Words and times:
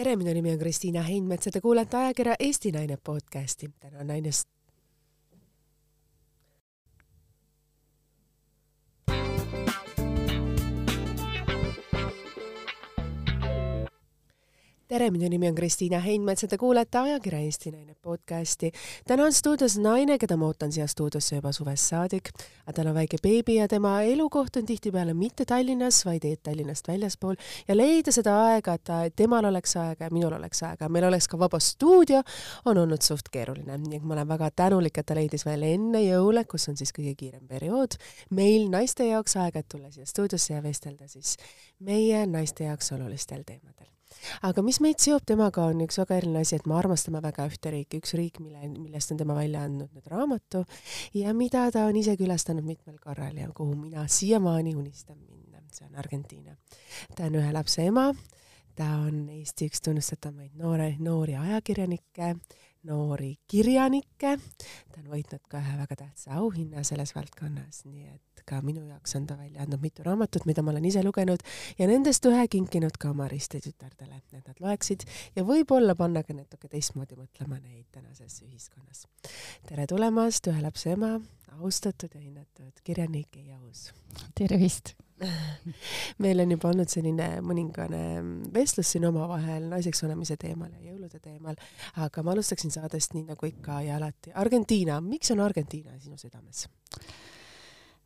tere, 0.00 0.14
minu 0.16 0.32
nimi 0.32 0.52
on 0.52 0.58
Kristiina 0.58 1.02
Heinmets 1.04 1.46
ja 1.46 1.52
te 1.52 1.60
kuulete 1.60 1.96
ajakirja 1.96 2.34
Eesti 2.40 2.72
Naine 2.72 2.96
podcasti. 3.04 3.70
täna 3.80 3.98
on 4.00 4.06
nainest 4.06 4.48
tere, 14.90 15.06
minu 15.14 15.28
nimi 15.30 15.46
on 15.46 15.54
Kristiina 15.54 16.00
Heinmets 16.02 16.42
ja 16.42 16.48
te 16.50 16.56
kuulete 16.58 16.98
ajakirja 16.98 17.38
Eesti 17.46 17.70
Naine 17.70 17.94
podcasti. 18.02 18.72
täna 19.06 19.24
on 19.24 19.32
stuudios 19.32 19.76
naine, 19.78 20.16
keda 20.18 20.34
ma 20.36 20.48
ootan 20.50 20.72
siia 20.74 20.86
stuudiosse 20.90 21.36
juba 21.36 21.52
suvest 21.54 21.92
saadik. 21.92 22.30
tal 22.74 22.90
on 22.90 22.94
väike 22.94 23.20
beebi 23.22 23.54
ja 23.54 23.68
tema 23.68 24.00
elukoht 24.02 24.56
on 24.56 24.66
tihtipeale 24.66 25.14
mitte 25.14 25.44
Tallinnas, 25.44 26.04
vaid 26.04 26.26
Tallinnast 26.42 26.88
väljaspool 26.88 27.34
ja 27.68 27.76
leida 27.76 28.12
seda 28.12 28.34
aega, 28.46 28.74
et 28.74 29.14
temal 29.16 29.44
oleks 29.44 29.76
aega 29.76 30.04
ja 30.04 30.10
minul 30.10 30.32
oleks 30.32 30.62
aega, 30.62 30.88
meil 30.88 31.06
oleks 31.06 31.28
ka 31.28 31.38
vaba 31.38 31.60
stuudio, 31.62 32.22
on 32.64 32.78
olnud 32.78 33.02
suht 33.02 33.30
keeruline. 33.30 33.78
et 33.94 34.02
ma 34.02 34.14
olen 34.14 34.28
väga 34.28 34.50
tänulik, 34.56 34.98
et 34.98 35.06
ta 35.06 35.14
leidis 35.14 35.46
veel 35.46 35.62
enne 35.62 36.02
jõule, 36.02 36.44
kus 36.44 36.68
on 36.68 36.76
siis 36.76 36.90
kõige 36.92 37.14
kiirem 37.14 37.46
periood, 37.46 37.94
meil 38.30 38.66
naiste 38.70 39.06
jaoks 39.06 39.36
aega, 39.36 39.58
et 39.62 39.68
tulla 39.68 39.90
siia 39.90 40.06
stuudiosse 40.06 40.54
ja 40.54 40.62
vestelda 40.62 41.08
siis 41.08 41.36
meie 41.78 42.26
naiste 42.26 42.64
jaoks 42.64 42.92
olulistel 42.92 43.46
teemadel 43.46 43.99
aga 44.46 44.62
mis 44.64 44.80
meid 44.84 45.00
seob 45.02 45.24
temaga, 45.26 45.66
on 45.70 45.82
üks 45.84 46.00
väga 46.02 46.18
eriline 46.20 46.44
asi, 46.44 46.56
et 46.58 46.66
me 46.70 46.76
armastame 46.78 47.22
väga 47.24 47.46
ühte 47.50 47.72
riiki, 47.74 48.00
üks 48.02 48.14
riik, 48.18 48.40
mille, 48.42 48.68
millest 48.74 49.14
on 49.14 49.20
tema 49.20 49.36
välja 49.38 49.64
andnud 49.66 49.92
nüüd 49.94 50.10
raamatu 50.10 50.64
ja 51.18 51.34
mida 51.36 51.66
ta 51.74 51.86
on 51.90 51.98
ise 52.00 52.16
külastanud 52.20 52.66
mitmel 52.66 52.98
korral 53.02 53.36
ja 53.36 53.48
kuhu 53.54 53.76
mina 53.76 54.06
siiamaani 54.08 54.74
unistan 54.76 55.18
minna, 55.18 55.62
see 55.72 55.86
on 55.86 55.96
Argentiina. 56.00 56.56
ta 57.16 57.28
on 57.30 57.40
ühe 57.40 57.52
lapse 57.54 57.86
ema, 57.86 58.10
ta 58.76 58.88
on 59.06 59.28
Eesti 59.40 59.70
üks 59.70 59.82
tunnustatamaid 59.84 60.56
noore, 60.58 60.94
noori 60.98 61.36
ajakirjanikke, 61.36 62.34
noori 62.88 63.34
kirjanikke, 63.50 64.36
ta 64.92 65.00
on 65.02 65.08
võitnud 65.12 65.42
ka 65.50 65.60
ühe 65.60 65.76
väga 65.82 65.96
tähtsa 66.00 66.38
auhinna 66.40 66.84
selles 66.86 67.12
valdkonnas, 67.16 67.82
nii 67.84 68.06
et 68.08 68.44
ka 68.48 68.60
minu 68.64 68.86
jaoks 68.88 69.14
on 69.18 69.26
ta 69.28 69.36
välja 69.38 69.62
andnud 69.64 69.82
mitu 69.84 70.04
raamatut, 70.06 70.46
mida 70.48 70.64
ma 70.64 70.72
olen 70.72 70.86
ise 70.88 71.02
lugenud 71.04 71.44
ja 71.78 71.88
nendest 71.90 72.24
ühe 72.30 72.46
kinkinud 72.50 72.96
ka 73.00 73.12
oma 73.12 73.28
ristitütardele, 73.30 74.16
et 74.16 74.48
nad 74.48 74.64
loeksid 74.64 75.04
ja 75.36 75.44
võib-olla 75.46 75.94
panna 75.98 76.24
ka 76.24 76.36
natuke 76.36 76.70
teistmoodi 76.72 77.20
mõtlema 77.20 77.60
neid 77.60 77.86
tänases 77.92 78.40
ühiskonnas. 78.46 79.04
tere 79.68 79.86
tulemast, 79.90 80.48
ühe 80.48 80.64
lapse 80.64 80.96
ema, 80.96 81.18
austatud 81.60 82.16
ja 82.16 82.24
hinnatud 82.24 82.84
kirjanik 82.84 83.36
Eija 83.36 83.60
Uus. 83.60 83.90
tervist 84.34 84.94
meil 86.22 86.44
on 86.44 86.54
juba 86.54 86.70
olnud 86.72 86.90
selline 86.90 87.28
mõningane 87.44 88.02
vestlus 88.54 88.94
siin 88.94 89.06
omavahel 89.08 89.68
naiseks 89.70 90.04
olemise 90.06 90.38
teemal 90.40 90.70
ja 90.72 90.92
jõulude 90.92 91.20
teemal, 91.20 91.58
aga 92.00 92.24
ma 92.24 92.34
alustaksin 92.34 92.72
saadest 92.74 93.16
nii 93.16 93.28
nagu 93.32 93.50
ikka 93.50 93.82
ja 93.86 93.98
alati. 94.00 94.34
Argentiina, 94.40 95.00
miks 95.04 95.32
on 95.34 95.44
Argentiina 95.44 95.98
sinu 96.00 96.20
südames? 96.20 96.66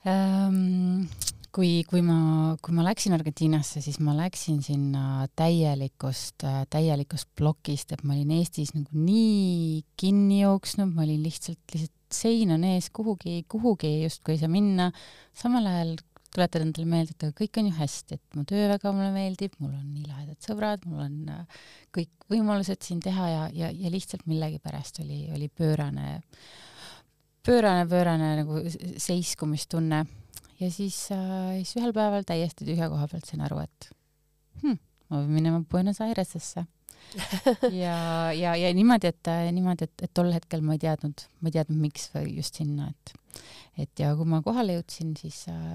ähm,? 0.08 1.06
kui, 1.54 1.84
kui 1.86 2.02
ma, 2.02 2.56
kui 2.58 2.74
ma 2.74 2.82
läksin 2.82 3.14
Argentiinasse, 3.14 3.78
siis 3.84 4.00
ma 4.02 4.14
läksin 4.18 4.58
sinna 4.64 5.28
täielikust, 5.38 6.42
täielikust 6.72 7.28
plokist, 7.38 7.94
et 7.94 8.02
ma 8.02 8.16
olin 8.16 8.32
Eestis 8.34 8.74
nagu 8.74 8.90
nii 8.90 9.84
kinni 10.00 10.40
jooksnud, 10.40 10.90
ma 10.90 11.04
olin 11.06 11.22
lihtsalt, 11.22 11.62
lihtsalt 11.70 11.94
sein 12.14 12.50
on 12.54 12.66
ees, 12.66 12.90
kuhugi, 12.94 13.44
kuhugi 13.50 13.92
justkui 14.02 14.34
ei 14.34 14.42
saa 14.42 14.50
minna. 14.50 14.90
samal 15.34 15.66
ajal 15.70 15.94
tuletad 16.34 16.64
endale 16.64 16.88
meelde, 16.90 17.14
et 17.14 17.38
kõik 17.38 17.60
on 17.60 17.70
ju 17.70 17.78
hästi, 17.78 18.18
et 18.18 18.36
mu 18.38 18.44
töö 18.48 18.66
väga 18.72 18.92
mulle 18.92 19.12
meeldib, 19.14 19.54
mul 19.62 19.72
on 19.72 19.88
nii 19.94 20.06
lahedad 20.08 20.38
sõbrad, 20.44 20.84
mul 20.90 21.06
on 21.06 21.16
äh, 21.32 21.64
kõik 21.94 22.28
võimalused 22.32 22.82
siin 22.82 23.02
teha 23.04 23.30
ja, 23.30 23.48
ja, 23.54 23.72
ja 23.72 23.92
lihtsalt 23.94 24.26
millegipärast 24.30 25.02
oli, 25.04 25.24
oli 25.34 25.50
pöörane 25.52 26.08
äh, 26.18 26.44
pöörane, 27.46 27.88
pöörane 27.88 28.36
nagu 28.36 28.60
seiskumistunne. 28.96 30.04
Ja 30.60 30.70
siis 30.70 31.08
äh,, 31.12 31.56
siis 31.60 31.76
ühel 31.80 31.92
päeval 31.92 32.24
täiesti 32.26 32.66
tühja 32.66 32.88
koha 32.88 33.08
pealt 33.10 33.26
sain 33.28 33.42
aru, 33.44 33.58
et 33.64 33.88
hm, 34.62 34.78
ma 35.10 35.18
pean 35.18 35.34
minema 35.34 35.64
Buenos 35.70 36.00
Airesesse. 36.04 36.66
Ja, 37.84 38.32
ja, 38.32 38.54
ja 38.56 38.70
niimoodi, 38.74 39.10
et 39.12 39.28
niimoodi, 39.52 39.84
et, 39.84 40.06
et 40.06 40.12
tol 40.16 40.30
hetkel 40.32 40.62
ma 40.64 40.72
ei 40.74 40.80
teadnud, 40.80 41.26
ma 41.42 41.50
ei 41.50 41.56
teadnud, 41.58 41.76
miks 41.82 42.06
või 42.14 42.38
just 42.38 42.56
sinna, 42.56 42.88
et 42.88 43.12
et 43.82 44.00
ja 44.00 44.14
kui 44.16 44.24
ma 44.30 44.40
kohale 44.46 44.78
jõudsin, 44.78 45.12
siis 45.18 45.42
äh, 45.52 45.74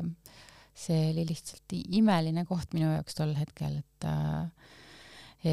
see 0.80 1.10
oli 1.12 1.26
lihtsalt 1.30 1.76
imeline 2.00 2.46
koht 2.50 2.76
minu 2.76 2.92
jaoks 2.94 3.18
tol 3.18 3.34
hetkel, 3.38 3.80
et 3.82 4.08
äh, 4.08 4.70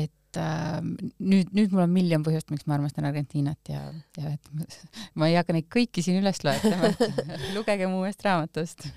et 0.03 0.38
äh, 0.41 0.78
nüüd, 1.22 1.53
nüüd 1.54 1.75
mul 1.75 1.84
on 1.84 1.92
miljon 1.94 2.25
põhjust, 2.26 2.50
miks 2.50 2.66
ma 2.66 2.76
armastan 2.76 3.06
Argentiinat 3.09 3.70
ja, 3.70 3.82
ja 4.19 4.32
et 4.34 4.50
ma, 5.14 5.28
ei 5.28 5.37
hakka 5.38 5.56
neid 5.56 5.69
kõiki 5.72 6.04
siin 6.04 6.20
üles 6.20 6.42
loetlema, 6.47 6.91
et 6.92 7.31
lugege 7.56 7.91
mu 7.91 8.03
uuest 8.03 8.25
raamatust. 8.26 8.88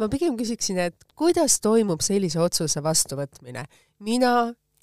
ma 0.00 0.10
pigem 0.12 0.38
küsiksin, 0.38 0.80
et 0.88 1.08
kuidas 1.18 1.58
toimub 1.64 2.04
sellise 2.06 2.40
otsuse 2.42 2.82
vastuvõtmine? 2.84 3.66
mina 4.06 4.32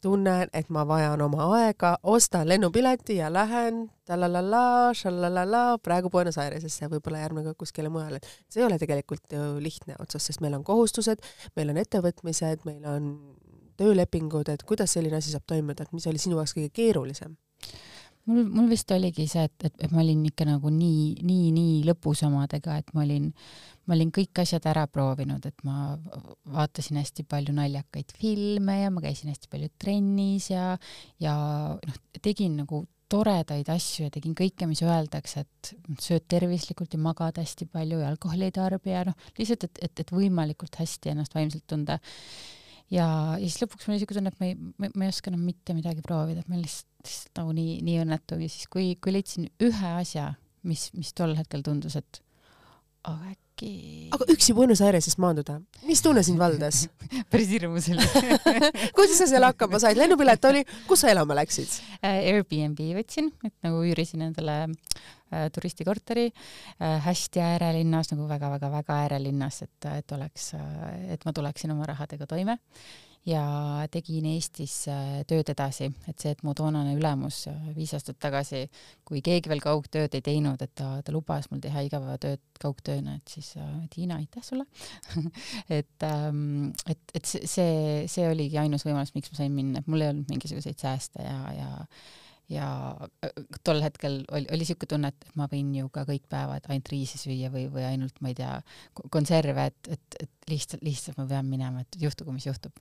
tunnen, 0.03 0.49
et 0.53 0.69
ma 0.73 0.83
vajan 0.87 1.21
oma 1.23 1.47
aega, 1.57 1.95
ostan 2.03 2.47
lennupileti 2.49 3.17
ja 3.21 3.31
lähen 3.33 3.85
talalala, 4.07 4.91
šalalala, 4.97 5.63
praegu 5.83 6.11
Buenos 6.13 6.37
Airesesse, 6.41 6.89
võib-olla 6.91 7.23
järgmine 7.23 7.47
kord 7.47 7.61
kuskile 7.63 7.91
mujale. 7.93 8.19
see 8.51 8.61
ei 8.61 8.67
ole 8.67 8.79
tegelikult 8.81 9.31
ju 9.31 9.47
lihtne 9.63 9.95
otsus, 10.03 10.27
sest 10.27 10.43
meil 10.43 10.57
on 10.57 10.65
kohustused, 10.67 11.23
meil 11.55 11.71
on 11.71 11.79
ettevõtmised, 11.79 12.67
meil 12.67 12.83
on 12.89 13.09
töölepingud, 13.79 14.51
et 14.53 14.67
kuidas 14.67 14.93
selline 14.97 15.17
asi 15.17 15.33
saab 15.33 15.47
toimuda, 15.47 15.87
et 15.87 15.95
mis 15.95 16.07
oli 16.11 16.21
sinu 16.21 16.37
jaoks 16.39 16.55
kõige 16.57 16.73
keerulisem? 16.75 17.37
Mul, 18.29 18.45
mul 18.47 18.69
vist 18.71 18.91
oligi 18.95 19.25
see, 19.29 19.43
et, 19.49 19.67
et, 19.67 19.75
et 19.85 19.93
ma 19.93 20.01
olin 20.03 20.23
ikka 20.29 20.47
nagu 20.47 20.71
nii, 20.73 21.23
nii, 21.25 21.51
nii 21.55 21.75
lõpus 21.87 22.23
omadega, 22.27 22.77
et 22.81 22.93
ma 22.95 23.03
olin, 23.05 23.29
ma 23.87 23.97
olin 23.97 24.13
kõik 24.15 24.43
asjad 24.43 24.65
ära 24.71 24.85
proovinud, 24.91 25.45
et 25.49 25.65
ma 25.67 25.93
vaatasin 26.55 27.01
hästi 27.01 27.27
palju 27.29 27.55
naljakaid 27.57 28.15
filme 28.19 28.79
ja 28.81 28.93
ma 28.93 29.03
käisin 29.03 29.33
hästi 29.33 29.51
palju 29.51 29.73
trennis 29.81 30.49
ja, 30.53 30.73
ja 31.23 31.35
noh, 31.75 32.01
tegin 32.21 32.57
nagu 32.63 32.85
toredaid 33.13 33.69
asju 33.69 34.07
ja 34.07 34.13
tegin 34.13 34.33
kõike, 34.37 34.65
mis 34.69 34.81
öeldakse, 34.85 35.43
et 35.43 35.73
sööd 36.01 36.25
tervislikult 36.31 36.95
ja 36.95 37.01
magad 37.01 37.37
hästi 37.41 37.67
palju 37.69 38.01
ja 38.01 38.09
alkoholi 38.09 38.49
ei 38.49 38.55
tarbi 38.55 38.93
ja 38.95 39.03
noh, 39.09 39.29
lihtsalt, 39.37 39.67
et, 39.67 39.83
et, 39.85 40.03
et 40.05 40.13
võimalikult 40.15 40.79
hästi 40.79 41.13
ennast 41.13 41.35
vaimselt 41.37 41.67
tunda. 41.69 41.99
Ja, 42.91 43.05
ja 43.37 43.45
siis 43.45 43.61
lõpuks 43.61 43.85
mul 43.85 43.95
oli 43.95 44.01
siuke 44.03 44.17
tunne, 44.17 44.33
et 44.33 44.41
ma 44.41 44.49
ei, 44.49 44.57
ma 44.87 45.05
ei 45.05 45.13
oska 45.13 45.31
enam 45.31 45.45
mitte 45.45 45.75
midagi 45.77 46.03
proovida, 46.05 46.41
et 46.41 46.49
ma 46.51 46.57
lihtsalt, 46.59 46.89
lihtsalt 47.03 47.39
nagu 47.41 47.53
nii, 47.55 47.77
nii 47.85 47.99
õnnetu 48.03 48.39
ja 48.41 48.49
siis, 48.49 48.67
kui, 48.71 48.93
kui 49.01 49.13
leidsin 49.15 49.49
ühe 49.63 49.93
asja, 49.99 50.33
mis, 50.67 50.89
mis 50.97 51.11
tol 51.17 51.35
hetkel 51.37 51.63
tundus, 51.65 51.97
et 51.99 52.21
aga 53.03 53.33
äkki. 53.33 53.41
Aga 54.13 54.27
üksi 54.33 54.53
Buenos 54.55 54.81
Aireses 54.85 55.15
maanduda, 55.21 55.59
mis 55.87 56.01
tunne 56.03 56.23
sind 56.25 56.41
valdas 56.41 56.83
päris 57.31 57.51
hirmus 57.53 57.89
oli. 57.93 58.07
Kuidas 58.95 59.17
sa 59.19 59.27
seal 59.29 59.45
hakkama 59.47 59.81
said, 59.81 59.99
lennupilet 59.99 60.49
oli, 60.49 60.63
kus 60.89 61.03
sa 61.03 61.11
elama 61.13 61.37
läksid? 61.41 61.79
Uh,? 61.99 62.19
Airbnb 62.33 62.79
võtsin, 62.97 63.31
et 63.45 63.55
nagu 63.65 63.81
üürisin 63.87 64.25
endale 64.27 64.57
uh, 64.69 65.47
turistikorteri 65.53 66.27
uh, 66.29 66.99
hästi 67.07 67.41
äärelinnas 67.43 68.13
nagu 68.13 68.27
väga-väga-väga 68.29 68.99
äärelinnas, 69.05 69.63
et, 69.67 69.89
et 69.93 70.17
oleks 70.17 70.53
uh,, 70.59 70.91
et 71.13 71.25
ma 71.25 71.33
tuleksin 71.35 71.73
oma 71.75 71.89
rahadega 71.89 72.29
toime. 72.29 72.59
Ja 73.23 73.43
tegin 73.87 74.25
Eestis 74.27 74.81
äh, 74.91 75.21
tööd 75.27 75.47
edasi, 75.53 75.87
et 76.11 76.19
see, 76.19 76.33
et 76.35 76.41
mu 76.43 76.51
toonane 76.59 76.91
ülemus 76.97 77.45
äh, 77.47 77.69
viis 77.71 77.93
aastat 77.95 78.17
tagasi, 78.19 78.65
kui 79.07 79.21
keegi 79.23 79.47
veel 79.47 79.61
kaugtööd 79.63 80.17
ei 80.17 80.23
teinud, 80.25 80.59
et 80.59 80.73
ta, 80.75 80.97
ta 80.99 81.13
lubas 81.15 81.47
mul 81.47 81.61
teha 81.63 81.85
igapäevatööd 81.87 82.41
kaugtööna, 82.59 83.15
et 83.21 83.31
siis 83.31 83.52
äh, 83.52 83.52
Tiina, 83.93 84.19
aitäh 84.21 84.43
sulle 84.45 84.65
et 85.79 86.07
ähm,, 86.07 86.71
et, 86.89 86.99
et 87.13 87.29
see, 87.29 87.47
see, 87.49 88.03
see 88.11 88.27
oligi 88.29 88.59
ainus 88.61 88.85
võimalus, 88.87 89.13
miks 89.15 89.31
ma 89.33 89.41
sain 89.43 89.55
minna, 89.55 89.81
et 89.81 89.89
mul 89.91 90.03
ei 90.03 90.13
olnud 90.13 90.29
mingisuguseid 90.33 90.79
sääste 90.81 91.25
ja, 91.25 91.39
ja 91.57 91.71
ja 92.51 92.67
äh, 93.23 93.43
tol 93.63 93.81
hetkel 93.83 94.21
oli, 94.27 94.47
oli 94.51 94.63
niisugune 94.63 94.89
tunne, 94.91 95.11
et 95.13 95.35
ma 95.39 95.47
võin 95.51 95.71
ju 95.77 95.89
ka 95.93 96.03
kõik 96.07 96.25
päevad 96.31 96.67
ainult 96.69 96.91
riisi 96.91 97.19
süüa 97.21 97.51
või, 97.53 97.67
või 97.71 97.85
ainult, 97.87 98.19
ma 98.21 98.33
ei 98.33 98.37
tea, 98.37 98.57
konserve, 99.13 99.69
et, 99.71 99.93
et, 99.95 100.17
et 100.25 100.51
lihtsalt, 100.51 100.83
lihtsalt 100.85 101.19
ma 101.21 101.27
pean 101.29 101.47
minema, 101.49 101.85
et 101.85 102.01
juhtugu, 102.03 102.35
mis 102.35 102.47
juhtub 102.49 102.75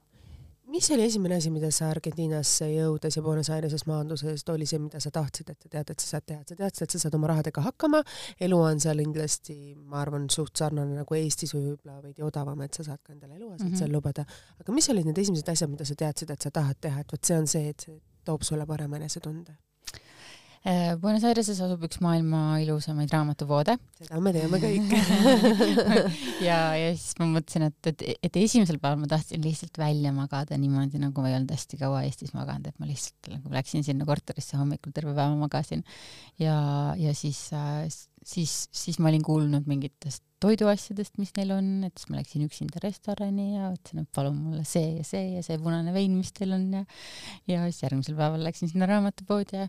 mis 0.73 0.91
oli 0.91 1.05
esimene 1.05 1.37
asi, 1.37 1.51
mida 1.53 1.69
sa 1.75 1.91
Argentiinasse 1.93 2.67
jõudes 2.73 3.17
ja 3.17 3.23
Buenos 3.25 3.51
Aireses 3.53 3.85
maanduses 3.89 4.45
oli 4.53 4.67
see, 4.69 4.81
mida 4.81 5.01
sa 5.03 5.11
tahtsid, 5.15 5.51
et 5.53 5.67
sa 5.67 5.73
tead, 5.75 5.91
et 5.93 6.05
sa 6.05 6.09
saad 6.15 6.27
teha, 6.31 6.45
sa 6.49 6.57
teadsid, 6.59 6.85
et 6.87 6.95
sa 6.95 7.01
saad 7.03 7.17
oma 7.19 7.29
rahadega 7.33 7.65
hakkama, 7.67 8.03
elu 8.47 8.61
on 8.69 8.81
seal 8.83 9.03
kindlasti, 9.03 9.57
ma 9.77 10.01
arvan, 10.03 10.29
suht 10.33 10.57
sarnane 10.63 10.97
nagu 11.03 11.19
Eestis 11.19 11.53
või 11.57 11.67
võib-olla 11.73 11.99
veidi 12.05 12.25
odavam, 12.25 12.63
et 12.65 12.79
sa 12.79 12.87
saad 12.89 13.03
ka 13.03 13.13
endale 13.13 13.37
eluaset 13.37 13.67
mm 13.67 13.75
-hmm. 13.75 13.83
seal 13.83 13.93
lubada. 13.93 14.25
aga 14.61 14.73
mis 14.73 14.89
olid 14.95 15.11
need 15.11 15.19
esimesed 15.19 15.49
asjad, 15.49 15.71
mida 15.71 15.85
sa 15.85 15.99
teadsid, 16.05 16.31
et 16.31 16.49
sa 16.49 16.51
tahad 16.51 16.81
teha, 16.81 17.01
et 17.01 17.13
vot 17.13 17.25
see 17.25 17.39
on 17.39 17.47
see, 17.47 17.69
et 17.69 17.81
see 17.81 18.01
toob 18.25 18.43
sulle 18.43 18.67
parema 18.67 18.97
enesetunde? 18.97 19.59
Äh, 20.63 20.95
Buenos 21.03 21.25
Aireses 21.27 21.59
asub 21.65 21.83
üks 21.89 21.99
maailma 22.05 22.61
ilusamaid 22.63 23.11
raamatupoode. 23.11 23.75
seda 23.99 24.21
me 24.23 24.31
teame 24.37 24.61
kõik 24.63 24.93
ja, 26.49 26.59
ja 26.79 26.93
siis 26.95 27.19
ma 27.19 27.27
mõtlesin, 27.33 27.67
et, 27.67 27.91
et, 27.91 28.05
et 28.29 28.39
esimesel 28.39 28.79
päeval 28.79 29.01
ma 29.03 29.11
tahtsin 29.11 29.43
lihtsalt 29.43 29.81
välja 29.83 30.15
magada 30.15 30.55
niimoodi, 30.55 31.03
nagu 31.03 31.25
ma 31.25 31.33
ei 31.33 31.39
olnud 31.41 31.51
hästi 31.51 31.81
kaua 31.83 32.05
Eestis 32.07 32.31
maganud, 32.37 32.71
et 32.71 32.79
ma 32.79 32.87
lihtsalt 32.87 33.33
nagu 33.35 33.51
läksin 33.57 33.83
sinna 33.83 34.07
korterisse 34.07 34.61
hommikul 34.61 34.95
terve 34.95 35.17
päeva 35.19 35.35
magasin 35.41 35.83
ja, 36.39 36.55
ja 36.95 37.11
siis 37.19 37.49
äh, 37.59 37.83
siis, 38.23 38.69
siis 38.71 39.03
ma 39.03 39.11
olin 39.11 39.27
kuulnud 39.27 39.67
mingitest 39.67 40.23
toiduasjadest, 40.43 41.17
mis 41.23 41.33
neil 41.39 41.55
on, 41.55 41.71
et 41.87 41.95
siis 41.99 42.11
ma 42.11 42.19
läksin 42.21 42.45
üksinda 42.47 42.83
restorani 42.83 43.53
ja 43.55 43.71
ütlesin, 43.73 44.03
et 44.05 44.11
palun 44.17 44.39
mulle 44.39 44.67
see 44.69 44.99
ja 44.99 45.07
see 45.07 45.37
ja 45.37 45.45
see 45.47 45.59
punane 45.63 45.95
vein, 45.95 46.15
mis 46.19 46.33
teil 46.37 46.55
on 46.57 46.69
ja 46.81 46.85
ja 47.51 47.65
siis 47.69 47.83
järgmisel 47.87 48.19
päeval 48.19 48.45
läksin 48.47 48.73
sinna 48.73 48.89
raamatupoodi 48.91 49.63
ja 49.63 49.69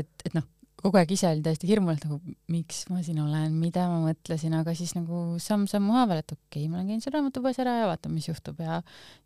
et, 0.00 0.10
et 0.24 0.36
noh, 0.36 0.46
kogu 0.84 1.00
aeg 1.00 1.14
ise 1.16 1.28
olin 1.30 1.44
täiesti 1.44 1.68
hirmul, 1.70 1.96
et 1.96 2.04
nagu 2.04 2.18
miks 2.52 2.82
ma 2.92 3.00
siin 3.04 3.20
olen, 3.22 3.54
mida 3.56 3.86
ma 3.88 4.02
mõtlesin, 4.04 4.56
aga 4.58 4.74
siis 4.76 4.92
nagu 4.96 5.38
samm-sammu 5.40 5.94
haaval, 5.96 6.20
et 6.20 6.34
okei 6.34 6.64
okay,, 6.64 6.70
ma 6.72 6.80
olen 6.80 6.90
käinud 6.92 7.06
seal 7.06 7.16
raamatupoes 7.16 7.60
ära 7.64 7.78
ja 7.80 7.86
vaatan, 7.92 8.12
mis 8.16 8.28
juhtub 8.28 8.60
ja 8.64 8.82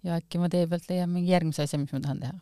ja 0.06 0.20
äkki 0.20 0.42
ma 0.42 0.50
tee 0.52 0.68
pealt 0.70 0.86
leian 0.90 1.10
mingi 1.10 1.34
järgmise 1.34 1.66
asja, 1.66 1.80
mis 1.82 1.94
ma 1.94 2.04
tahan 2.04 2.22
teha 2.22 2.38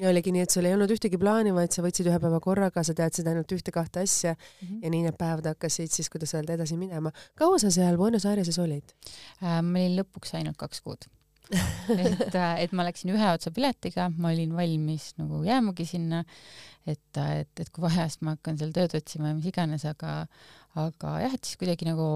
ja 0.00 0.08
oligi 0.08 0.32
nii, 0.32 0.44
et 0.46 0.54
sul 0.54 0.66
ei 0.68 0.74
olnud 0.76 0.92
ühtegi 0.94 1.18
plaani, 1.20 1.52
vaid 1.56 1.74
sa 1.74 1.84
võtsid 1.84 2.08
ühe 2.08 2.18
päeva 2.22 2.40
korraga, 2.40 2.84
sa 2.84 2.94
teadsid 2.96 3.28
ainult 3.28 3.52
ühte-kahte 3.52 4.04
asja 4.06 4.34
mm 4.34 4.68
-hmm. 4.68 4.84
ja 4.84 4.92
nii 4.94 5.02
need 5.08 5.18
päevad 5.20 5.50
hakkasid 5.52 5.92
siis, 5.92 6.10
kuidas 6.10 6.34
öelda, 6.34 6.54
edasi 6.54 6.76
minema. 6.76 7.12
kaua 7.34 7.58
sa 7.58 7.70
seal 7.70 7.96
Buenos 7.96 8.26
Aireses 8.26 8.58
olid 8.58 8.94
äh,? 9.42 9.60
ma 9.62 9.78
olin 9.78 9.98
lõpuks 10.00 10.36
ainult 10.38 10.56
kaks 10.56 10.80
kuud 10.80 11.08
et, 11.52 12.34
äh, 12.34 12.54
et 12.64 12.72
ma 12.76 12.84
läksin 12.86 13.12
ühe 13.14 13.28
otsa 13.34 13.52
piletiga, 13.54 14.08
ma 14.16 14.32
olin 14.32 14.54
valmis 14.56 15.12
nagu 15.20 15.42
jäämagi 15.46 15.86
sinna, 15.88 16.22
et, 16.86 17.18
äh, 17.18 17.42
et, 17.42 17.52
et 17.60 17.70
kui 17.70 17.84
vaja, 17.84 18.08
siis 18.08 18.22
ma 18.24 18.36
hakkan 18.36 18.58
seal 18.60 18.72
tööd 18.76 18.96
otsima 18.98 19.32
ja 19.32 19.38
mis 19.38 19.48
iganes, 19.50 19.84
aga, 19.88 20.14
aga 20.80 21.16
jah, 21.24 21.36
et 21.36 21.44
siis 21.44 21.60
kuidagi 21.60 21.88
nagu, 21.88 22.08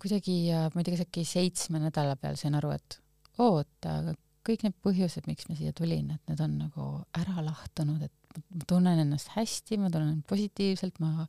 kuidagi, 0.00 0.38
äh, 0.52 0.68
ma 0.74 0.82
ei 0.82 0.88
tea, 0.88 0.96
kas 0.96 1.06
äkki 1.06 1.26
seitsme 1.28 1.82
nädala 1.82 2.16
peal 2.20 2.38
sain 2.40 2.58
aru, 2.58 2.74
et 2.76 3.00
oota, 3.42 3.98
kõik 4.46 4.66
need 4.66 4.76
põhjused, 4.84 5.26
miks 5.28 5.48
ma 5.50 5.56
siia 5.58 5.74
tulin, 5.76 6.12
et 6.14 6.30
need 6.30 6.42
on 6.44 6.56
nagu 6.66 6.88
ära 7.18 7.44
lahtunud, 7.44 8.02
et 8.06 8.42
ma 8.52 8.66
tunnen 8.68 9.00
ennast 9.02 9.32
hästi, 9.34 9.78
ma 9.80 9.90
tunnen 9.92 10.20
positiivselt, 10.28 10.98
ma 11.02 11.26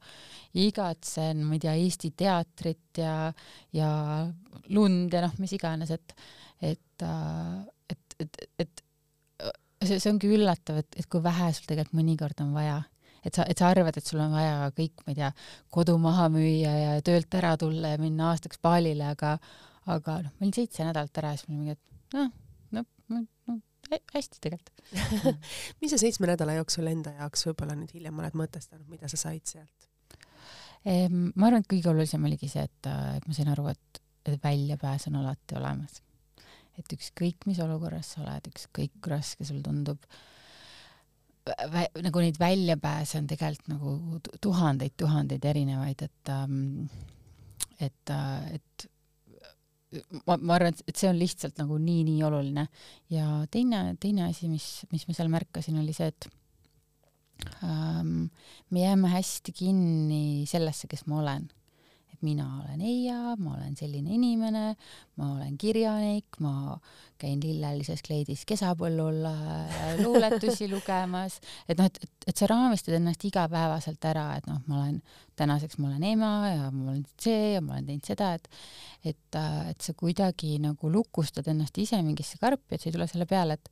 igatsen, 0.58 1.44
ma 1.46 1.56
ei 1.56 1.64
tea, 1.64 1.76
Eesti 1.84 2.12
teatrit 2.20 3.02
ja, 3.02 3.14
ja 3.76 3.92
lund 4.76 5.16
ja 5.16 5.24
noh, 5.24 5.38
mis 5.42 5.56
iganes, 5.58 5.94
et, 5.96 6.18
et, 6.74 7.08
et, 7.94 8.20
et, 8.26 8.44
et 8.66 8.84
see, 9.84 9.98
see 10.00 10.12
ongi 10.12 10.32
üllatav, 10.36 10.82
et, 10.84 11.00
et 11.00 11.10
kui 11.10 11.24
vähe 11.24 11.52
sul 11.56 11.68
tegelikult 11.70 12.00
mõnikord 12.00 12.46
on 12.46 12.54
vaja. 12.58 12.82
Et 13.26 13.36
sa, 13.36 13.44
et 13.50 13.60
sa 13.60 13.72
arvad, 13.74 13.98
et 13.98 14.08
sul 14.08 14.22
on 14.24 14.32
vaja 14.36 14.70
kõik, 14.78 15.02
ma 15.04 15.12
ei 15.12 15.18
tea, 15.18 15.32
kodu 15.74 15.98
maha 16.00 16.28
müüa 16.32 16.74
ja 16.78 16.92
töölt 17.06 17.34
ära 17.36 17.56
tulla 17.60 17.96
ja 17.96 18.02
minna 18.02 18.32
aastaks 18.32 18.62
baalile, 18.64 19.10
aga, 19.16 19.36
aga 19.90 20.20
noh, 20.24 20.36
ma 20.36 20.46
olin 20.46 20.56
seitse 20.56 20.86
nädalat 20.88 21.20
ära 21.20 21.34
ja 21.34 21.40
siis 21.40 21.50
ma 21.50 21.56
olin 21.56 21.64
mingi, 21.66 21.76
et 21.76 22.16
noh, 22.16 22.30
no 22.76 23.60
hästi 24.14 24.42
tegelikult 24.44 24.82
mis 25.82 25.94
sa 25.94 26.00
seitsme 26.02 26.30
nädala 26.30 26.58
jooksul 26.58 26.90
enda 26.92 27.14
jaoks 27.22 27.48
võib-olla 27.48 27.78
nüüd 27.78 27.94
hiljem 27.96 28.20
oled 28.20 28.36
mõtestanud, 28.40 28.88
mida 28.92 29.10
sa 29.12 29.20
said 29.20 29.46
sealt? 29.48 29.88
ma 30.88 31.50
arvan, 31.50 31.64
et 31.64 31.70
kõige 31.72 31.90
olulisem 31.92 32.24
oligi 32.28 32.50
see, 32.52 32.64
et, 32.68 32.90
et 33.18 33.26
ma 33.28 33.36
sain 33.36 33.50
aru, 33.52 33.66
et, 33.74 34.02
et 34.30 34.38
väljapääs 34.44 35.10
on 35.10 35.18
alati 35.22 35.58
olemas. 35.60 36.02
et 36.78 36.94
ükskõik, 36.94 37.48
mis 37.50 37.60
olukorras 37.64 38.14
sa 38.14 38.24
oled, 38.24 38.50
ükskõik 38.54 39.00
kui 39.02 39.12
raske 39.12 39.48
sul 39.48 39.64
tundub, 39.66 40.04
nagu 42.04 42.24
neid 42.24 42.40
väljapääse 42.40 43.22
on 43.22 43.28
tegelikult 43.28 43.72
nagu 43.72 44.22
tuhandeid-tuhandeid 44.44 45.46
erinevaid, 45.48 46.04
et 46.08 46.32
ähm, 46.32 46.88
et, 47.80 48.14
et 48.54 48.88
ma, 50.28 50.38
ma 50.38 50.56
arvan, 50.58 50.76
et 50.88 50.96
see 50.96 51.10
on 51.10 51.20
lihtsalt 51.20 51.60
nagu 51.62 51.78
nii-nii 51.82 52.24
oluline. 52.28 52.68
ja 53.14 53.44
teine, 53.52 53.96
teine 54.02 54.28
asi, 54.28 54.50
mis, 54.52 54.68
mis 54.92 55.08
ma 55.08 55.16
seal 55.18 55.32
märkasin, 55.32 55.80
oli 55.82 55.96
see, 55.96 56.10
et 56.12 56.30
ähm, 57.64 58.28
me 58.70 58.84
jääme 58.84 59.12
hästi 59.14 59.56
kinni 59.56 60.24
sellesse, 60.50 60.90
kes 60.92 61.06
ma 61.08 61.22
olen 61.22 61.48
et 62.18 62.26
mina 62.26 62.46
olen 62.64 62.82
Eija, 62.82 63.36
ma 63.38 63.54
olen 63.54 63.76
selline 63.78 64.16
inimene, 64.16 64.76
ma 65.22 65.28
olen 65.36 65.58
kirjanik, 65.58 66.40
ma 66.42 66.78
käin 67.22 67.42
lillelises 67.42 68.02
kleidis 68.06 68.44
kesapõllul 68.50 69.22
äh, 69.30 70.00
luuletusi 70.02 70.68
lugemas, 70.74 71.40
et 71.70 71.78
noh, 71.78 71.90
et, 71.90 72.00
et, 72.04 72.30
et 72.32 72.38
sa 72.38 72.50
raamistad 72.50 72.98
ennast 72.98 73.26
igapäevaselt 73.30 74.10
ära, 74.10 74.32
et 74.38 74.50
noh, 74.50 74.64
ma 74.70 74.82
olen, 74.82 75.02
tänaseks 75.38 75.78
ma 75.82 75.92
olen 75.92 76.08
ema 76.10 76.32
ja 76.50 76.72
ma 76.72 76.92
olen 76.92 77.04
see 77.22 77.54
ja 77.56 77.62
ma 77.62 77.78
olen 77.78 77.92
teinud 77.92 78.10
seda, 78.10 78.34
et 78.38 78.50
et, 79.08 79.36
äh, 79.38 79.70
et 79.72 79.86
sa 79.86 79.94
kuidagi 79.96 80.58
nagu 80.60 80.90
lukustad 80.92 81.48
ennast 81.48 81.78
ise 81.80 82.02
mingisse 82.04 82.42
karpi, 82.42 82.76
et 82.76 82.82
sa 82.82 82.90
ei 82.90 82.98
tule 82.98 83.08
selle 83.08 83.30
peale, 83.30 83.56
et 83.56 83.70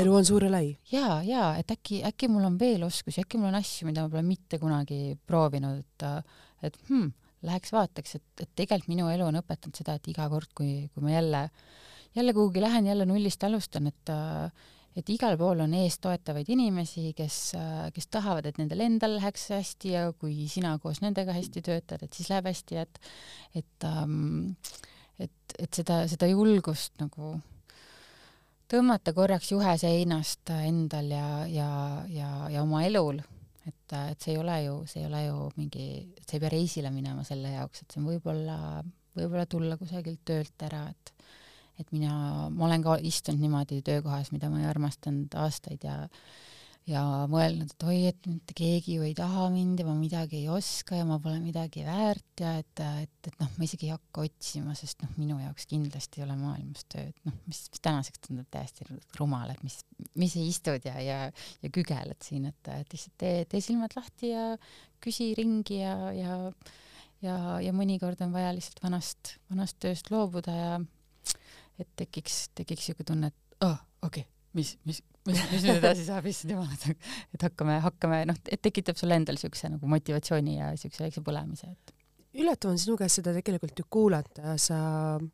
elu 0.00 0.12
on 0.14 0.26
suur 0.26 0.44
ja 0.46 0.50
lai. 0.52 0.76
ja, 0.92 1.20
ja 1.26 1.46
et 1.58 1.72
äkki, 1.72 2.02
äkki 2.06 2.28
mul 2.30 2.44
on 2.46 2.58
veel 2.60 2.84
oskusi, 2.86 3.24
äkki 3.24 3.40
mul 3.40 3.50
on 3.50 3.58
asju, 3.58 3.88
mida 3.88 4.04
ma 4.04 4.12
pole 4.12 4.22
mitte 4.26 4.60
kunagi 4.62 5.16
proovinud, 5.26 5.80
et, 5.82 6.06
et 6.68 6.78
hmm, 6.88 7.10
läheks 7.46 7.72
vaataks, 7.72 8.18
et, 8.18 8.42
et 8.44 8.50
tegelikult 8.62 8.90
minu 8.92 9.08
elu 9.12 9.28
on 9.28 9.40
õpetanud 9.40 9.80
seda, 9.80 9.96
et 9.96 10.10
iga 10.12 10.28
kord, 10.32 10.50
kui, 10.56 10.88
kui 10.92 11.04
ma 11.04 11.14
jälle, 11.14 11.46
jälle 12.16 12.34
kuhugi 12.36 12.62
lähen, 12.62 12.90
jälle 12.90 13.08
nullist 13.08 13.44
alustan, 13.48 13.90
et 13.92 14.14
et 14.98 15.10
igal 15.14 15.36
pool 15.38 15.60
on 15.62 15.74
ees 15.78 16.00
toetavaid 16.02 16.48
inimesi, 16.50 17.12
kes, 17.16 17.36
kes 17.94 18.08
tahavad, 18.10 18.48
et 18.50 18.56
nendel 18.58 18.82
endal 18.84 19.14
läheks 19.20 19.46
hästi 19.54 19.92
ja 19.94 20.08
kui 20.18 20.48
sina 20.50 20.74
koos 20.82 20.98
nendega 21.00 21.32
hästi 21.36 21.62
töötad, 21.62 22.02
et 22.02 22.16
siis 22.16 22.28
läheb 22.32 22.50
hästi, 22.50 22.80
et 22.82 22.98
et 23.62 23.86
ähm, 23.86 24.56
et, 25.20 25.54
et 25.58 25.80
seda, 25.80 26.02
seda 26.10 26.28
julgust 26.30 26.96
nagu 27.00 27.36
tõmmata 28.70 29.14
korraks 29.16 29.50
juhe 29.52 29.74
seinast 29.80 30.52
endal 30.54 31.10
ja, 31.12 31.26
ja, 31.50 31.70
ja, 32.10 32.30
ja 32.52 32.64
oma 32.64 32.84
elul 32.86 33.20
et, 33.70 33.94
et 34.12 34.22
see 34.22 34.34
ei 34.34 34.40
ole 34.42 34.56
ju, 34.66 34.76
see 34.90 35.02
ei 35.02 35.08
ole 35.08 35.22
ju 35.24 35.46
mingi, 35.56 35.86
sa 36.26 36.36
ei 36.36 36.42
pea 36.42 36.52
reisile 36.52 36.92
minema 36.94 37.24
selle 37.26 37.54
jaoks, 37.54 37.82
et 37.82 37.94
see 37.94 38.02
on 38.02 38.10
võib-olla, 38.10 38.58
võib-olla 39.16 39.46
tulla 39.50 39.78
kusagilt 39.80 40.22
töölt 40.28 40.68
ära, 40.68 40.86
et 40.92 41.14
et 41.80 41.92
mina, 41.96 42.12
ma 42.52 42.66
olen 42.66 42.82
ka 42.84 42.98
istunud 43.08 43.40
niimoodi 43.40 43.78
töökohas, 43.80 44.34
mida 44.34 44.50
ma 44.52 44.58
ei 44.60 44.66
armastanud 44.68 45.32
aastaid 45.40 45.86
ja 45.86 45.94
ja 46.88 47.02
mõelnud, 47.30 47.70
et 47.74 47.84
oi, 47.86 47.98
et 48.08 48.26
mitte 48.28 48.54
keegi 48.56 48.96
ju 48.96 49.04
ei 49.04 49.12
taha 49.16 49.46
mind 49.52 49.82
ja 49.82 49.86
ma 49.86 49.94
midagi 49.98 50.40
ei 50.40 50.48
oska 50.52 50.96
ja 50.96 51.04
ma 51.08 51.18
pole 51.22 51.38
midagi 51.42 51.84
väärt 51.86 52.42
ja 52.42 52.54
et, 52.60 52.82
et, 52.82 53.28
et 53.28 53.36
noh, 53.42 53.50
ma 53.56 53.66
isegi 53.66 53.88
ei 53.88 53.92
hakka 53.94 54.24
otsima, 54.24 54.74
sest 54.78 55.04
noh, 55.04 55.12
minu 55.20 55.36
jaoks 55.42 55.68
kindlasti 55.70 56.20
ei 56.20 56.26
ole 56.26 56.36
maailmas 56.40 56.86
tööd, 56.90 57.12
noh, 57.28 57.36
mis, 57.50 57.62
mis 57.72 57.84
tänaseks 57.84 58.24
tundub 58.26 58.48
täiesti 58.52 58.88
rumal, 59.18 59.52
et 59.52 59.62
mis, 59.66 59.76
mis 60.20 60.34
sa 60.34 60.44
istud 60.44 60.88
ja, 60.88 60.96
ja, 61.04 61.18
ja 61.60 61.72
kügeled 61.74 62.20
siin, 62.26 62.48
et, 62.50 62.72
et 62.72 62.96
lihtsalt 62.96 63.16
tee, 63.20 63.44
tee 63.50 63.62
silmad 63.64 63.94
lahti 63.98 64.32
ja 64.32 64.46
küsi 65.04 65.32
ringi 65.38 65.82
ja, 65.82 65.96
ja 66.16 66.40
ja, 67.20 67.36
ja 67.60 67.72
mõnikord 67.76 68.20
on 68.24 68.32
vaja 68.32 68.54
lihtsalt 68.56 68.80
vanast, 68.80 69.36
vanast 69.52 69.76
tööst 69.82 70.08
loobuda 70.08 70.56
ja 70.56 70.74
et 71.80 71.88
tekiks, 72.00 72.46
tekiks 72.56 72.88
niisugune 72.88 73.12
tunne, 73.12 73.32
et 73.32 73.58
aa 73.60 73.74
oh,, 73.74 73.80
okei 74.08 74.24
okay 74.24 74.38
mis, 74.56 74.78
mis, 74.84 75.02
mis, 75.30 75.44
mis 75.52 75.64
nüüd 75.66 75.78
edasi 75.80 76.04
saab, 76.08 76.26
issand 76.30 76.54
jumal, 76.56 76.74
et, 77.34 77.46
hakkame, 77.46 77.78
hakkame, 77.86 78.20
noh, 78.30 78.38
et 78.50 78.62
tekitab 78.62 78.98
sulle 79.00 79.16
endal 79.20 79.38
siukse 79.40 79.70
nagu 79.72 79.90
motivatsiooni 79.90 80.58
ja 80.58 80.74
siukse 80.80 81.06
väikse 81.06 81.24
põlemise, 81.26 81.72
et. 81.72 81.96
Üllatav 82.40 82.70
on 82.70 82.78
sinu 82.78 82.94
käest 82.94 83.18
seda 83.18 83.32
tegelikult 83.34 83.80
ju 83.80 83.84
kuulata, 83.90 84.52
sa 84.62 84.76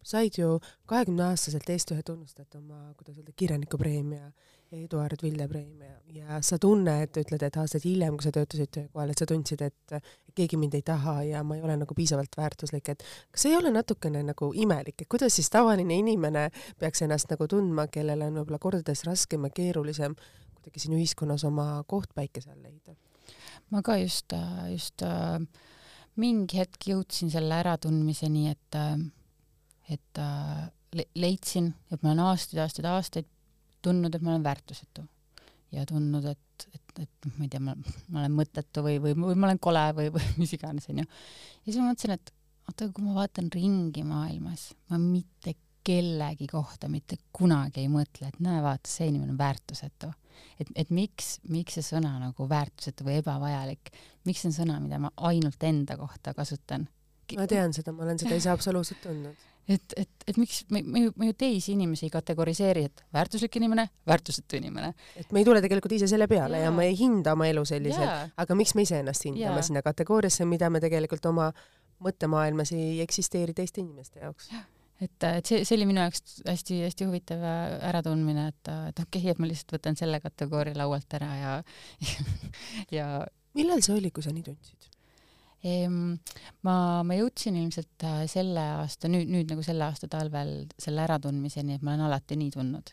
said 0.00 0.38
ju 0.40 0.54
kahekümneaastaselt 0.88 1.68
Eesti 1.74 1.92
ühe 1.92 2.04
tunnustatuma, 2.06 2.94
kuidas 2.96 3.18
öelda, 3.20 3.34
kirjanikupreemia 3.36 4.30
Eduard 4.72 5.22
Ville 5.22 5.46
preemia 5.48 5.94
ja 6.16 6.38
sa 6.44 6.58
tunned, 6.58 7.14
ütled, 7.20 7.42
et 7.42 7.56
aastaid 7.60 7.84
hiljem, 7.86 8.16
kui 8.16 8.26
sa 8.26 8.32
töötasid 8.34 8.70
töökohal, 8.74 9.12
et 9.12 9.20
sa 9.20 9.28
tundsid, 9.28 9.62
et 9.62 9.96
keegi 10.36 10.58
mind 10.58 10.74
ei 10.78 10.84
taha 10.86 11.16
ja 11.26 11.42
ma 11.46 11.58
ei 11.58 11.62
ole 11.66 11.76
nagu 11.80 11.94
piisavalt 11.96 12.34
väärtuslik, 12.38 12.90
et 12.92 13.04
kas 13.34 13.46
ei 13.50 13.56
ole 13.56 13.70
natukene 13.74 14.22
nagu 14.26 14.50
imelik, 14.56 15.02
et 15.02 15.10
kuidas 15.12 15.36
siis 15.38 15.50
tavaline 15.52 15.98
inimene 16.00 16.48
peaks 16.80 17.04
ennast 17.06 17.30
nagu 17.32 17.48
tundma, 17.50 17.86
kellel 17.92 18.26
on 18.26 18.40
võib-olla 18.40 18.60
kordades 18.62 19.04
raskem 19.06 19.46
ja 19.46 19.52
keerulisem 19.60 20.16
kuidagi 20.56 20.82
siin 20.82 20.96
ühiskonnas 20.98 21.46
oma 21.46 21.68
koht 21.86 22.14
päikese 22.16 22.50
all 22.50 22.62
leida? 22.62 22.96
ma 23.70 23.82
ka 23.86 23.98
just, 24.00 24.34
just 24.70 25.02
mingi 26.18 26.58
hetk 26.62 26.90
jõudsin 26.90 27.30
selle 27.30 27.60
äratundmiseni, 27.60 28.50
et, 28.50 28.78
et 29.94 30.20
leidsin, 31.18 31.72
et 31.90 32.02
ma 32.02 32.12
olen 32.12 32.26
aastaid, 32.30 32.60
aastaid, 32.62 32.90
aastaid 32.90 33.32
tundnud, 33.86 34.14
et 34.14 34.24
ma 34.24 34.34
olen 34.34 34.46
väärtusetu 34.46 35.06
ja 35.74 35.84
tundnud, 35.88 36.24
et, 36.30 36.66
et, 36.74 37.04
et 37.04 37.28
ma 37.36 37.46
ei 37.46 37.52
tea, 37.52 37.62
ma, 37.62 37.74
ma 38.12 38.22
olen 38.22 38.34
mõttetu 38.36 38.84
või, 38.86 38.98
või, 39.02 39.14
või 39.18 39.36
ma 39.36 39.50
olen 39.50 39.62
kole 39.62 39.84
või, 39.98 40.10
või 40.14 40.32
mis 40.40 40.54
iganes, 40.56 40.88
onju. 40.92 41.06
ja 41.06 41.68
siis 41.68 41.80
ma 41.80 41.90
mõtlesin, 41.90 42.16
et 42.16 42.34
oota, 42.66 42.90
kui 42.90 43.06
ma 43.06 43.16
vaatan 43.20 43.50
ringi 43.54 44.04
maailmas, 44.06 44.70
ma 44.90 45.00
mitte 45.02 45.56
kellegi 45.86 46.48
kohta 46.50 46.88
mitte 46.90 47.18
kunagi 47.36 47.84
ei 47.84 47.90
mõtle, 47.90 48.30
et 48.30 48.38
näe, 48.42 48.58
vaata, 48.64 48.90
see 48.90 49.10
inimene 49.12 49.36
on 49.36 49.38
väärtusetu. 49.38 50.10
et, 50.60 50.70
et 50.74 50.90
miks, 50.90 51.36
miks 51.48 51.78
see 51.78 51.84
sõna 51.86 52.16
nagu 52.20 52.48
väärtusetu 52.48 53.06
või 53.06 53.20
ebavajalik, 53.20 53.92
miks 54.26 54.42
see 54.42 54.50
on 54.50 54.56
sõna, 54.56 54.80
mida 54.82 54.98
ma 55.02 55.12
ainult 55.28 55.62
enda 55.62 55.96
kohta 56.00 56.34
kasutan? 56.34 56.88
ma 57.36 57.46
tean 57.50 57.74
seda, 57.74 57.94
ma 57.94 58.04
olen 58.06 58.18
seda 58.18 58.38
ise 58.38 58.50
absoluutselt 58.50 59.00
tundnud. 59.02 59.46
Et, 59.68 59.96
et, 59.96 60.26
et 60.30 60.36
miks 60.38 60.62
me, 60.70 60.82
me 60.82 61.04
ju, 61.06 61.14
me 61.18 61.30
ju 61.30 61.36
teisi 61.38 61.72
inimesi 61.74 62.06
ei 62.06 62.12
kategoriseeri, 62.14 62.84
et 62.90 63.02
väärtuslik 63.14 63.58
inimene, 63.60 63.88
väärtusetu 64.06 64.60
inimene. 64.60 64.92
et 65.16 65.32
me 65.32 65.42
ei 65.42 65.48
tule 65.48 65.62
tegelikult 65.64 65.96
ise 65.98 66.08
selle 66.10 66.28
peale 66.30 66.60
ja, 66.60 66.68
ja 66.68 66.74
me 66.74 66.86
ei 66.90 66.96
hinda 66.98 67.34
oma 67.36 67.48
elu 67.50 67.64
selliselt, 67.68 68.32
aga 68.36 68.58
miks 68.58 68.76
me 68.78 68.86
iseennast 68.86 69.28
hindame 69.28 69.60
ja. 69.60 69.66
sinna 69.66 69.82
kategooriasse, 69.86 70.46
mida 70.48 70.70
me 70.70 70.82
tegelikult 70.84 71.26
oma 71.32 71.50
mõttemaailmas 72.04 72.74
ei 72.76 73.00
eksisteeri 73.04 73.56
teiste 73.56 73.80
inimeste 73.82 74.20
jaoks 74.22 74.50
et, 75.00 75.24
et 75.28 75.46
see, 75.48 75.62
see 75.64 75.76
oli 75.76 75.86
minu 75.88 76.02
jaoks 76.04 76.40
hästi-hästi 76.46 77.08
huvitav 77.08 77.42
äratundmine, 77.90 78.48
et, 78.52 78.72
et 78.90 79.00
okei 79.02 79.22
okay,, 79.22 79.32
et 79.34 79.40
ma 79.42 79.48
lihtsalt 79.50 79.76
võtan 79.78 79.98
selle 79.98 80.20
kategooria 80.24 80.76
laualt 80.78 81.18
ära 81.18 81.32
ja 81.40 81.56
ja 82.98 83.08
millal 83.56 83.82
see 83.84 83.96
oli, 83.96 84.12
kui 84.14 84.24
sa 84.24 84.34
nii 84.34 84.46
tundsid? 84.46 84.92
Ma, 86.66 86.76
ma 87.06 87.18
jõudsin 87.18 87.58
ilmselt 87.60 88.06
äh, 88.06 88.24
selle 88.30 88.62
aasta, 88.80 89.10
nüüd, 89.12 89.30
nüüd 89.32 89.52
nagu 89.52 89.64
selle 89.66 89.86
aasta 89.88 90.08
talvel 90.12 90.66
selle 90.78 91.04
äratundmiseni, 91.06 91.76
et 91.76 91.86
ma 91.86 91.94
olen 91.94 92.06
alati 92.08 92.38
nii 92.40 92.54
tundnud. 92.54 92.92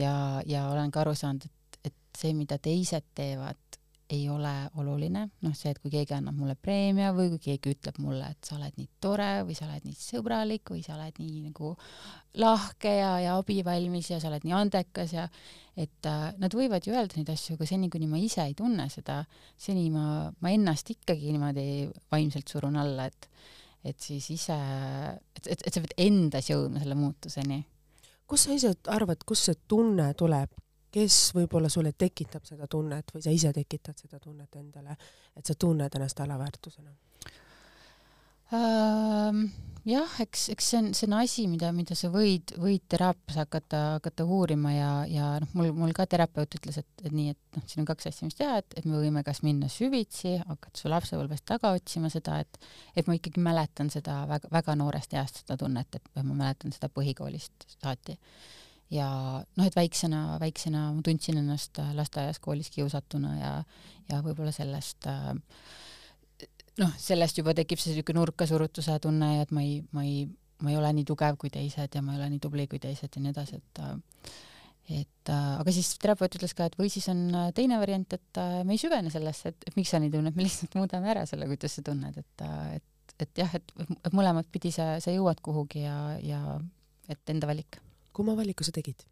ja, 0.00 0.42
ja 0.46 0.66
olen 0.70 0.92
ka 0.92 1.02
aru 1.04 1.14
saanud, 1.16 1.46
et, 1.46 1.80
et 1.90 2.18
see, 2.18 2.34
mida 2.36 2.58
teised 2.62 3.06
teevad, 3.16 3.60
ei 4.12 4.28
ole 4.30 4.52
oluline, 4.78 5.24
noh, 5.42 5.54
see, 5.56 5.72
et 5.72 5.80
kui 5.82 5.90
keegi 5.90 6.14
annab 6.14 6.36
mulle 6.38 6.54
preemia 6.54 7.10
või 7.14 7.32
kui 7.32 7.40
keegi 7.48 7.72
ütleb 7.74 7.98
mulle, 8.02 8.28
et 8.30 8.46
sa 8.46 8.54
oled 8.54 8.76
nii 8.78 8.88
tore 9.02 9.30
või 9.48 9.56
sa 9.58 9.66
oled 9.66 9.86
nii 9.86 9.96
sõbralik 9.98 10.70
või 10.70 10.82
sa 10.84 10.94
oled 10.94 11.18
nii 11.18 11.40
nagu 11.48 11.72
lahke 12.38 12.92
ja, 13.00 13.16
ja 13.24 13.34
abivalmis 13.40 14.12
ja 14.12 14.20
sa 14.22 14.30
oled 14.30 14.46
nii 14.46 14.54
andekas 14.54 15.14
ja 15.16 15.26
et 15.76 16.08
äh, 16.08 16.28
nad 16.38 16.54
võivad 16.54 16.86
ju 16.86 16.94
öelda 16.94 17.18
neid 17.18 17.32
asju, 17.34 17.56
aga 17.56 17.68
seni, 17.68 17.90
kuni 17.92 18.06
ma 18.10 18.20
ise 18.22 18.44
ei 18.46 18.54
tunne 18.56 18.86
seda, 18.92 19.24
seni 19.58 19.88
ma, 19.90 20.28
ma 20.40 20.52
ennast 20.54 20.94
ikkagi 20.94 21.34
niimoodi 21.34 21.66
vaimselt 22.12 22.52
surun 22.52 22.78
alla, 22.80 23.10
et 23.10 23.30
et 23.86 24.02
siis 24.02 24.24
ise, 24.34 24.54
et, 25.36 25.46
et, 25.46 25.60
et 25.62 25.72
sa 25.74 25.82
pead 25.82 25.92
endas 26.02 26.48
jõudma 26.50 26.80
selle 26.82 26.96
muutuseni. 26.98 27.60
kus 28.26 28.46
sa 28.46 28.54
ise 28.56 28.72
arvad, 28.90 29.20
kust 29.22 29.46
see 29.46 29.58
tunne 29.70 30.08
tuleb, 30.18 30.50
kes 30.92 31.20
võib-olla 31.36 31.70
sulle 31.72 31.92
tekitab 31.92 32.44
seda 32.48 32.68
tunnet 32.70 33.14
või 33.14 33.24
sa 33.24 33.34
ise 33.34 33.52
tekitad 33.56 33.98
seda 33.98 34.20
tunnet 34.22 34.56
endale, 34.56 34.96
et 35.36 35.46
sa 35.46 35.54
tunned 35.58 35.94
ennast 35.98 36.20
alaväärtusena 36.24 36.92
ähm,? 38.54 39.48
jah, 39.86 40.16
eks, 40.22 40.48
eks 40.50 40.68
see 40.72 40.78
on, 40.80 40.88
see 40.96 41.06
on 41.06 41.14
asi, 41.20 41.44
mida, 41.50 41.70
mida 41.74 41.94
sa 41.98 42.08
võid, 42.10 42.56
võid 42.58 42.82
teraapias 42.90 43.38
hakata, 43.38 43.82
hakata 43.96 44.26
uurima 44.26 44.72
ja, 44.74 44.90
ja 45.10 45.28
noh, 45.42 45.52
mul, 45.58 45.70
mul 45.76 45.94
ka 45.96 46.08
terapeut 46.10 46.58
ütles, 46.58 46.80
et, 46.82 47.04
et 47.04 47.14
nii, 47.14 47.34
et 47.36 47.58
noh, 47.58 47.64
siin 47.70 47.84
on 47.84 47.88
kaks 47.92 48.10
asja, 48.10 48.26
mis 48.26 48.38
teha, 48.38 48.58
et, 48.62 48.78
et 48.80 48.88
me 48.88 48.98
võime 48.98 49.22
kas 49.26 49.44
minna 49.46 49.70
süvitsi, 49.72 50.36
hakata 50.42 50.82
su 50.82 50.90
lapsepõlvest 50.90 51.46
taga 51.48 51.70
otsima 51.76 52.10
seda, 52.12 52.40
et, 52.42 52.60
et 52.98 53.06
ma 53.06 53.18
ikkagi 53.18 53.42
mäletan 53.42 53.92
seda 53.94 54.24
väga, 54.30 54.50
väga 54.58 54.76
noorest 54.82 55.14
east 55.20 55.42
seda 55.44 55.58
tunnet, 55.60 56.00
et 56.00 56.12
ma 56.18 56.26
mäletan 56.32 56.74
seda 56.74 56.90
põhikoolist 56.92 57.68
saati 57.78 58.18
ja 58.92 59.08
noh, 59.42 59.66
et 59.66 59.76
väiksena, 59.76 60.38
väiksena 60.42 60.86
ma 60.94 61.02
tundsin 61.04 61.40
ennast 61.40 61.80
äh, 61.82 61.92
lasteaias, 61.96 62.38
koolis 62.42 62.70
kiusatuna 62.74 63.34
ja, 63.38 63.52
ja 64.10 64.22
võib-olla 64.24 64.52
sellest 64.54 65.08
äh, 65.10 65.32
noh, 66.82 66.92
sellest 67.00 67.40
juba 67.40 67.54
tekib 67.56 67.80
see 67.82 67.94
niisugune 67.94 68.22
nurkasurutuse 68.22 68.98
tunne 69.02 69.32
ja 69.36 69.46
et 69.46 69.54
ma 69.54 69.64
ei, 69.64 69.80
ma 69.96 70.04
ei, 70.06 70.26
ma 70.62 70.72
ei 70.72 70.78
ole 70.78 70.92
nii 70.98 71.06
tugev 71.08 71.38
kui 71.40 71.50
teised 71.52 71.98
ja 71.98 72.02
ma 72.04 72.14
ei 72.14 72.20
ole 72.20 72.28
nii 72.34 72.42
tubli 72.42 72.68
kui 72.70 72.82
teised 72.82 73.10
ja 73.10 73.22
nii 73.22 73.34
edasi, 73.34 73.58
et 73.62 73.82
et 74.86 75.30
aga 75.32 75.72
siis 75.74 75.88
terapeut 75.98 76.36
ütles 76.38 76.52
ka, 76.54 76.68
et 76.68 76.76
või 76.78 76.86
siis 76.92 77.08
on 77.10 77.24
äh, 77.34 77.48
teine 77.56 77.80
variant, 77.82 78.12
et 78.14 78.42
me 78.62 78.76
ei 78.76 78.78
süvene 78.78 79.10
sellesse, 79.10 79.50
et, 79.50 79.72
miks 79.74 79.90
sa 79.90 79.98
nii 79.98 80.12
tunned, 80.12 80.36
me 80.36 80.46
lihtsalt 80.46 80.76
muudame 80.78 81.10
ära 81.10 81.24
selle, 81.26 81.48
kuidas 81.50 81.74
sa 81.74 81.82
tunned, 81.88 82.20
et, 82.22 82.44
et, 82.76 83.16
et 83.26 83.42
jah, 83.42 83.50
et 83.58 84.14
mõlemat 84.14 84.46
pidi 84.54 84.70
sa, 84.70 84.92
sa 85.02 85.10
jõuad 85.10 85.42
kuhugi 85.42 85.82
ja, 85.82 85.96
ja 86.22 86.60
et 87.10 87.34
enda 87.34 87.50
valik 87.50 87.80
kumma 88.16 88.36
valiku 88.38 88.66
sa 88.66 88.74
tegid? 88.74 89.04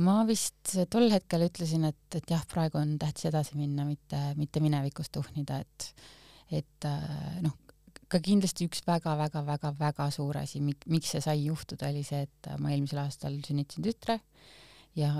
ma 0.00 0.20
vist 0.28 0.76
tol 0.92 1.10
hetkel 1.12 1.44
ütlesin, 1.48 1.84
et, 1.88 2.04
et 2.14 2.30
jah, 2.30 2.44
praegu 2.48 2.78
on 2.80 2.94
tähtis 3.00 3.26
edasi 3.28 3.58
minna, 3.58 3.84
mitte, 3.88 4.20
mitte 4.38 4.62
minevikus 4.62 5.10
tuhnida, 5.12 5.58
et, 5.64 5.88
et 6.60 6.86
äh, 6.88 7.40
noh, 7.44 7.56
ka 8.10 8.20
kindlasti 8.22 8.66
üks 8.70 8.82
väga-väga-väga-väga 8.86 10.08
suur 10.14 10.40
asi, 10.40 10.62
miks 10.62 11.12
see 11.14 11.22
sai 11.24 11.44
juhtuda, 11.44 11.90
oli 11.90 12.04
see, 12.06 12.24
et 12.26 12.50
ma 12.62 12.72
eelmisel 12.72 13.02
aastal 13.02 13.36
sünnitasin 13.46 13.86
tütre 13.86 14.20
ja, 14.98 15.10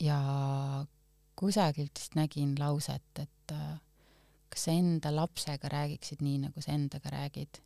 ja 0.00 0.20
kusagilt 1.36 2.00
vist 2.00 2.16
nägin 2.18 2.54
lauset, 2.60 3.24
et 3.24 3.56
äh, 3.56 3.76
kas 4.52 4.68
sa 4.68 4.76
enda 4.76 5.12
lapsega 5.14 5.72
räägiksid 5.72 6.22
nii, 6.24 6.44
nagu 6.46 6.64
sa 6.64 6.76
endaga 6.76 7.12
räägid 7.16 7.60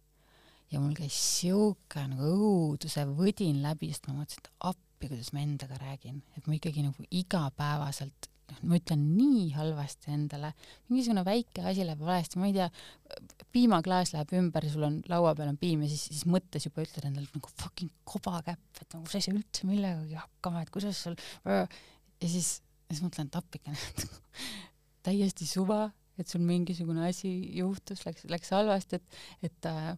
ja 0.73 0.81
mul 0.83 0.97
käis 0.97 1.17
siuke 1.41 2.05
nagu 2.11 2.33
õuduse 2.33 3.05
võdin 3.09 3.63
läbi, 3.65 3.93
sest 3.93 4.09
ma 4.09 4.19
mõtlesin, 4.19 4.45
et 4.45 4.51
appi, 4.71 5.09
kuidas 5.09 5.31
ma 5.35 5.45
endaga 5.45 5.79
räägin, 5.81 6.21
et 6.37 6.49
ma 6.49 6.57
ikkagi 6.59 6.85
nagu 6.85 7.07
igapäevaselt 7.09 8.29
noh, 8.49 8.61
ma 8.71 8.79
ütlen 8.81 9.03
nii 9.17 9.49
halvasti 9.57 10.13
endale, 10.15 10.53
mingisugune 10.89 11.25
väike 11.27 11.65
asi 11.69 11.85
läheb 11.87 12.03
valesti, 12.05 12.41
ma 12.41 12.49
ei 12.49 12.57
tea, 12.57 12.69
piimaklaas 13.55 14.15
läheb 14.15 14.33
ümber 14.41 14.69
sul 14.73 14.87
on 14.89 14.99
laua 15.11 15.35
peal 15.39 15.53
on 15.53 15.61
piim 15.61 15.85
ja 15.85 15.91
siis, 15.93 16.09
siis 16.13 16.25
mõttes 16.29 16.69
juba 16.69 16.85
ütled 16.85 17.09
endale 17.09 17.29
nagu 17.33 17.53
fucking 17.61 17.93
kobakäpp, 18.09 18.83
et 18.83 18.97
nagu 18.97 19.09
sa 19.09 19.21
ei 19.21 19.27
saa 19.27 19.37
üldse 19.37 19.69
millegagi 19.69 20.19
hakkama, 20.21 20.65
et 20.65 20.73
kuidas 20.75 21.03
sul 21.07 21.19
ja 21.47 21.65
siis, 22.25 22.59
siis 22.91 23.05
mõtlen, 23.05 23.29
et 23.31 23.41
appikene 23.41 23.79
täiesti 25.07 25.49
suva, 25.49 25.87
et 26.19 26.29
sul 26.29 26.43
mingisugune 26.45 27.05
asi 27.09 27.31
juhtus, 27.57 28.03
läks, 28.07 28.27
läks 28.29 28.51
halvasti, 28.57 28.99
et, 28.99 29.21
et 29.49 29.69
äh, 29.71 29.93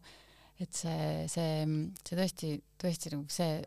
et 0.61 0.77
see, 0.77 1.27
see, 1.33 1.67
see 2.05 2.17
tõesti, 2.19 2.55
tõesti 2.81 3.13
nagu 3.15 3.33
see, 3.33 3.61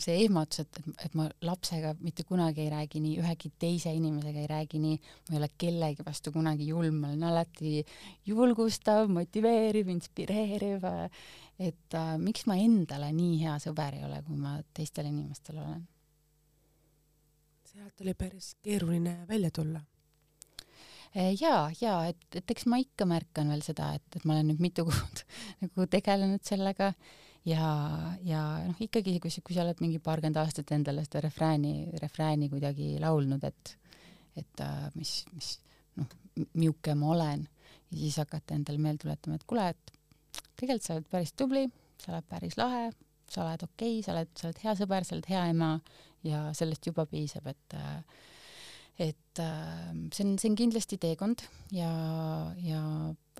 see 0.00 0.16
ehmatus, 0.24 0.62
et, 0.64 0.78
et, 1.04 1.16
ma 1.18 1.26
lapsega 1.44 1.94
mitte 2.00 2.24
kunagi 2.28 2.64
ei 2.64 2.70
räägi 2.72 3.02
nii, 3.04 3.16
ühegi 3.22 3.50
teise 3.60 3.92
inimesega 3.96 4.44
ei 4.44 4.50
räägi 4.50 4.80
nii, 4.82 5.00
ma 5.28 5.36
ei 5.36 5.40
ole 5.40 5.50
kellegi 5.60 6.06
vastu 6.06 6.32
kunagi 6.34 6.68
julm, 6.70 7.02
ma 7.02 7.10
olen 7.12 7.26
alati 7.30 7.74
julgustav, 8.28 9.10
motiveeriv, 9.12 9.90
inspireeriv, 9.92 10.86
et 11.56 11.98
äh, 11.98 12.14
miks 12.22 12.46
ma 12.48 12.56
endale 12.60 13.12
nii 13.16 13.42
hea 13.44 13.58
sõber 13.66 13.98
ei 13.98 14.08
ole, 14.08 14.22
kui 14.26 14.40
ma 14.40 14.56
teistele 14.76 15.12
inimestele 15.12 15.62
olen? 15.64 15.84
sealt 17.76 18.00
oli 18.00 18.14
päris 18.16 18.54
keeruline 18.64 19.26
välja 19.28 19.50
tulla 19.52 19.82
ja, 21.14 21.70
ja 21.80 21.94
et, 22.10 22.26
et 22.34 22.50
eks 22.54 22.66
ma 22.70 22.80
ikka 22.82 23.06
märkan 23.08 23.52
veel 23.52 23.62
seda, 23.66 23.92
et, 23.96 24.06
et 24.16 24.24
ma 24.24 24.34
olen 24.36 24.50
nüüd 24.52 24.62
mitu 24.64 24.86
kuud 24.88 25.22
nagu 25.62 25.86
tegelenud 25.92 26.44
sellega 26.46 26.92
ja, 27.46 27.70
ja 28.26 28.42
noh, 28.66 28.78
ikkagi 28.82 29.18
kui, 29.22 29.32
kui 29.44 29.56
sa 29.56 29.64
oled 29.64 29.80
mingi 29.84 30.00
paarkümmend 30.02 30.40
aastat 30.42 30.72
endale 30.76 31.04
seda 31.06 31.22
refrääni, 31.26 31.74
refrääni 32.02 32.50
kuidagi 32.52 32.96
laulnud, 33.02 33.44
et, 33.46 33.76
et 34.36 34.64
äh, 34.64 34.88
mis, 34.98 35.18
mis 35.36 35.52
noh, 36.00 36.10
milline 36.52 36.98
ma 37.00 37.12
olen 37.14 37.46
ja 37.90 37.98
siis 37.98 38.18
hakata 38.20 38.56
endale 38.56 38.82
meelde 38.82 39.06
tuletama, 39.06 39.38
et 39.38 39.46
kuule, 39.48 39.68
et 39.72 39.92
tegelikult 40.58 40.86
sa 40.86 40.96
oled 40.96 41.10
päris 41.10 41.34
tubli, 41.38 41.66
sa 42.02 42.12
oled 42.12 42.26
päris 42.28 42.58
lahe, 42.58 42.88
sa 43.30 43.44
oled 43.44 43.66
okei 43.66 43.98
okay,, 43.98 44.04
sa 44.04 44.14
oled, 44.14 44.32
sa 44.38 44.48
oled 44.48 44.62
hea 44.64 44.74
sõber, 44.78 45.06
sa 45.06 45.16
oled 45.16 45.28
hea 45.30 45.44
ema 45.52 45.70
ja 46.26 46.48
sellest 46.56 46.88
juba 46.90 47.06
piisab, 47.10 47.46
et 47.52 47.78
äh, 47.78 48.00
et 48.98 49.40
äh, 49.42 49.92
see 50.14 50.24
on, 50.24 50.36
see 50.40 50.50
on 50.50 50.56
kindlasti 50.58 50.98
teekond 51.00 51.44
ja, 51.74 51.90
ja, 52.64 52.80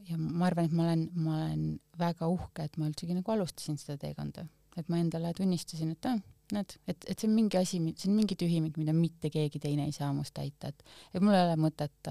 ja 0.08 0.18
ma 0.20 0.50
arvan, 0.50 0.68
et 0.68 0.76
ma 0.76 0.86
olen, 0.88 1.04
ma 1.16 1.36
olen 1.40 1.66
väga 2.00 2.28
uhke, 2.32 2.66
et 2.66 2.76
ma 2.76 2.90
üldsegi 2.90 3.16
nagu 3.16 3.32
alustasin 3.32 3.80
seda 3.80 3.96
teekonda, 4.04 4.46
et 4.76 4.90
ma 4.92 5.00
endale 5.00 5.32
tunnistasin, 5.36 5.94
et 5.96 6.10
ah, 6.10 6.20
näed, 6.54 6.76
et, 6.86 7.06
et 7.10 7.18
see 7.18 7.28
on 7.28 7.34
mingi 7.34 7.58
asi, 7.58 7.80
see 7.98 8.10
on 8.10 8.16
mingi 8.18 8.36
tühimik, 8.38 8.76
mida 8.78 8.94
mitte 8.96 9.30
keegi 9.32 9.60
teine 9.62 9.88
ei 9.88 9.94
saa 9.94 10.12
must 10.14 10.34
täita, 10.36 10.70
et 10.70 10.84
et 11.16 11.24
mul 11.24 11.34
ei 11.34 11.42
ole 11.46 11.56
mõtet, 11.60 12.10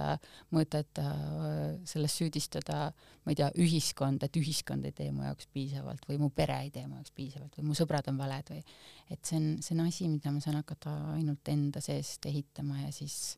mõtet 0.56 1.02
äh, 1.04 1.14
selles 1.88 2.18
süüdistada, 2.20 2.80
ma 3.24 3.34
ei 3.34 3.40
tea, 3.40 3.52
ühiskonda, 3.62 4.28
et 4.28 4.42
ühiskond 4.42 4.88
ei 4.88 4.96
tee 4.96 5.12
mu 5.16 5.24
jaoks 5.28 5.48
piisavalt 5.54 6.06
või 6.10 6.20
mu 6.22 6.30
pere 6.36 6.60
ei 6.66 6.74
tee 6.76 6.84
mu 6.90 7.00
jaoks 7.00 7.16
piisavalt 7.16 7.56
või 7.60 7.70
mu 7.70 7.78
sõbrad 7.78 8.12
on 8.12 8.20
valed 8.20 8.54
või 8.56 8.62
et 9.14 9.22
see 9.24 9.40
on, 9.40 9.50
see 9.64 9.78
on 9.78 9.86
asi, 9.88 10.10
mida 10.12 10.34
ma 10.36 10.44
saan 10.44 10.60
hakata 10.60 10.94
ainult 11.16 11.54
enda 11.54 11.84
seest 11.84 12.26
ehitama 12.30 12.84
ja 12.84 12.94
siis 12.96 13.36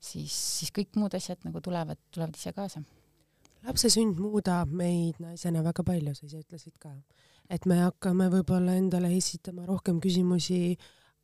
siis, 0.00 0.34
siis 0.60 0.72
kõik 0.74 0.96
muud 1.00 1.14
asjad 1.16 1.42
nagu 1.46 1.60
tulevad, 1.64 2.00
tulevad 2.14 2.36
ise 2.36 2.52
kaasa. 2.56 2.82
Lapse 3.66 3.90
sünd 3.90 4.20
muudab 4.22 4.70
meid 4.76 5.18
naisena 5.22 5.62
väga 5.66 5.84
palju, 5.86 6.14
sa 6.14 6.26
ise 6.28 6.42
ütlesid 6.44 6.76
ka, 6.82 6.92
et 7.50 7.66
me 7.66 7.80
hakkame 7.82 8.28
võib-olla 8.32 8.76
endale 8.78 9.10
esitama 9.16 9.66
rohkem 9.66 10.00
küsimusi, 10.02 10.76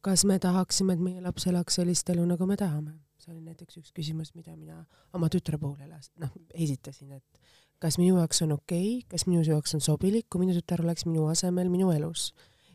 kas 0.02 0.24
me 0.28 0.38
tahaksime, 0.42 0.96
et 0.96 1.02
meie 1.02 1.22
laps 1.22 1.46
elaks 1.50 1.78
sellist 1.80 2.08
elu, 2.10 2.24
nagu 2.26 2.46
me 2.46 2.56
tahame. 2.56 2.98
see 3.22 3.30
oli 3.30 3.44
näiteks 3.46 3.76
üks 3.78 3.92
küsimus, 3.94 4.32
mida 4.34 4.50
mina 4.56 4.80
oma 5.14 5.28
tütre 5.30 5.54
puhul 5.54 5.78
elas, 5.84 6.08
noh, 6.18 6.32
esitasin, 6.58 7.12
et 7.20 7.38
kas 7.78 7.98
minu 8.00 8.16
jaoks 8.18 8.42
on 8.42 8.56
okei 8.56 8.96
okay,, 8.96 9.06
kas 9.14 9.28
minu 9.28 9.44
jaoks 9.46 9.76
on 9.78 9.84
sobilik, 9.84 10.26
kui 10.26 10.42
minu 10.42 10.56
tütar 10.56 10.82
oleks 10.82 11.06
minu 11.06 11.28
asemel 11.30 11.70
minu 11.70 11.92
elus. 11.94 12.32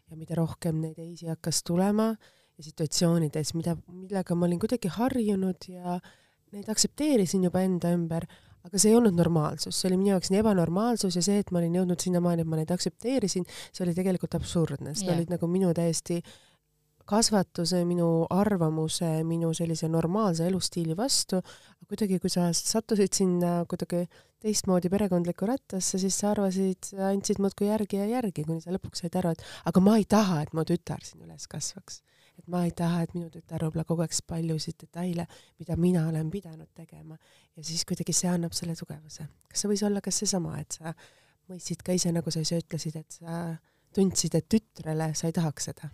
ja 0.08 0.16
mida 0.16 0.38
rohkem 0.40 0.80
neid 0.80 1.00
ei-si 1.04 1.28
hakkas 1.28 1.66
tulema 1.68 2.14
ja 2.58 2.64
situatsioonides, 2.64 3.54
mida, 3.60 3.76
millega 3.92 4.36
ma 4.36 4.48
olin 4.48 4.60
kuidagi 4.60 4.88
harjunud 4.88 5.68
ja 5.68 5.98
neid 6.56 6.70
aktsepteerisin 6.72 7.44
juba 7.44 7.62
enda 7.68 7.92
ümber, 7.92 8.24
aga 8.68 8.82
see 8.82 8.92
ei 8.92 8.98
olnud 9.00 9.16
normaalsus, 9.18 9.78
see 9.80 9.90
oli 9.92 10.02
minu 10.02 10.14
jaoks 10.16 10.32
nii 10.34 10.42
ebanormaalsus 10.44 11.18
ja 11.18 11.24
see, 11.26 11.40
et 11.44 11.54
ma 11.54 11.62
olin 11.62 11.80
jõudnud 11.80 12.04
sinnamaani, 12.04 12.44
et 12.44 12.52
ma 12.52 12.60
neid 12.60 12.74
aktsepteerisin, 12.76 13.48
see 13.72 13.86
oli 13.86 13.96
tegelikult 13.98 14.38
absurdne, 14.40 14.94
sest 14.94 15.08
yeah. 15.08 15.18
olid 15.18 15.34
nagu 15.34 15.50
minu 15.52 15.72
täiesti 15.78 16.22
kasvatuse, 17.08 17.82
minu 17.88 18.26
arvamuse, 18.34 19.10
minu 19.28 19.54
sellise 19.56 19.88
normaalse 19.92 20.48
elustiili 20.50 20.96
vastu, 20.98 21.40
kuidagi, 21.88 22.20
kui 22.20 22.32
sa 22.32 22.50
sattusid 22.52 23.16
sinna 23.16 23.62
kuidagi 23.70 24.04
teistmoodi 24.44 24.92
perekondlikku 24.92 25.48
rattasse, 25.48 26.00
siis 26.02 26.18
sa 26.20 26.34
arvasid, 26.34 26.92
andsid 27.10 27.40
muudkui 27.42 27.72
järgi 27.72 28.02
ja 28.02 28.10
järgi, 28.12 28.44
kuni 28.48 28.62
sa 28.64 28.76
lõpuks 28.76 29.06
said 29.06 29.16
aru, 29.18 29.34
et 29.34 29.72
aga 29.72 29.84
ma 29.84 29.96
ei 30.02 30.06
taha, 30.10 30.44
et 30.44 30.54
mu 30.54 30.68
tütar 30.68 31.04
siin 31.08 31.24
üles 31.26 31.48
kasvaks. 31.50 32.04
Et 32.38 32.48
ma 32.54 32.64
ei 32.66 32.72
taha, 32.72 33.04
et 33.04 33.14
minu 33.18 33.30
tütar 33.34 33.66
võib-olla 33.66 33.86
kogeks 33.88 34.22
paljusid 34.30 34.78
detaile, 34.84 35.28
mida 35.60 35.78
mina 35.78 36.08
olen 36.08 36.32
pidanud 36.32 36.70
tegema. 36.76 37.18
ja 37.56 37.64
siis 37.64 37.86
kuidagi 37.86 38.14
see 38.14 38.30
annab 38.30 38.54
selle 38.54 38.76
tugevuse. 38.76 39.28
kas 39.50 39.64
see 39.64 39.72
võis 39.74 39.86
olla 39.88 40.02
kas 40.02 40.24
seesama, 40.24 40.58
et 40.60 40.80
sa 40.80 40.94
mõistsid 41.50 41.84
ka 41.84 41.96
ise, 41.96 42.12
nagu 42.12 42.32
sa 42.32 42.44
ise 42.44 42.60
ütlesid, 42.64 43.00
et 43.00 43.22
sa 43.22 43.56
tundsid, 43.96 44.36
et 44.36 44.50
tütrele 44.50 45.14
sa 45.16 45.28
ei 45.28 45.34
tahaks 45.34 45.72
seda 45.72 45.90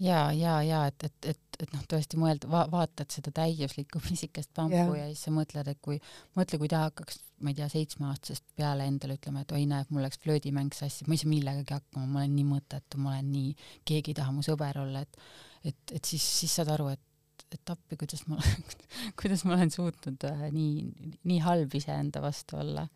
ja, 0.00 0.32
ja, 0.32 0.56
ja 0.62 0.86
et, 0.90 1.04
et, 1.04 1.28
et, 1.34 1.60
et 1.60 1.74
noh, 1.74 1.82
tõesti 1.90 2.18
mõelda 2.20 2.48
va, 2.50 2.64
vaatad 2.72 3.12
seda 3.12 3.32
täiuslikku 3.34 4.00
pisikest 4.08 4.52
pampu 4.56 4.96
ja. 4.96 5.02
ja 5.02 5.10
siis 5.10 5.26
sa 5.28 5.34
mõtled, 5.34 5.68
et 5.68 5.80
kui, 5.84 6.00
mõtle, 6.38 6.60
kui 6.62 6.70
ta 6.72 6.86
hakkaks, 6.86 7.20
ma 7.42 7.52
ei 7.52 7.58
tea, 7.58 7.68
seitsmeaastasest 7.72 8.44
peale 8.58 8.86
endale 8.88 9.18
ütlema, 9.18 9.42
et 9.42 9.54
oi 9.56 9.64
näed, 9.68 9.90
mul 9.90 10.06
läks 10.06 10.20
flöödimäng 10.22 10.74
sassi, 10.76 11.06
ma 11.08 11.16
ei 11.16 11.22
saa 11.22 11.32
millegagi 11.32 11.76
hakkama, 11.76 12.06
ma 12.06 12.22
olen 12.22 12.36
nii 12.38 12.50
mõttetu, 12.50 13.00
ma 13.02 13.16
olen 13.16 13.32
nii, 13.34 13.56
keegi 13.88 14.14
ei 14.14 14.20
taha 14.20 14.34
mu 14.34 14.44
sõber 14.46 14.82
olla, 14.84 15.02
et 15.06 15.24
et, 15.62 15.94
et 15.94 16.04
siis, 16.04 16.22
siis 16.40 16.54
saad 16.58 16.72
aru, 16.74 16.88
et, 16.90 17.44
et 17.54 17.70
appi, 17.70 17.98
kuidas 18.00 18.24
ma 18.30 18.38
kuidas 19.20 19.44
ma 19.46 19.56
olen 19.56 19.70
suutnud 19.70 20.24
äh, 20.26 20.48
nii, 20.54 20.86
nii 21.28 21.42
halb 21.44 21.74
iseenda 21.78 22.22
vastu 22.24 22.58
olla 22.62 22.86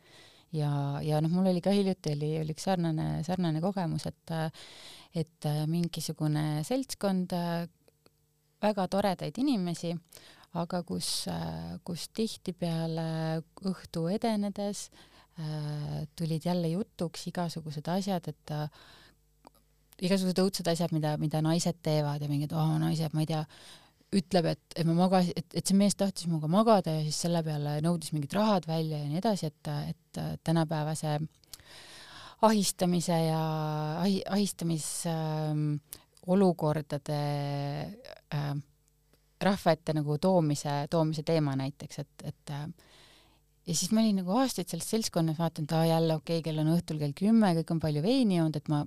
ja, 0.57 0.73
ja 1.05 1.21
noh, 1.23 1.33
mul 1.33 1.51
oli 1.53 1.63
ka 1.65 1.75
hiljuti 1.75 2.15
oli, 2.17 2.31
oli 2.43 2.55
üks 2.57 2.67
sarnane, 2.69 3.09
sarnane 3.27 3.63
kogemus, 3.65 4.09
et 4.11 4.37
et 5.17 5.47
mingisugune 5.71 6.61
seltskond 6.67 7.33
väga 8.61 8.87
toredaid 8.93 9.39
inimesi, 9.41 9.95
aga 10.61 10.83
kus, 10.85 11.25
kus 11.87 12.09
tihtipeale 12.17 13.07
õhtu 13.71 14.07
edenedes 14.13 14.91
tulid 16.17 16.45
jälle 16.49 16.69
jutuks 16.73 17.27
igasugused 17.31 17.89
asjad, 17.93 18.29
et 18.29 18.55
igasugused 20.05 20.41
õudsed 20.43 20.69
asjad, 20.73 20.93
mida, 20.97 21.17
mida 21.21 21.41
naised 21.45 21.81
teevad 21.85 22.23
ja 22.23 22.29
mingid, 22.29 22.53
aa, 22.57 22.77
naised, 22.81 23.13
ma 23.17 23.25
ei 23.25 23.31
tea, 23.33 23.43
ütleb, 24.15 24.47
et, 24.53 24.61
et 24.77 24.87
ma 24.87 24.95
magasin, 24.95 25.33
et, 25.37 25.55
et 25.59 25.67
see 25.67 25.77
mees 25.77 25.95
tahtis 25.99 26.27
minuga 26.29 26.47
magada 26.51 26.91
ja 26.95 27.03
siis 27.03 27.19
selle 27.27 27.43
peale 27.47 27.81
nõudis 27.85 28.13
mingid 28.15 28.33
rahad 28.37 28.67
välja 28.69 28.99
ja 29.01 29.09
nii 29.11 29.19
edasi, 29.19 29.47
et, 29.51 29.69
et 29.91 30.13
tänapäevase 30.47 31.19
ahistamise 32.47 33.17
ja 33.27 33.41
ahi, 34.01 34.23
ahistamisolukordade 34.29 37.15
äh, 37.15 37.93
äh, 38.35 38.55
rahva 39.41 39.73
ette 39.73 39.93
nagu 39.97 40.19
toomise, 40.23 40.87
toomise 40.91 41.23
teema 41.27 41.57
näiteks, 41.59 41.99
et, 42.05 42.23
et 42.31 42.51
äh, 42.53 42.67
ja 43.67 43.75
siis 43.75 43.91
ma 43.93 44.01
olin 44.05 44.17
nagu 44.23 44.31
aastaid 44.39 44.69
selles 44.71 44.91
seltskonnas, 44.93 45.39
vaatan, 45.41 45.65
et 45.67 45.73
aa 45.77 45.87
jälle 45.89 46.13
okei 46.15 46.39
okay,, 46.39 46.45
kell 46.51 46.63
on 46.63 46.75
õhtul 46.77 46.99
kell 47.03 47.15
kümme, 47.17 47.49
kõik 47.61 47.71
on 47.75 47.81
palju 47.83 48.01
veini 48.05 48.35
joonud, 48.39 48.57
et 48.61 48.69
ma 48.73 48.79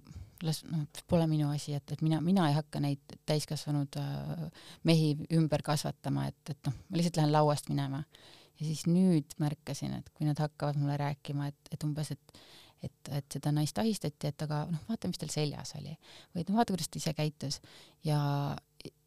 las, 0.46 0.62
noh, 0.70 0.86
pole 1.10 1.28
minu 1.30 1.50
asi, 1.54 1.74
et, 1.78 1.96
et 1.96 2.04
mina, 2.06 2.22
mina 2.24 2.48
ei 2.50 2.58
hakka 2.58 2.82
neid 2.84 3.18
täiskasvanud 3.30 4.00
äh, 4.02 4.46
mehi 4.88 5.14
ümber 5.36 5.64
kasvatama, 5.66 6.30
et, 6.32 6.54
et 6.54 6.70
noh, 6.70 6.78
ma 6.90 7.00
lihtsalt 7.00 7.22
lähen 7.22 7.36
lauast 7.36 7.72
minema. 7.72 8.04
ja 8.60 8.66
siis 8.68 8.86
nüüd 8.88 9.38
märkasin, 9.40 9.94
et 10.02 10.10
kui 10.14 10.28
nad 10.28 10.40
hakkavad 10.40 10.80
mulle 10.80 10.98
rääkima, 11.00 11.48
et, 11.48 11.76
et 11.76 11.84
umbes, 11.88 12.12
et 12.16 12.42
et, 12.84 13.10
et 13.12 13.36
seda 13.36 13.52
naist 13.52 13.80
ahistati, 13.82 14.30
et 14.30 14.46
aga 14.46 14.62
noh, 14.72 14.84
vaata, 14.88 15.10
mis 15.12 15.20
tal 15.20 15.32
seljas 15.34 15.74
oli 15.80 15.92
või 16.32 16.44
et 16.44 16.52
noh, 16.52 16.60
vaata, 16.60 16.72
kuidas 16.72 16.88
ta 16.88 17.00
ise 17.02 17.14
käitus 17.18 17.60
ja, 18.08 18.20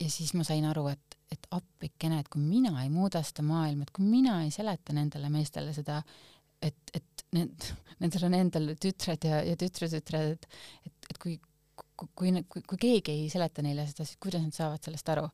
ja 0.01 0.11
siis 0.13 0.35
ma 0.37 0.45
sain 0.45 0.67
aru, 0.69 0.87
et, 0.93 1.17
et 1.33 1.49
appikene, 1.57 2.21
et 2.21 2.29
kui 2.33 2.43
mina 2.45 2.75
ei 2.83 2.91
muuda 2.93 3.23
seda 3.25 3.45
maailma, 3.47 3.87
et 3.87 3.95
kui 3.97 4.05
mina 4.05 4.43
ei 4.45 4.53
seleta 4.55 4.93
nendele 4.97 5.31
meestele 5.33 5.73
seda, 5.77 6.03
et, 6.63 6.95
et 6.95 7.25
need, 7.37 7.69
nendel 8.03 8.27
on 8.29 8.37
endal 8.39 8.73
tütred 8.81 9.25
ja, 9.29 9.41
ja 9.47 9.57
tütretütred, 9.59 10.37
et, 10.37 10.61
et, 10.87 11.02
et 11.13 11.19
kui, 11.23 11.39
kui, 11.97 12.09
kui, 12.19 12.63
kui, 12.63 12.79
keegi 12.79 13.15
ei 13.15 13.27
seleta 13.33 13.65
neile 13.65 13.87
seda, 13.89 14.07
siis 14.09 14.21
kuidas 14.23 14.45
nad 14.45 14.57
saavad 14.57 14.85
sellest 14.85 15.13
aru? 15.15 15.29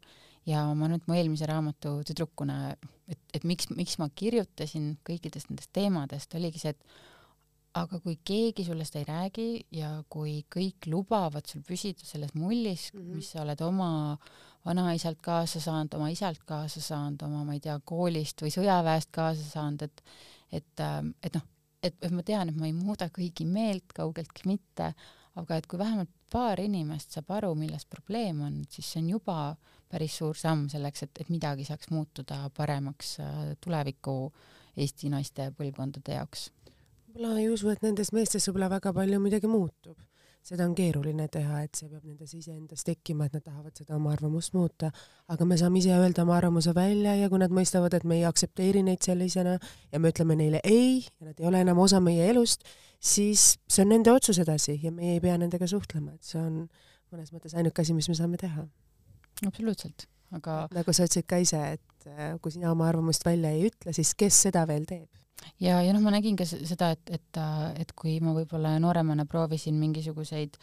ja 0.49 0.63
ma 0.73 0.87
nüüd 0.89 1.05
mu 1.05 1.17
eelmise 1.17 1.45
raamatu 1.49 1.99
tüdrukuna, 2.09 2.73
et, 3.11 3.21
et 3.37 3.45
miks, 3.45 3.69
miks 3.75 3.99
ma 4.01 4.07
kirjutasin 4.09 4.95
kõikidest 5.05 5.51
nendest 5.51 5.75
teemadest, 5.77 6.33
oligi 6.39 6.63
see, 6.63 6.73
et 6.73 7.77
aga 7.77 7.99
kui 8.01 8.17
keegi 8.25 8.65
sulle 8.65 8.87
seda 8.89 9.03
ei 9.03 9.09
räägi 9.09 9.49
ja 9.77 9.91
kui 10.09 10.39
kõik 10.51 10.89
lubavad 10.89 11.47
sul 11.51 11.61
püsida 11.67 12.07
selles 12.07 12.33
mullis 12.35 12.89
mm, 12.95 13.01
-hmm. 13.01 13.19
mis 13.19 13.31
sa 13.35 13.43
oled 13.43 13.61
oma 13.67 13.91
vanaisalt 14.65 15.21
kaasa 15.21 15.61
saanud, 15.61 15.95
oma 15.95 16.09
isalt 16.15 16.41
kaasa 16.49 16.81
saanud, 16.81 17.23
oma, 17.23 17.45
ma 17.45 17.55
ei 17.57 17.61
tea, 17.61 17.79
koolist 17.85 18.43
või 18.43 18.55
sõjaväest 18.55 19.13
kaasa 19.13 19.45
saanud, 19.53 19.83
et 19.83 20.03
et, 20.53 20.81
et 21.23 21.35
noh, 21.35 21.45
et, 21.83 21.95
et 22.03 22.13
ma 22.15 22.23
tean, 22.23 22.49
et 22.49 22.57
ma 22.57 22.67
ei 22.67 22.73
muuda 22.73 23.11
kõigi 23.13 23.45
meelt, 23.47 23.93
kaugeltki 23.95 24.49
mitte, 24.49 24.95
aga 25.39 25.59
et 25.59 25.67
kui 25.71 25.79
vähemalt 25.81 26.11
paar 26.33 26.61
inimest 26.61 27.17
saab 27.17 27.31
aru, 27.39 27.55
milles 27.59 27.87
probleem 27.89 28.43
on, 28.45 28.61
siis 28.71 28.93
see 28.93 29.03
on 29.03 29.11
juba 29.15 29.39
päris 29.89 30.19
suur 30.21 30.37
samm 30.37 30.67
selleks, 30.73 31.07
et, 31.07 31.23
et 31.23 31.31
midagi 31.33 31.65
saaks 31.69 31.91
muutuda 31.95 32.43
paremaks 32.57 33.17
äh, 33.25 33.39
tuleviku 33.65 34.21
Eesti 34.79 35.11
naiste 35.11 35.49
põlvkondade 35.59 36.19
jaoks. 36.19 36.51
võib-olla 37.09 37.39
ei 37.41 37.49
usu, 37.51 37.73
et 37.73 37.83
nendes 37.83 38.13
meestes 38.15 38.47
võib-olla 38.49 38.69
väga 38.77 38.93
palju 38.95 39.23
midagi 39.25 39.51
muutub 39.51 40.08
seda 40.49 40.65
on 40.65 40.75
keeruline 40.77 41.27
teha, 41.33 41.61
et 41.67 41.77
see 41.77 41.89
peab 41.91 42.05
nendes 42.09 42.33
iseendas 42.37 42.85
tekkima, 42.87 43.27
et 43.29 43.37
nad 43.37 43.45
tahavad 43.45 43.77
seda 43.77 43.97
oma 43.99 44.13
arvamust 44.15 44.55
muuta, 44.57 44.91
aga 45.33 45.47
me 45.49 45.59
saame 45.61 45.83
ise 45.83 45.93
öelda 45.93 46.25
oma 46.25 46.39
arvamuse 46.39 46.73
välja 46.77 47.15
ja 47.19 47.29
kui 47.29 47.41
nad 47.43 47.53
mõistavad, 47.55 47.95
et 47.97 48.07
me 48.09 48.21
ei 48.21 48.27
aktsepteeri 48.29 48.83
neid 48.87 49.05
sellisena 49.05 49.59
ja 49.59 50.01
me 50.01 50.13
ütleme 50.13 50.39
neile 50.39 50.63
ei 50.65 51.03
ja 51.05 51.31
nad 51.31 51.41
ei 51.41 51.49
ole 51.51 51.63
enam 51.67 51.83
osa 51.85 52.01
meie 52.05 52.31
elust, 52.33 52.65
siis 52.99 53.51
see 53.69 53.85
on 53.85 53.93
nende 53.93 54.13
otsus 54.15 54.41
edasi 54.45 54.79
ja 54.83 54.93
meie 54.95 55.19
ei 55.19 55.25
pea 55.25 55.37
nendega 55.41 55.69
suhtlema, 55.71 56.17
et 56.17 56.25
see 56.25 56.41
on 56.41 56.65
mõnes 57.13 57.33
mõttes 57.35 57.57
ainuke 57.57 57.85
asi, 57.85 57.97
mis 57.97 58.09
me 58.09 58.17
saame 58.17 58.41
teha. 58.41 58.65
absoluutselt, 59.47 60.09
aga 60.37 60.65
nagu 60.73 60.97
sa 60.97 61.09
ütlesid 61.09 61.29
ka 61.29 61.43
ise, 61.45 61.61
et 61.77 62.09
äh, 62.09 62.35
kui 62.41 62.57
sina 62.57 62.73
oma 62.73 62.89
arvamust 62.89 63.25
välja 63.29 63.53
ei 63.53 63.69
ütle, 63.69 63.93
siis 63.97 64.17
kes 64.17 64.45
seda 64.49 64.65
veel 64.69 64.89
teeb? 64.89 65.09
Ja, 65.63 65.81
ja 65.83 65.95
noh, 65.95 66.03
ma 66.05 66.13
nägin 66.15 66.37
ka 66.39 66.47
seda, 66.49 66.93
et, 66.95 67.11
et, 67.19 67.41
et 67.83 67.93
kui 67.99 68.19
ma 68.25 68.35
võib-olla 68.37 68.77
nooremana 68.83 69.27
proovisin 69.29 69.79
mingisuguseid 69.81 70.59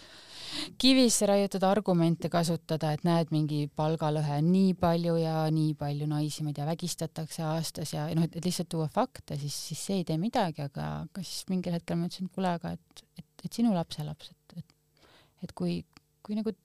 kivisse 0.80 1.28
raiutud 1.28 1.64
argumente 1.68 2.30
kasutada, 2.32 2.94
et 2.96 3.04
näed, 3.08 3.32
mingi 3.36 3.66
palgalõhe 3.76 4.40
on 4.40 4.52
nii 4.54 4.76
palju 4.80 5.18
ja 5.20 5.46
nii 5.52 5.74
palju 5.80 6.08
naisi, 6.10 6.46
ma 6.46 6.54
ei 6.54 6.60
tea, 6.60 6.68
vägistatakse 6.70 7.44
aastas 7.48 7.96
ja 7.96 8.06
noh, 8.16 8.28
et 8.30 8.46
lihtsalt 8.46 8.72
tuua 8.72 8.88
fakte, 8.92 9.40
siis, 9.42 9.58
siis 9.72 9.82
see 9.90 10.00
ei 10.02 10.08
tee 10.08 10.20
midagi, 10.22 10.64
aga, 10.66 10.92
aga 11.08 11.26
siis 11.26 11.48
mingil 11.52 11.76
hetkel 11.76 12.00
ma 12.00 12.08
ütlesin, 12.10 12.30
et 12.30 12.38
kuule, 12.38 12.54
aga 12.60 12.76
et, 12.78 13.04
et, 13.20 13.28
et 13.48 13.60
sinu 13.60 13.74
lapselaps, 13.76 14.32
et, 14.32 14.62
et, 14.62 15.04
et 15.48 15.58
kui, 15.58 15.82
kui 16.26 16.40
nagu, 16.40 16.56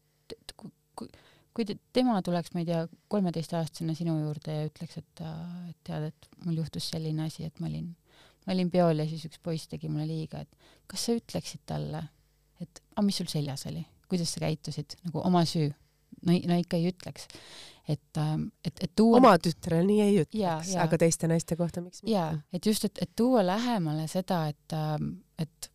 kui, 0.57 0.73
kui 0.99 1.13
kui 1.51 1.67
tema 1.93 2.21
tuleks, 2.23 2.53
ma 2.55 2.63
ei 2.63 2.67
tea, 2.69 2.85
kolmeteistaastasena 3.11 3.95
sinu 3.99 4.15
juurde 4.21 4.55
ja 4.55 4.69
ütleks, 4.69 5.01
et, 5.01 5.23
et 5.71 5.81
tead, 5.87 6.07
et 6.13 6.45
mul 6.45 6.61
juhtus 6.61 6.87
selline 6.93 7.27
asi, 7.27 7.43
et 7.49 7.59
ma 7.59 7.67
olin 7.67 7.89
ma 8.51 8.57
olin 8.57 8.71
peol 8.73 8.99
ja 8.99 9.07
siis 9.07 9.23
üks 9.29 9.39
poiss 9.39 9.71
tegi 9.71 9.87
mulle 9.87 10.09
liiga, 10.09 10.43
et 10.43 10.73
kas 10.91 11.07
sa 11.07 11.15
ütleksid 11.15 11.63
talle, 11.71 12.03
et 12.59 12.83
aga 12.97 13.05
mis 13.07 13.21
sul 13.21 13.31
seljas 13.31 13.63
oli, 13.71 13.85
kuidas 14.11 14.35
sa 14.35 14.43
käitusid, 14.43 14.99
nagu 15.07 15.23
oma 15.23 15.45
süü? 15.47 15.71
no, 16.27 16.35
no 16.35 16.59
ikka 16.59 16.81
ei 16.81 16.91
ütleks. 16.91 17.29
et, 17.89 18.19
ähm, 18.19 18.49
et, 18.65 18.75
et 18.83 18.93
tuua 18.97 19.21
oma 19.21 19.37
tütrele 19.43 19.87
nii 19.87 20.03
ei 20.05 20.19
ütleks, 20.25 20.75
aga 20.83 20.99
teiste 21.01 21.31
naiste 21.31 21.57
kohta 21.59 21.83
miks 21.85 22.03
mitte? 22.03 22.17
jaa, 22.17 22.35
et 22.53 22.67
just, 22.67 22.85
et, 22.91 22.99
et 23.07 23.15
tuua 23.17 23.45
lähemale 23.47 24.09
seda, 24.11 24.43
et, 24.51 24.75
ähm, 24.77 25.15
et, 25.39 25.71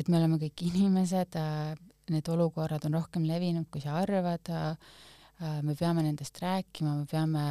et 0.00 0.08
me 0.08 0.18
oleme 0.20 0.40
kõik 0.40 0.64
inimesed, 0.72 1.36
äh, 1.36 1.76
need 2.10 2.32
olukorrad 2.32 2.88
on 2.88 2.96
rohkem 2.98 3.28
levinud, 3.28 3.68
kui 3.70 3.84
sa 3.84 4.00
arvad, 4.00 4.48
äh, 4.48 4.98
me 5.40 5.74
peame 5.78 6.04
nendest 6.04 6.38
rääkima, 6.42 6.94
me 7.00 7.06
peame 7.10 7.44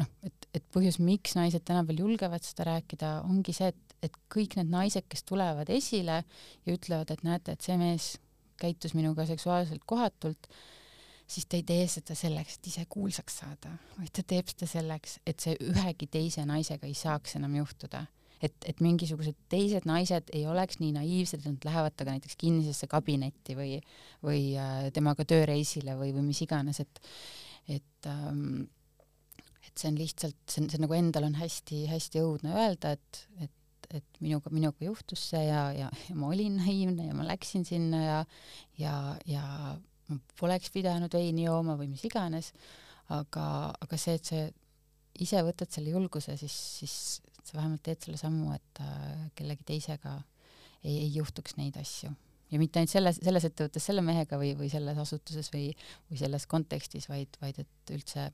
noh, 0.00 0.10
et, 0.26 0.48
et 0.56 0.66
põhjus, 0.74 0.98
miks 1.02 1.36
naised 1.38 1.64
tänapäeval 1.66 2.04
julgevad 2.04 2.44
seda 2.44 2.68
rääkida, 2.68 3.14
ongi 3.28 3.54
see, 3.56 3.70
et, 3.72 3.96
et 4.08 4.18
kõik 4.32 4.58
need 4.58 4.72
naised, 4.72 5.06
kes 5.08 5.24
tulevad 5.28 5.70
esile 5.72 6.20
ja 6.22 6.76
ütlevad, 6.76 7.14
et 7.14 7.24
näete, 7.26 7.54
et 7.54 7.64
see 7.64 7.76
mees 7.80 8.14
käitus 8.60 8.94
minuga 8.94 9.26
seksuaalselt 9.28 9.82
kohatult, 9.86 10.48
siis 11.26 11.46
ta 11.48 11.58
ei 11.58 11.64
tee 11.66 11.86
seda 11.90 12.16
selleks, 12.18 12.58
et 12.58 12.68
ise 12.72 12.84
kuulsaks 12.90 13.40
saada, 13.42 13.72
vaid 13.98 14.12
ta 14.14 14.24
teeb 14.34 14.50
seda 14.52 14.68
selleks, 14.70 15.18
et 15.26 15.40
see 15.40 15.56
ühegi 15.64 16.08
teise 16.10 16.44
naisega 16.48 16.88
ei 16.88 16.96
saaks 16.98 17.38
enam 17.40 17.56
juhtuda. 17.62 18.04
Et, 18.44 18.54
et 18.68 18.80
mingisugused 18.84 19.36
teised 19.52 19.86
naised 19.88 20.30
ei 20.36 20.44
oleks 20.50 20.80
nii 20.82 20.92
naiivsed, 20.98 21.42
et 21.42 21.50
nad 21.50 21.66
lähevad 21.68 21.96
temaga 21.96 22.18
näiteks 22.18 22.38
kinnisesse 22.40 22.88
kabinetti 22.90 23.56
või, 23.58 23.78
või 24.24 24.44
äh, 24.60 24.86
temaga 24.94 25.26
tööreisile 25.28 25.96
või, 26.00 26.12
või 26.16 26.28
mis 26.28 26.42
iganes, 26.44 26.82
et, 26.84 27.02
et 27.78 28.10
ähm, 28.10 28.64
et 29.64 29.80
see 29.80 29.90
on 29.90 29.98
lihtsalt, 29.98 30.38
see 30.46 30.62
on, 30.62 30.70
see 30.70 30.82
nagu 30.82 30.94
endal 30.94 31.26
on 31.26 31.36
hästi-hästi 31.38 32.20
õudne 32.22 32.52
öelda, 32.54 32.92
et, 32.94 33.20
et, 33.42 33.88
et 33.98 34.20
minuga, 34.22 34.52
minuga 34.54 34.86
juhtus 34.86 35.24
see 35.32 35.42
ja, 35.48 35.64
ja, 35.74 35.88
ja 36.08 36.16
ma 36.18 36.30
olin 36.30 36.60
naiivne 36.60 37.08
ja 37.08 37.16
ma 37.16 37.26
läksin 37.26 37.66
sinna 37.66 38.02
ja, 38.04 38.18
ja, 38.78 38.94
ja 39.26 39.44
ma 40.10 40.18
poleks 40.38 40.70
pidanud 40.74 41.14
veini 41.16 41.48
jooma 41.48 41.78
või 41.80 41.90
mis 41.94 42.04
iganes, 42.06 42.52
aga, 43.14 43.46
aga 43.82 44.00
see, 44.00 44.18
et 44.20 44.30
sa 44.30 44.44
ise 45.24 45.42
võtad 45.46 45.70
selle 45.74 45.94
julguse, 45.94 46.36
siis, 46.38 46.54
siis 46.80 46.96
sa 47.46 47.58
vähemalt 47.58 47.82
teed 47.82 48.04
selle 48.04 48.20
sammu, 48.20 48.52
et 48.54 48.84
äh, 48.84 49.26
kellegi 49.38 49.66
teisega 49.74 50.20
ei, 50.84 50.98
ei 50.98 51.10
juhtuks 51.14 51.56
neid 51.60 51.76
asju 51.80 52.12
ja 52.50 52.60
mitte 52.60 52.80
ainult 52.80 52.92
selles, 52.92 53.18
selles 53.24 53.46
ettevõttes 53.48 53.86
selle 53.88 54.02
mehega 54.04 54.38
või, 54.40 54.52
või 54.58 54.70
selles 54.72 54.98
asutuses 55.00 55.50
või, 55.54 55.70
või 56.10 56.20
selles 56.20 56.46
kontekstis, 56.50 57.08
vaid, 57.10 57.38
vaid 57.42 57.62
et 57.64 57.94
üldse 57.94 58.30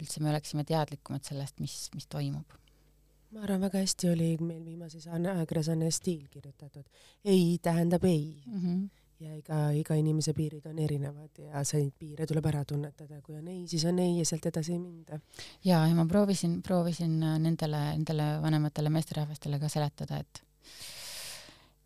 üldse 0.00 0.22
me 0.24 0.32
oleksime 0.32 0.64
teadlikumad 0.68 1.26
sellest, 1.26 1.60
mis, 1.60 1.76
mis 1.94 2.08
toimub. 2.10 2.56
ma 3.30 3.44
arvan, 3.46 3.60
väga 3.62 3.82
hästi 3.84 4.08
oli 4.10 4.30
meil 4.42 4.62
viimases 4.66 5.06
ajakirjas 5.06 5.68
on 5.74 5.84
stiil 5.94 6.26
kirjutatud. 6.32 6.86
ei 7.24 7.58
tähendab 7.62 8.04
ei 8.04 8.42
mm. 8.46 8.60
-hmm. 8.60 8.88
Ja 9.20 9.34
iga, 9.36 9.60
iga 9.76 9.96
inimese 9.98 10.34
piirid 10.36 10.66
on 10.70 10.78
erinevad 10.80 11.40
ja 11.42 11.62
neid 11.62 11.92
piire 11.98 12.26
tuleb 12.28 12.46
ära 12.50 12.64
tunnetada, 12.64 13.20
kui 13.24 13.36
on 13.38 13.48
ei, 13.48 13.64
siis 13.70 13.84
on 13.88 13.98
ei 14.02 14.18
ja 14.18 14.26
sealt 14.28 14.46
edasi 14.50 14.74
ei 14.76 14.80
minda. 14.82 15.20
ja, 15.64 15.82
ja 15.86 15.94
ma 15.94 16.06
proovisin, 16.08 16.60
proovisin 16.66 17.18
nendele, 17.20 17.82
nendele 17.96 18.30
vanematele 18.42 18.92
meesterahvastele 18.92 19.60
ka 19.60 19.68
seletada, 19.72 20.20
et 20.20 20.44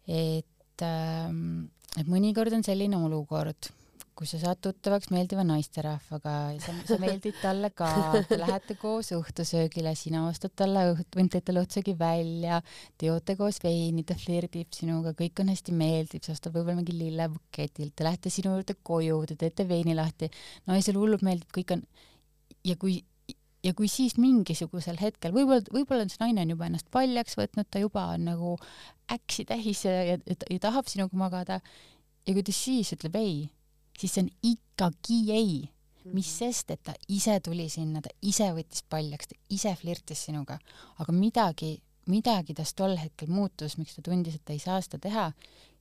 et, 0.04 0.82
ähm, 0.84 1.70
et 1.98 2.08
mõnikord 2.10 2.52
on 2.52 2.64
selline 2.66 2.98
olukord 3.00 3.70
kui 4.14 4.28
sa 4.30 4.38
saad 4.38 4.60
tuttavaks 4.62 5.10
meeldiva 5.10 5.42
naisterahvaga 5.46 6.32
ja 6.54 6.60
sa, 6.62 6.74
sa 6.86 6.98
meeldid 7.02 7.38
talle 7.42 7.70
ka, 7.74 7.88
te 8.28 8.38
lähete 8.38 8.76
koos 8.78 9.10
õhtusöögile, 9.16 9.94
sina 9.98 10.22
ostad 10.28 10.54
talle 10.54 10.84
õht-, 10.92 11.16
või 11.18 11.26
teete 11.32 11.54
õhtusöögi 11.54 11.96
välja, 11.98 12.60
te 12.98 13.10
joote 13.10 13.34
koos 13.38 13.58
veini, 13.64 14.04
ta 14.06 14.16
flirdib 14.18 14.70
sinuga, 14.76 15.14
kõik 15.18 15.42
on 15.42 15.50
hästi 15.50 15.74
meeldiv, 15.74 16.22
sa 16.22 16.36
ostad 16.36 16.54
võib-olla 16.54 16.78
mingi 16.78 16.94
lillebuketilt, 16.98 17.94
te 17.96 18.06
lähete 18.06 18.30
sinu 18.30 18.54
juurde 18.54 18.76
koju, 18.86 19.18
te 19.32 19.38
teete 19.40 19.66
veini 19.68 19.96
lahti, 19.98 20.30
naisele 20.70 21.02
hullult 21.02 21.26
meeldib, 21.26 21.50
kõik 21.58 21.74
on 21.74 21.82
ja 22.64 22.78
kui 22.80 23.00
ja 23.64 23.72
kui 23.72 23.88
siis 23.88 24.18
mingisugusel 24.20 24.98
hetkel, 25.00 25.32
võib-olla, 25.34 25.64
võib-olla 25.72 26.06
see 26.10 26.20
naine 26.20 26.44
on 26.44 26.52
juba 26.52 26.68
ennast 26.68 26.90
paljaks 26.92 27.38
võtnud, 27.40 27.66
ta 27.72 27.80
juba 27.80 28.10
on 28.12 28.28
nagu 28.28 28.54
äksi 29.14 29.46
täis 29.48 29.84
ja, 29.86 29.94
ja, 30.12 30.18
ja, 30.20 30.36
ja 30.52 30.62
tahab 30.62 30.88
sinuga 30.90 31.16
magada 31.18 31.60
ja 32.26 32.34
kui 32.34 32.44
ta 32.44 32.52
siis 32.54 32.92
ütleb 32.96 33.16
ei 33.20 33.38
siis 33.98 34.14
see 34.14 34.24
on 34.26 34.30
ikkagi 34.42 35.20
ei. 35.34 35.54
mis 36.04 36.28
mhm. 36.28 36.36
sest, 36.36 36.70
et 36.74 36.82
ta 36.84 36.92
ise 37.08 37.38
tuli 37.40 37.64
sinna, 37.72 38.02
ta 38.04 38.10
ise 38.28 38.50
võttis 38.52 38.82
paljaks, 38.92 39.30
ta 39.30 39.38
ise 39.56 39.70
flirtis 39.80 40.26
sinuga, 40.26 40.58
aga 41.00 41.14
midagi, 41.16 41.78
midagi 42.12 42.52
tas 42.54 42.74
tol 42.76 42.98
hetkel 43.00 43.30
muutus, 43.32 43.78
miks 43.80 43.96
ta 43.96 44.04
tundis, 44.04 44.36
et 44.36 44.44
ta 44.44 44.52
ei 44.52 44.60
saa 44.60 44.82
seda 44.84 45.00
teha. 45.00 45.30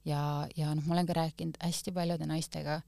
ja, 0.08 0.22
ja 0.56 0.72
noh, 0.76 0.86
ma 0.88 0.96
olen 0.96 1.10
ka 1.10 1.18
rääkinud 1.18 1.60
hästi 1.60 1.92
paljude 1.92 2.28
naistega, 2.30 2.80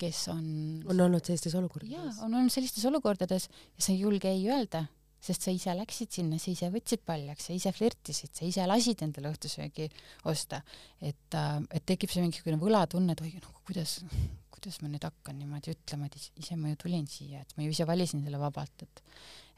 kes 0.00 0.24
on 0.32 0.42
on 0.90 1.00
olnud 1.06 1.22
sellistes 1.22 1.54
olukordades? 1.54 1.94
jaa, 1.94 2.26
on 2.26 2.34
olnud 2.34 2.50
sellistes 2.50 2.84
olukordades 2.90 3.46
ja 3.46 3.84
sa 3.84 3.92
ei 3.92 4.00
julge 4.00 4.30
ei 4.32 4.48
öelda 4.50 4.88
sest 5.20 5.46
sa 5.46 5.54
ise 5.54 5.74
läksid 5.76 6.12
sinna, 6.16 6.38
sa 6.40 6.52
ise 6.52 6.70
võtsid 6.72 7.04
paljaks, 7.06 7.48
sa 7.48 7.56
ise 7.56 7.72
flirtisid, 7.76 8.32
sa 8.36 8.46
ise 8.48 8.66
lasid 8.68 9.02
endale 9.06 9.32
õhtusöögi 9.34 9.90
osta, 10.30 10.62
et, 11.00 11.26
äh, 11.36 11.58
et 11.70 11.86
tekib 11.88 12.12
see 12.12 12.24
mingisugune 12.24 12.60
võlatunne, 12.60 13.16
et 13.16 13.24
oi, 13.24 13.34
no 13.42 13.52
kuidas, 13.68 13.98
kuidas 14.54 14.80
ma 14.80 14.92
nüüd 14.92 15.04
hakkan 15.04 15.38
niimoodi 15.40 15.74
ütlema, 15.76 16.08
et 16.08 16.40
ise 16.40 16.56
ma 16.56 16.72
ju 16.72 16.80
tulin 16.86 17.06
siia, 17.10 17.44
et 17.44 17.54
ma 17.56 17.66
ju 17.66 17.74
ise 17.74 17.88
valisin 17.88 18.24
selle 18.24 18.40
vabalt, 18.40 18.88
et 18.88 19.04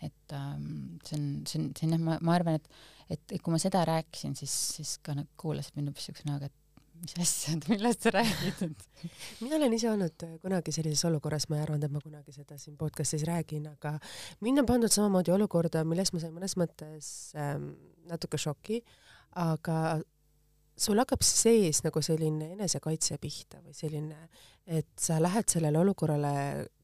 et 0.03 0.33
ähm, 0.35 0.99
see 1.07 1.15
on, 1.15 1.27
see 1.47 1.61
on, 1.61 1.69
see 1.79 1.87
on 1.87 1.93
jah, 1.95 2.01
ma, 2.03 2.17
ma 2.27 2.35
arvan, 2.35 2.57
et, 2.59 3.23
et 3.31 3.39
kui 3.39 3.55
ma 3.55 3.61
seda 3.63 3.85
rääkisin, 3.87 4.35
siis, 4.35 4.51
siis 4.77 4.97
ka 5.05 5.15
nad 5.15 5.29
kuulasid 5.39 5.77
mind 5.79 5.93
umbes 5.93 6.09
siukse 6.09 6.27
näoga, 6.27 6.49
et 6.51 6.62
mis 7.03 7.17
asja, 7.23 7.57
millest 7.69 8.07
sa 8.07 8.13
räägid 8.15 8.77
mina 9.41 9.57
olen 9.57 9.75
ise 9.75 9.91
olnud 9.91 10.25
äh, 10.27 10.37
kunagi 10.43 10.73
sellises 10.75 11.05
olukorras, 11.09 11.49
ma 11.51 11.59
ei 11.59 11.65
arvanud, 11.65 11.87
et 11.87 11.95
ma 11.95 12.03
kunagi 12.03 12.35
seda 12.35 12.59
siin 12.61 12.77
podcast'is 12.81 13.25
räägin, 13.29 13.67
aga 13.73 13.97
mind 14.45 14.63
on 14.63 14.69
pandud 14.69 14.93
samamoodi 14.93 15.35
olukorda, 15.35 15.85
millest 15.89 16.15
ma 16.15 16.23
sain 16.23 16.35
mõnes 16.37 16.55
mõttes 16.61 17.11
ähm, 17.39 17.73
natuke 18.11 18.41
šoki, 18.41 18.83
aga 19.43 19.99
sul 20.79 21.01
hakkab 21.03 21.25
sees 21.27 21.83
nagu 21.85 22.03
selline 22.05 22.53
enesekaitse 22.57 23.19
pihta 23.23 23.61
või 23.65 23.77
selline, 23.77 24.29
et 24.67 24.89
sa 25.01 25.19
lähed 25.23 25.51
sellele 25.51 25.83
olukorrale 25.83 26.35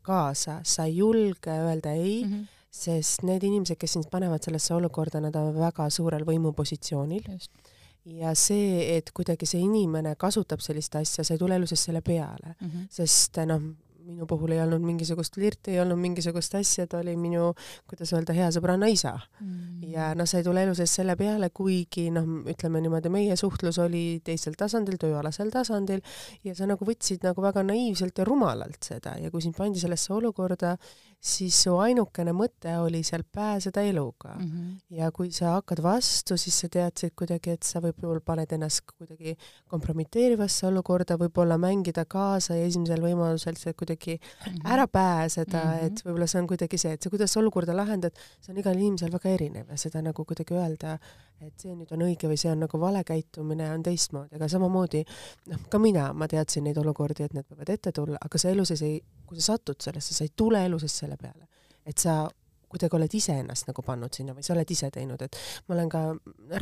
kaasa, 0.06 0.60
sa 0.64 0.88
ei 0.88 0.98
julge 0.98 1.52
öelda 1.52 1.94
ei 1.94 2.24
mm, 2.24 2.32
-hmm. 2.32 2.60
sest 2.70 3.22
need 3.28 3.44
inimesed, 3.44 3.78
kes 3.78 3.96
sind 3.96 4.10
panevad 4.10 4.42
sellesse 4.44 4.74
olukorda, 4.74 5.20
nad 5.20 5.36
on 5.36 5.54
väga 5.56 5.90
suurel 5.90 6.26
võimupositsioonil. 6.26 7.32
just 7.32 7.67
ja 8.08 8.32
see, 8.38 8.96
et 8.96 9.10
kuidagi 9.14 9.46
see 9.48 9.60
inimene 9.64 10.14
kasutab 10.20 10.62
sellist 10.64 10.96
asja, 11.00 11.24
sa 11.24 11.34
ei 11.34 11.40
tule 11.40 11.58
elu 11.58 11.68
sees 11.68 11.84
selle 11.88 12.02
peale. 12.04 12.54
Mm, 12.60 12.70
-hmm. 12.70 12.88
sest 12.90 13.40
noh, 13.46 13.62
minu 14.08 14.26
puhul 14.26 14.54
ei 14.56 14.60
olnud 14.62 14.82
mingisugust 14.84 15.36
flirti, 15.36 15.74
ei 15.74 15.80
olnud 15.82 15.98
mingisugust 16.00 16.54
asja, 16.56 16.86
ta 16.88 17.02
oli 17.02 17.12
minu, 17.20 17.50
kuidas 17.90 18.12
öelda, 18.16 18.32
hea 18.36 18.46
sõbranna 18.54 18.88
isa 18.88 19.12
mm.. 19.18 19.82
ja 19.92 20.10
noh, 20.16 20.28
sa 20.28 20.40
ei 20.40 20.46
tule 20.46 20.62
elu 20.64 20.76
sees 20.78 20.94
selle 21.00 21.16
peale, 21.20 21.50
kuigi 21.54 22.06
noh, 22.14 22.28
ütleme 22.48 22.80
niimoodi, 22.84 23.12
meie 23.12 23.36
suhtlus 23.36 23.80
oli 23.84 24.20
teisel 24.24 24.56
tasandil, 24.58 24.96
tööalasel 25.00 25.52
tasandil 25.52 26.00
ja 26.46 26.56
sa 26.56 26.68
nagu 26.70 26.88
võtsid 26.88 27.26
nagu 27.28 27.44
väga 27.44 27.66
naiivselt 27.68 28.18
ja 28.18 28.26
rumalalt 28.28 28.80
seda. 28.88 29.18
Ja 29.20 29.32
kui 29.34 29.44
sind 29.44 29.58
pandi 29.58 29.82
sellesse 29.82 30.14
olukorda, 30.16 30.76
siis 31.18 31.56
su 31.64 31.72
ainukene 31.82 32.30
mõte 32.36 32.70
oli 32.78 33.00
sealt 33.06 33.26
pääseda 33.34 33.82
eluga 33.82 34.36
mm. 34.36 34.44
-hmm. 34.44 34.98
ja 35.00 35.10
kui 35.12 35.32
sa 35.34 35.56
hakkad 35.56 35.82
vastu, 35.82 36.36
siis 36.38 36.60
sa 36.60 36.68
teadsid 36.68 37.14
kuidagi, 37.18 37.50
et 37.50 37.62
sa 37.66 37.80
võib-olla 37.82 38.20
paned 38.24 38.52
ennast 38.54 38.84
kuidagi 38.96 39.34
kompromiteerivasse 39.66 40.66
olukorda, 40.66 41.18
võib-olla 41.18 41.58
mängida 41.58 42.04
kaasa 42.04 42.54
ja 42.54 42.66
esimesel 42.66 43.02
võimalusel 43.02 43.58
see 43.58 43.74
kuidagi 43.74 44.14
mm 44.14 44.52
-hmm. 44.52 44.72
ära 44.72 44.86
pääseda 44.86 45.64
mm, 45.64 45.70
-hmm. 45.70 45.86
et 45.86 46.04
võib-olla 46.04 46.26
see 46.26 46.40
on 46.40 46.46
kuidagi 46.46 46.78
see, 46.78 46.92
et 46.92 47.02
see, 47.02 47.10
kuidas 47.10 47.32
sa 47.32 47.40
olukorda 47.40 47.76
lahendad, 47.76 48.14
see 48.40 48.52
on 48.52 48.58
igal 48.58 48.76
inimesel 48.76 49.12
väga 49.12 49.28
erinev 49.28 49.70
ja 49.70 49.76
seda 49.76 50.02
nagu 50.02 50.24
kuidagi 50.24 50.54
öelda, 50.54 50.98
et 51.46 51.62
see 51.62 51.74
nüüd 51.76 51.92
on 51.94 52.02
õige 52.08 52.30
või 52.30 52.38
see 52.40 52.50
on 52.50 52.64
nagu 52.64 52.80
vale 52.80 53.04
käitumine, 53.06 53.68
on 53.74 53.84
teistmoodi, 53.86 54.34
aga 54.38 54.48
samamoodi 54.50 55.04
noh, 55.52 55.62
ka 55.70 55.80
mina, 55.82 56.08
ma 56.16 56.26
teadsin 56.30 56.66
neid 56.66 56.80
olukordi, 56.82 57.28
et 57.28 57.36
need 57.36 57.46
võivad 57.50 57.70
ette 57.74 57.92
tulla, 57.94 58.18
aga 58.24 58.40
sa 58.40 58.50
elu 58.50 58.66
sees 58.68 58.82
ei, 58.86 58.98
kui 59.26 59.38
sa 59.38 59.54
satud 59.54 59.78
sellesse, 59.84 60.16
sa 60.16 60.26
ei 60.26 60.34
tule 60.36 60.64
elu 60.66 60.80
sees 60.82 60.98
selle 61.04 61.18
peale, 61.20 61.46
et 61.86 61.98
sa 62.02 62.24
kuidagi 62.68 62.98
oled 62.98 63.14
iseennast 63.14 63.70
nagu 63.70 63.84
pannud 63.84 64.14
sinna 64.14 64.34
või 64.36 64.44
sa 64.44 64.52
oled 64.54 64.70
ise 64.70 64.90
teinud, 64.92 65.22
et 65.24 65.38
ma 65.68 65.76
olen 65.76 65.92
ka 65.92 66.02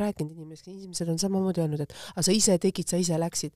rääkinud 0.03 0.37
inimestega, 0.37 0.77
inimesed 0.77 1.11
on 1.11 1.19
samamoodi 1.19 1.63
öelnud, 1.63 1.83
et 1.83 1.97
aga 2.13 2.23
sa 2.29 2.35
ise 2.35 2.55
tegid, 2.63 2.87
sa 2.87 3.01
ise 3.01 3.19
läksid. 3.19 3.55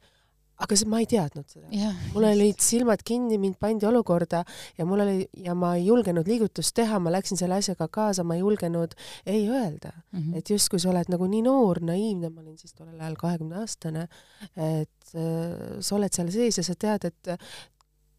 Aga 0.62 0.78
see, 0.78 0.90
ma 0.90 1.00
ei 1.02 1.08
teadnud 1.10 1.48
seda. 1.50 1.92
mul 2.14 2.28
olid 2.30 2.62
silmad 2.64 3.04
kinni, 3.08 3.40
mind 3.42 3.58
pandi 3.62 3.88
olukorda 3.90 4.44
ja 4.78 4.86
mul 4.88 5.04
oli 5.06 5.26
ja 5.46 5.56
ma 5.58 5.74
ei 5.78 5.88
julgenud 5.88 6.30
liigutust 6.30 6.76
teha, 6.78 7.00
ma 7.04 7.14
läksin 7.14 7.40
selle 7.40 7.58
asjaga 7.58 7.88
kaasa, 7.92 8.26
ma 8.28 8.38
ei 8.38 8.44
julgenud 8.44 8.96
ei 9.26 9.48
öelda 9.50 9.92
mm. 9.94 10.20
-hmm. 10.20 10.38
et 10.38 10.50
justkui 10.50 10.80
sa 10.80 10.92
oled 10.94 11.12
nagu 11.14 11.28
nii 11.28 11.44
noor, 11.48 11.82
naiivne, 11.92 12.30
ma 12.30 12.42
olin 12.42 12.58
siis 12.58 12.74
tollel 12.74 13.00
ajal 13.00 13.18
kahekümne 13.20 13.62
aastane, 13.62 14.08
et 14.56 15.16
äh, 15.16 15.80
sa 15.80 15.96
oled 15.98 16.14
seal 16.14 16.32
sees 16.32 16.58
ja 16.62 16.64
sa 16.64 16.76
tead, 16.76 17.10
et 17.10 17.36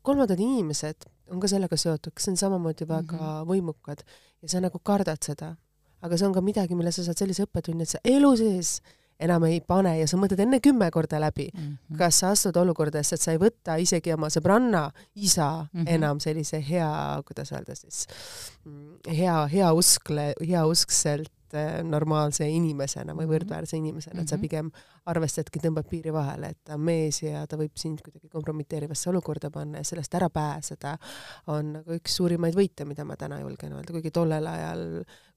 kolmandad 0.03 0.41
inimesed 0.41 1.07
on 1.33 1.41
ka 1.41 1.49
sellega 1.49 1.79
seotud, 1.79 2.15
kes 2.17 2.29
on 2.33 2.37
samamoodi 2.37 2.89
väga 2.89 3.17
mm 3.17 3.29
-hmm. 3.29 3.47
võimukad 3.51 4.03
ja 4.43 4.49
sa 4.49 4.61
nagu 4.61 4.79
kardad 4.83 5.23
seda. 5.23 5.57
aga 6.03 6.17
see 6.19 6.27
on 6.27 6.35
ka 6.35 6.41
midagi, 6.41 6.75
mille 6.75 6.91
sa 6.93 7.05
saad 7.05 7.19
sellise 7.19 7.45
õppetunni, 7.47 7.83
et 7.83 7.89
sa 7.89 7.99
elu 8.05 8.37
sees 8.37 8.81
enam 9.25 9.47
ei 9.49 9.61
pane 9.61 9.95
ja 9.99 10.07
sa 10.11 10.19
mõtled 10.21 10.41
enne 10.45 10.61
kümme 10.65 10.91
korda 10.95 11.21
läbi 11.23 11.49
mm, 11.53 11.61
-hmm. 11.61 11.99
kas 11.99 12.23
sa 12.23 12.33
astud 12.37 12.57
olukordadesse, 12.57 13.15
et 13.15 13.25
sa 13.25 13.33
ei 13.33 13.41
võta 13.43 13.77
isegi 13.81 14.13
oma 14.13 14.31
sõbranna, 14.31 14.91
isa 15.15 15.67
mm 15.73 15.81
-hmm. 15.81 15.95
enam 15.95 16.21
sellise 16.21 16.63
hea, 16.69 17.23
kuidas 17.27 17.53
öelda 17.53 17.75
siis, 17.75 18.07
mm, 18.65 19.15
hea, 19.19 19.47
heauskle, 19.47 20.33
heauskselt 20.49 21.33
Äh, 21.53 21.83
normaalse 21.85 22.47
inimesena 22.49 23.13
või 23.13 23.27
mhm. 23.27 23.33
võrdväärse 23.35 23.77
inimesena, 23.77 24.23
et 24.23 24.31
sa 24.31 24.39
mhm. 24.39 24.45
pigem 24.47 24.69
arvestadki, 25.13 25.61
tõmbad 25.61 25.85
piiri 25.91 26.13
vahele, 26.15 26.49
et 26.55 26.59
ta 26.65 26.79
on 26.79 26.85
mees 26.87 27.19
ja 27.21 27.43
ta 27.51 27.59
võib 27.61 27.75
sind 27.77 28.01
kuidagi 28.01 28.31
kompromiteerivasse 28.33 29.11
olukorda 29.11 29.51
panna 29.53 29.83
ja 29.83 29.85
sellest 29.85 30.17
ära 30.17 30.31
pääseda 30.33 30.95
on 31.53 31.75
nagu 31.75 31.99
üks 31.99 32.17
suurimaid 32.17 32.57
võite, 32.57 32.87
mida 32.89 33.05
ma 33.05 33.19
täna 33.21 33.43
julgen 33.43 33.77
öelda, 33.77 33.93
kuigi 33.93 34.15
tollel 34.15 34.49
ajal, 34.49 34.87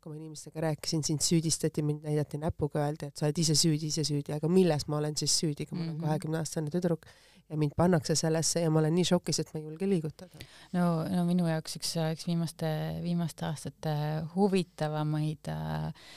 kui 0.06 0.14
ma 0.14 0.20
inimestega 0.20 0.62
rääkisin, 0.68 1.02
sind 1.06 1.24
süüdistati, 1.26 1.82
mind 1.86 2.04
näidati 2.06 2.38
näpuga, 2.38 2.84
öeldi, 2.86 3.10
et 3.10 3.18
sa 3.18 3.26
oled 3.26 3.40
ise 3.42 3.56
süüdi, 3.58 3.90
ise 3.90 4.04
süüdi, 4.06 4.36
aga 4.36 4.50
milles 4.52 4.86
ma 4.86 5.00
olen 5.00 5.16
siis 5.18 5.34
süüdi, 5.42 5.66
kui 5.66 5.80
ma 5.80 5.88
olen 5.88 5.96
mhm. 5.96 6.04
kahekümne 6.06 6.38
aastane 6.44 6.74
tüdruk 6.74 7.08
ja 7.50 7.58
mind 7.58 7.74
pannakse 7.78 8.16
sellesse 8.18 8.62
ja 8.62 8.70
ma 8.74 8.82
olen 8.84 8.94
nii 8.98 9.06
šokis, 9.10 9.40
et 9.42 9.50
ma 9.54 9.60
ei 9.60 9.66
julge 9.66 9.90
liigutada. 9.90 10.42
no, 10.78 10.86
no 11.10 11.24
minu 11.26 11.48
jaoks 11.50 11.80
üks, 11.80 11.96
üks 12.14 12.28
viimaste, 12.30 12.70
viimaste 13.02 13.48
aastate 13.50 13.96
huvitavamaid 14.36 15.50
äh, 15.54 16.12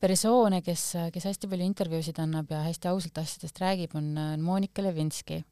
persoone, 0.00 0.62
kes, 0.64 0.86
kes 1.12 1.28
hästi 1.28 1.52
palju 1.52 1.68
intervjuusid 1.72 2.20
annab 2.24 2.52
ja 2.52 2.62
hästi 2.64 2.92
ausalt 2.92 3.20
asjadest 3.20 3.60
räägib, 3.60 3.96
on 4.00 4.14
Monika 4.40 4.84
Levinski 4.84 5.42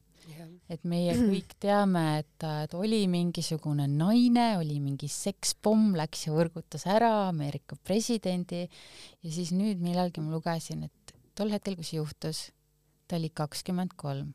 et 0.71 0.85
meie 0.87 1.13
kõik 1.19 1.53
teame, 1.61 2.03
et, 2.23 2.45
et 2.65 2.73
oli 2.77 3.03
mingisugune 3.11 3.85
naine, 3.91 4.47
oli 4.59 4.79
mingi 4.81 5.09
sekspomm, 5.11 5.93
läks 5.99 6.25
ja 6.27 6.33
võrgutas 6.33 6.87
ära 6.89 7.27
Ameerika 7.27 7.77
presidendi. 7.85 8.65
Ja 9.21 9.33
siis 9.33 9.53
nüüd 9.55 9.83
millalgi 9.83 10.23
ma 10.25 10.33
lugesin, 10.33 10.87
et 10.87 11.13
tol 11.37 11.53
hetkel, 11.53 11.77
kui 11.77 11.85
see 11.85 11.99
juhtus, 11.99 12.49
ta 13.05 13.19
oli 13.19 13.29
kakskümmend 13.33 13.93
kolm. 13.99 14.33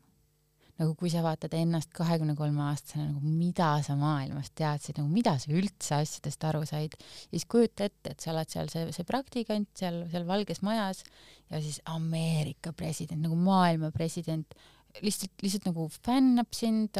nagu 0.81 0.95
kui 0.97 1.11
sa 1.13 1.19
vaatad 1.21 1.53
ennast 1.53 1.91
kahekümne 1.93 2.33
kolme 2.33 2.63
aastasena, 2.71 3.11
nagu 3.11 3.19
mida 3.21 3.67
sa 3.85 3.93
maailmast 3.99 4.55
teadsid, 4.57 4.97
nagu 4.97 5.11
mida 5.13 5.35
sa 5.37 5.51
üldse 5.53 5.99
asjadest 5.99 6.47
aru 6.49 6.63
said, 6.65 6.95
siis 7.29 7.45
kujuta 7.45 7.85
ette, 7.85 8.15
et 8.15 8.23
sa 8.23 8.31
oled 8.31 8.49
seal 8.49 8.71
see, 8.71 8.87
see 8.95 9.05
praktikant 9.05 9.69
seal, 9.77 9.99
seal 10.09 10.25
Valges 10.25 10.63
Majas 10.65 11.03
ja 11.51 11.61
siis 11.61 11.77
Ameerika 11.85 12.73
president, 12.73 13.21
nagu 13.21 13.37
maailma 13.37 13.91
president 13.93 14.57
lihtsalt, 15.01 15.33
lihtsalt 15.43 15.67
nagu 15.69 15.87
fännab 16.05 16.51
sind, 16.55 16.97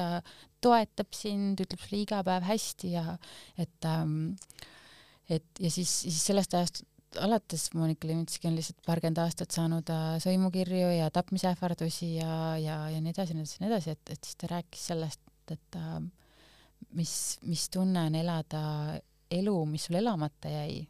toetab 0.61 1.15
sind, 1.17 1.61
ütleb 1.63 1.81
sulle 1.81 2.03
iga 2.03 2.21
päev 2.25 2.45
hästi 2.47 2.93
ja 2.95 3.17
et 3.59 3.89
ähm, 3.89 4.35
et 5.31 5.61
ja 5.63 5.71
siis, 5.71 5.91
siis 6.05 6.21
sellest 6.27 6.55
ajast 6.57 6.83
alates 7.19 7.69
Monika 7.75 8.07
Levinski 8.07 8.47
on 8.47 8.55
lihtsalt 8.55 8.79
paarkümmend 8.85 9.19
aastat 9.23 9.51
saanud 9.55 9.89
äh, 9.91 10.15
sõimukirju 10.23 10.93
ja 10.95 11.09
tapmisähvardusi 11.13 12.15
ja, 12.15 12.55
ja, 12.61 12.77
ja 12.91 13.01
nii 13.03 13.11
edasi, 13.11 13.35
nii 13.35 13.43
edasi, 13.43 13.59
nii 13.59 13.71
edasi, 13.71 13.95
et, 13.95 14.13
et 14.15 14.27
siis 14.27 14.39
ta 14.39 14.51
rääkis 14.53 14.85
sellest, 14.93 15.21
et 15.51 15.79
äh, 15.79 15.97
mis, 16.97 17.13
mis 17.47 17.67
tunne 17.73 18.05
on 18.07 18.15
elada 18.15 18.63
elu, 19.31 19.57
mis 19.67 19.89
sul 19.89 19.99
elamata 19.99 20.51
jäi 20.51 20.81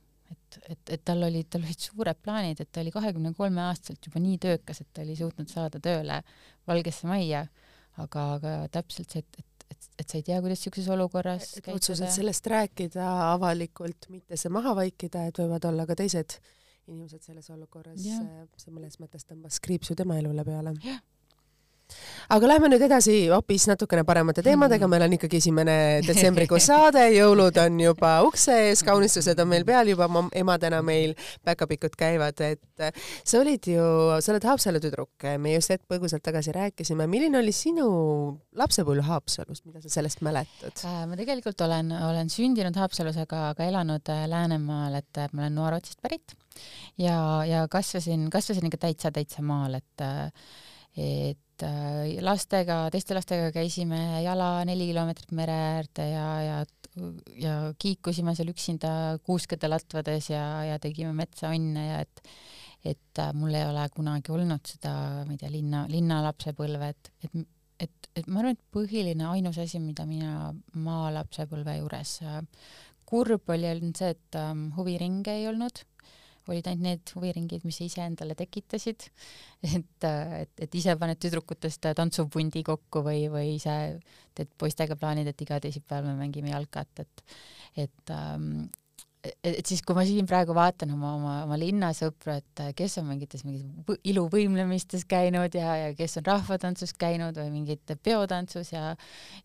et, 0.52 0.72
et, 0.74 0.94
et 0.98 1.04
tal 1.06 1.24
oli, 1.28 1.44
tal 1.50 1.64
olid 1.66 1.86
suured 1.86 2.20
plaanid, 2.24 2.62
et 2.62 2.72
ta 2.72 2.84
oli 2.84 2.94
kahekümne 2.94 3.34
kolme 3.38 3.64
aastaselt 3.68 4.08
juba 4.08 4.22
nii 4.24 4.40
töökas, 4.42 4.82
et 4.84 4.90
ta 4.94 5.06
oli 5.06 5.16
suutnud 5.20 5.52
saada 5.52 5.82
tööle 5.84 6.22
Valgesse 6.68 7.10
Majja, 7.10 7.46
aga, 8.02 8.26
aga 8.38 8.56
täpselt 8.74 9.14
see, 9.14 9.24
et, 9.24 9.44
et, 9.44 9.68
et, 9.72 9.90
et 10.04 10.08
sa 10.08 10.20
ei 10.20 10.26
tea, 10.28 10.40
kuidas 10.44 10.62
niisuguses 10.62 10.90
olukorras 10.96 11.54
et 11.62 11.72
otsused 11.74 12.12
sellest 12.14 12.52
rääkida 12.54 13.08
avalikult, 13.32 14.10
mitte 14.14 14.40
see 14.40 14.54
maha 14.54 14.76
vaikida, 14.78 15.28
et 15.30 15.44
võivad 15.44 15.70
olla 15.72 15.88
ka 15.90 15.98
teised 16.00 16.40
inimesed 16.88 17.24
selles 17.24 17.48
olukorras, 17.54 18.02
see 18.02 18.74
mõnes 18.74 18.98
mõttes 19.00 19.28
tõmbas 19.30 19.62
kriipsu 19.64 19.96
tema 19.96 20.18
elule 20.20 20.46
peale. 20.48 20.76
jah 20.84 21.02
aga 22.32 22.50
lähme 22.50 22.70
nüüd 22.72 22.84
edasi 22.86 23.16
hoopis 23.32 23.68
natukene 23.70 24.04
paremate 24.08 24.44
teemadega, 24.46 24.88
meil 24.92 25.06
on 25.06 25.16
ikkagi 25.18 25.42
esimene 25.42 25.76
detsembrikuus 26.06 26.68
saade, 26.70 27.04
jõulud 27.16 27.58
on 27.64 27.80
juba 27.82 28.14
ukse 28.28 28.56
ees, 28.68 28.84
kaunistused 28.88 29.40
on 29.44 29.50
meil 29.52 29.66
peal 29.68 29.92
juba, 29.92 30.08
emadena 30.38 30.82
meil 30.86 31.16
päkapikud 31.48 31.96
käivad, 32.00 32.40
et 32.46 32.84
äh, 32.86 32.94
sa 33.24 33.42
olid 33.42 33.72
ju, 33.74 33.86
sa 34.24 34.34
oled 34.34 34.48
Haapsalu 34.52 34.82
tüdruk, 34.84 35.28
me 35.42 35.56
just 35.56 35.74
hetk 35.74 35.86
põgusalt 35.92 36.24
tagasi 36.26 36.56
rääkisime, 36.56 37.08
milline 37.12 37.42
oli 37.42 37.54
sinu 37.56 37.88
lapsepõlv 38.58 39.08
Haapsalus, 39.10 39.66
mida 39.68 39.84
sa 39.84 39.92
sellest 40.00 40.24
mäletad? 40.26 40.86
Äh, 40.88 41.04
ma 41.10 41.20
tegelikult 41.20 41.62
olen, 41.68 41.92
olen 42.12 42.32
sündinud 42.32 42.78
Haapsalus, 42.80 43.20
aga, 43.26 43.50
aga 43.56 43.68
elanud 43.68 44.14
äh, 44.14 44.26
Läänemaal, 44.32 45.00
et 45.02 45.24
ma 45.32 45.46
olen 45.46 45.58
Noor-Rotsist 45.60 46.02
pärit 46.04 46.36
ja, 46.98 47.44
ja 47.48 47.66
kasvasin, 47.72 48.30
kasvasin 48.32 48.68
ikka 48.68 48.86
täitsa, 48.88 49.12
täitsa 49.12 49.44
maal, 49.46 49.80
et 49.82 50.06
et 51.00 51.38
et 51.62 52.18
äh, 52.18 52.22
lastega, 52.26 52.86
teiste 52.94 53.16
lastega 53.16 53.52
käisime 53.54 54.22
jala 54.26 54.64
neli 54.68 54.90
kilomeetrit 54.90 55.34
mere 55.38 55.58
äärde 55.78 56.08
ja, 56.12 56.28
ja 56.42 56.62
ja 57.40 57.54
kiikusime 57.80 58.34
seal 58.36 58.52
üksinda 58.52 59.18
kuuskede 59.24 59.70
latvades 59.72 60.28
ja, 60.34 60.44
ja 60.68 60.80
tegime 60.82 61.14
metsaonne 61.16 61.86
ja 61.88 62.02
et 62.04 62.24
et 62.84 63.20
äh, 63.22 63.34
mul 63.38 63.54
ei 63.54 63.68
ole 63.70 63.86
kunagi 63.94 64.34
olnud 64.34 64.66
seda, 64.66 64.92
ma 65.28 65.36
ei 65.36 65.38
tea, 65.38 65.52
linna, 65.54 65.84
linnalapsepõlve, 65.86 66.88
et, 66.90 67.12
et, 67.22 67.36
et, 67.86 68.08
et 68.18 68.26
ma 68.26 68.42
arvan, 68.42 68.58
et 68.58 68.64
põhiline, 68.74 69.28
ainus 69.30 69.60
asi, 69.62 69.78
mida 69.78 70.08
mina 70.10 70.48
maalapsepõlve 70.74 71.76
juures 71.78 72.16
äh, 72.26 72.40
kurb 73.12 73.52
oli, 73.52 73.68
on 73.70 73.94
see, 73.98 74.14
et 74.16 74.40
ähm, 74.40 74.70
huviringe 74.78 75.34
ei 75.36 75.48
olnud 75.52 75.84
olid 76.54 76.68
ainult 76.70 76.86
need 76.88 77.14
huviringid, 77.16 77.66
mis 77.68 77.80
sa 77.80 77.88
ise 77.88 78.04
endale 78.06 78.36
tekitasid, 78.40 79.08
et, 79.68 80.08
et, 80.10 80.54
et 80.68 80.78
ise 80.82 80.96
paned 81.00 81.22
tüdrukutest 81.22 81.90
tantsupundi 81.98 82.66
kokku 82.68 83.06
või, 83.08 83.26
või 83.34 83.56
ise 83.56 83.78
teed 84.38 84.52
poistega 84.60 84.98
plaanid, 85.00 85.32
et 85.32 85.48
iga 85.48 85.60
teisipäeval 85.64 86.12
me 86.12 86.20
mängime 86.26 86.54
jalkat, 86.54 87.04
et, 87.06 87.26
et 87.88 88.16
ähm, 88.16 88.70
et 89.22 89.68
siis, 89.70 89.84
kui 89.86 89.94
ma 89.94 90.04
siin 90.06 90.26
praegu 90.30 90.54
vaatan 90.58 90.96
oma, 90.96 91.12
oma, 91.18 91.34
oma 91.46 91.58
linnasõpru, 91.60 92.34
et 92.40 92.62
kes 92.78 92.98
on 93.02 93.06
mingites 93.12 93.44
mingis 93.46 94.00
iluvõimlemistes 94.10 95.06
käinud 95.10 95.54
ja, 95.58 95.76
ja 95.78 95.92
kes 95.98 96.18
on 96.22 96.26
rahvatantsus 96.26 96.96
käinud 97.00 97.38
või 97.38 97.52
mingit 97.54 97.94
peotantsus 98.02 98.74
ja 98.74 98.96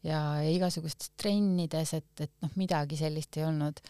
ja, 0.01 0.21
ja 0.41 0.49
igasugustes 0.49 1.13
trennides, 1.21 1.93
et, 1.99 2.09
et 2.25 2.33
noh, 2.45 2.55
midagi 2.57 2.97
sellist 3.01 3.37
ei 3.37 3.45
olnud 3.49 3.83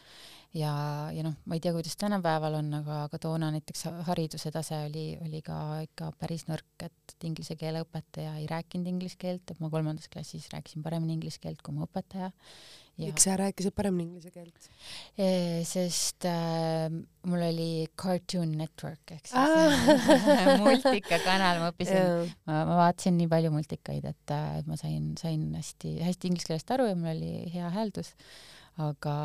ja, 0.55 0.73
ja 1.15 1.25
noh, 1.27 1.35
ma 1.49 1.57
ei 1.57 1.63
tea, 1.63 1.73
kuidas 1.75 1.97
tänapäeval 2.01 2.59
on, 2.61 2.71
aga, 2.79 3.03
aga 3.09 3.21
toona 3.23 3.51
näiteks 3.55 3.87
hariduse 4.09 4.53
tase 4.55 4.79
oli, 4.87 5.07
oli 5.25 5.43
ka 5.45 5.59
ikka 5.87 6.13
päris 6.21 6.47
nõrk, 6.51 6.87
et 6.87 7.27
inglise 7.27 7.57
keele 7.59 7.83
õpetaja 7.85 8.37
ei 8.41 8.47
rääkinud 8.51 8.89
inglise 8.91 9.19
keelt, 9.21 9.51
et 9.51 9.63
ma 9.63 9.71
kolmandas 9.73 10.11
klassis 10.13 10.49
rääkisin 10.53 10.85
paremini 10.87 11.17
inglise 11.19 11.43
keelt 11.43 11.63
kui 11.65 11.75
mu 11.77 11.87
õpetaja. 11.87 12.31
miks 12.97 13.27
sa 13.27 13.37
rääkisid 13.37 13.75
paremini 13.77 14.07
inglise 14.09 14.31
keelt? 14.33 14.71
sest 15.69 16.25
äh, 16.31 16.89
mul 17.27 17.47
oli 17.51 17.87
Cartoon 17.99 18.57
Network 18.57 19.17
ehk 19.17 19.29
siis 19.29 19.37
ah. 19.37 20.59
multikakanal, 20.63 21.61
ma 21.61 21.73
õppisin, 21.75 22.35
ma, 22.49 22.65
ma 22.71 22.83
vaatasin 22.85 23.19
nii 23.21 23.31
palju 23.33 23.53
multikaid, 23.55 24.05
et, 24.09 24.35
äh, 24.35 24.61
et 24.61 24.69
ma 24.71 24.79
sain, 24.81 25.15
sain 25.21 25.49
hästi, 25.59 25.99
hästi 26.07 26.31
inglise 26.33 26.53
keelest 26.53 26.77
aru 26.77 26.89
ja 26.93 26.99
mul 26.99 27.13
oli 27.17 27.33
hea 27.53 27.73
hääldus 27.75 28.15
aga, 28.83 29.17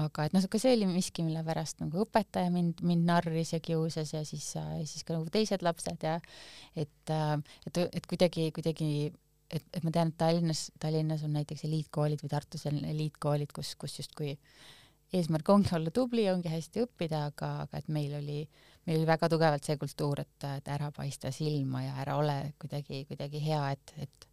aga 0.00 0.24
et 0.24 0.34
noh, 0.36 0.46
ka 0.48 0.60
see 0.60 0.72
oli 0.76 0.88
miski, 0.88 1.24
mille 1.26 1.42
pärast 1.44 1.82
nagu 1.82 2.00
õpetaja 2.06 2.52
mind, 2.52 2.80
mind 2.86 3.04
narris 3.08 3.52
ja 3.52 3.60
kiusas 3.60 4.14
ja 4.14 4.22
siis, 4.24 4.48
siis 4.56 5.04
ka 5.04 5.18
nagu 5.18 5.28
teised 5.32 5.64
lapsed 5.66 6.06
ja 6.06 6.16
et, 6.74 7.12
et, 7.12 7.82
et 7.84 8.08
kuidagi, 8.08 8.48
kuidagi 8.56 8.90
et, 9.50 9.66
et 9.72 9.84
ma 9.84 9.92
tean, 9.94 10.12
et 10.12 10.18
Tallinnas, 10.18 10.70
Tallinnas 10.82 11.24
on 11.26 11.36
näiteks 11.36 11.66
eliitkoolid 11.68 12.24
või 12.24 12.32
Tartus 12.32 12.66
on 12.70 12.80
eliitkoolid, 12.84 13.52
kus, 13.54 13.74
kus 13.78 13.98
justkui 14.00 14.34
eesmärk 15.14 15.48
ongi 15.52 15.74
olla 15.76 15.92
tubli, 15.94 16.26
ongi 16.30 16.50
hästi 16.50 16.82
õppida, 16.86 17.26
aga, 17.30 17.52
aga 17.66 17.80
et 17.80 17.90
meil 17.92 18.16
oli, 18.18 18.40
meil 18.88 19.00
oli 19.00 19.08
väga 19.08 19.28
tugevalt 19.30 19.66
see 19.66 19.78
kultuur, 19.80 20.24
et, 20.24 20.48
et 20.56 20.72
ära 20.72 20.90
paista 20.94 21.30
silma 21.34 21.84
ja 21.84 21.98
ära 22.02 22.16
ole 22.20 22.38
kuidagi, 22.62 23.04
kuidagi 23.10 23.42
hea, 23.44 23.62
et, 23.76 23.94
et, 24.02 24.26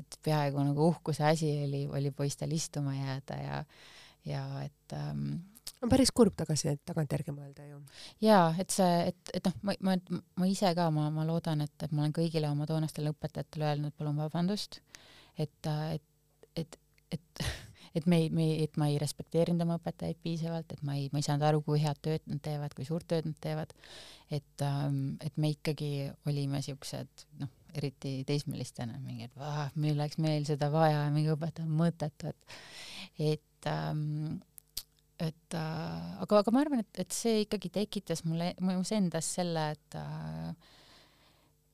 et 0.00 0.18
peaaegu 0.24 0.64
nagu 0.70 0.88
uhkuse 0.94 1.26
asi 1.28 1.50
oli, 1.66 1.84
oli 1.90 2.14
poistel 2.14 2.54
istuma 2.56 2.96
jääda 2.96 3.40
ja 3.42 3.60
ja 4.28 4.44
et 4.64 4.94
ähm, 4.96 5.36
on 5.84 5.90
päris 5.92 6.12
kurb 6.16 6.36
tagasi, 6.38 6.72
tagantjärgi 6.88 7.34
mõelda 7.34 7.66
ju. 7.68 7.80
jaa, 8.24 8.48
et 8.60 8.72
see, 8.72 9.10
et, 9.10 9.34
et 9.36 9.48
noh, 9.48 9.56
ma, 9.68 9.74
ma, 9.84 9.96
ma 10.40 10.48
ise 10.48 10.70
ka, 10.76 10.88
ma, 10.94 11.10
ma 11.14 11.26
loodan, 11.28 11.64
et, 11.66 11.74
et 11.82 11.92
ma 11.92 12.04
olen 12.04 12.14
kõigile 12.16 12.50
oma 12.50 12.68
toonastele 12.70 13.12
õpetajatele 13.14 13.70
öelnud 13.72 13.96
palun 13.98 14.20
vabandust, 14.22 14.80
et, 15.36 15.68
et, 15.68 16.06
et, 16.56 16.80
et 17.14 17.44
et 17.94 18.06
me 18.10 18.18
ei, 18.24 18.30
me 18.34 18.46
ei, 18.50 18.62
et 18.66 18.78
ma 18.80 18.88
ei 18.90 18.98
respekteerinud 19.02 19.62
oma 19.64 19.78
õpetajaid 19.78 20.18
piisavalt, 20.22 20.72
et 20.74 20.82
ma 20.86 20.96
ei, 20.98 21.08
ma 21.12 21.20
ei 21.20 21.26
saanud 21.26 21.46
aru, 21.48 21.62
kui 21.66 21.82
head 21.82 22.00
tööd 22.04 22.24
nad 22.30 22.40
teevad, 22.44 22.74
kui 22.74 22.86
suurt 22.88 23.06
tööd 23.10 23.28
nad 23.28 23.36
teevad. 23.44 23.74
et 24.30 24.64
ähm,, 24.66 25.16
et 25.22 25.36
me 25.36 25.52
ikkagi 25.54 26.10
olime 26.26 26.62
siuksed, 26.64 27.26
noh, 27.42 27.52
eriti 27.74 28.16
teismelistena 28.26 28.98
mingi, 29.02 29.28
et 29.28 29.36
vah, 29.38 29.68
milleks 29.78 30.18
meil 30.22 30.46
seda 30.48 30.70
vaja, 30.72 31.06
mingi 31.14 31.30
õpetaja 31.34 31.68
on 31.68 31.76
mõttetu, 31.78 32.32
et, 32.32 32.58
et 33.34 33.70
ähm, 33.70 34.40
et 35.22 35.54
äh, 35.54 36.22
aga, 36.24 36.40
aga 36.40 36.52
ma 36.54 36.64
arvan, 36.64 36.82
et, 36.82 37.02
et 37.04 37.14
see 37.14 37.44
ikkagi 37.44 37.70
tekitas 37.74 38.24
mulle, 38.26 38.52
minus 38.58 38.90
endas 38.96 39.28
selle, 39.36 39.68
et 39.76 39.98
äh, 39.98 40.72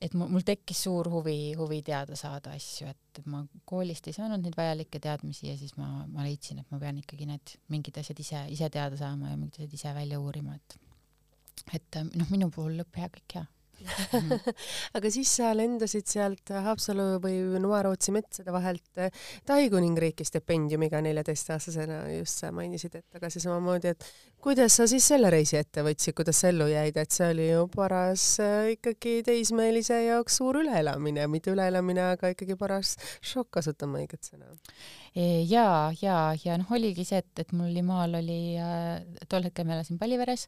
et 0.01 0.15
mul, 0.17 0.31
mul 0.33 0.45
tekkis 0.47 0.85
suur 0.87 1.09
huvi, 1.13 1.55
huvi 1.59 1.81
teada 1.87 2.17
saada 2.17 2.55
asju, 2.57 2.89
et 2.89 3.23
ma 3.29 3.43
koolist 3.69 4.09
ei 4.09 4.17
saanud 4.17 4.43
neid 4.45 4.57
vajalikke 4.57 5.01
teadmisi 5.03 5.51
ja 5.51 5.57
siis 5.61 5.77
ma, 5.77 6.07
ma 6.09 6.25
leidsin, 6.27 6.63
et 6.63 6.73
ma 6.73 6.81
pean 6.83 7.01
ikkagi 7.03 7.29
need 7.29 7.57
mingid 7.73 8.01
asjad 8.01 8.21
ise, 8.25 8.45
ise 8.55 8.71
teada 8.73 8.99
saama 9.01 9.33
ja 9.33 9.39
mingid 9.39 9.61
asjad 9.61 9.79
ise 9.81 9.95
välja 9.97 10.21
uurima, 10.21 10.57
et 10.57 10.79
et 11.77 11.99
noh, 12.17 12.29
minu 12.33 12.49
puhul 12.55 12.79
lõpp 12.81 12.97
hea, 12.97 13.11
kõik 13.13 13.35
hea 13.37 13.47
aga 14.97 15.13
siis 15.13 15.31
sa 15.41 15.53
lendasid 15.57 16.09
sealt 16.11 16.53
Haapsalu 16.67 17.07
või 17.23 17.39
Noa-Rootsi 17.63 18.15
metsade 18.15 18.53
vahelt 18.55 19.05
Tai 19.47 19.61
kuningriiki 19.73 20.25
stipendiumiga 20.27 21.01
neljateistaastasena, 21.05 22.03
just 22.19 22.43
sa 22.43 22.51
mainisid 22.55 22.95
hetk 22.99 23.19
tagasi 23.19 23.43
samamoodi, 23.43 23.95
et 23.95 24.07
kuidas 24.43 24.77
sa 24.77 24.87
siis 24.91 25.07
selle 25.13 25.31
reisi 25.33 25.59
ette 25.59 25.85
võtsid, 25.85 26.15
kuidas 26.17 26.41
sa 26.43 26.51
ellu 26.53 26.69
jäid, 26.71 26.97
et 27.01 27.15
see 27.15 27.29
oli 27.35 27.51
ju 27.51 27.67
paras 27.75 28.25
äh, 28.45 28.73
ikkagi 28.77 29.21
teismelise 29.27 30.03
jaoks 30.07 30.41
suur 30.41 30.61
üleelamine, 30.63 31.27
mitte 31.31 31.53
üleelamine, 31.55 32.11
aga 32.17 32.33
ikkagi 32.35 32.57
paras 32.61 32.97
šokk, 33.21 33.53
kasutame 33.61 34.05
õiget 34.05 34.33
sõna. 34.33 34.53
Ja, 35.15 35.91
ja, 35.99 36.17
ja 36.39 36.55
noh, 36.61 36.69
oligi 36.71 37.03
see, 37.03 37.19
et, 37.19 37.31
et 37.43 37.51
mul 37.51 37.73
oli 37.73 37.83
maal 37.83 38.15
oli 38.21 38.55
äh,, 38.63 39.01
tol 39.31 39.43
hetkel 39.43 39.67
ma 39.67 39.75
elasin 39.75 39.99
Palliveres, 39.99 40.45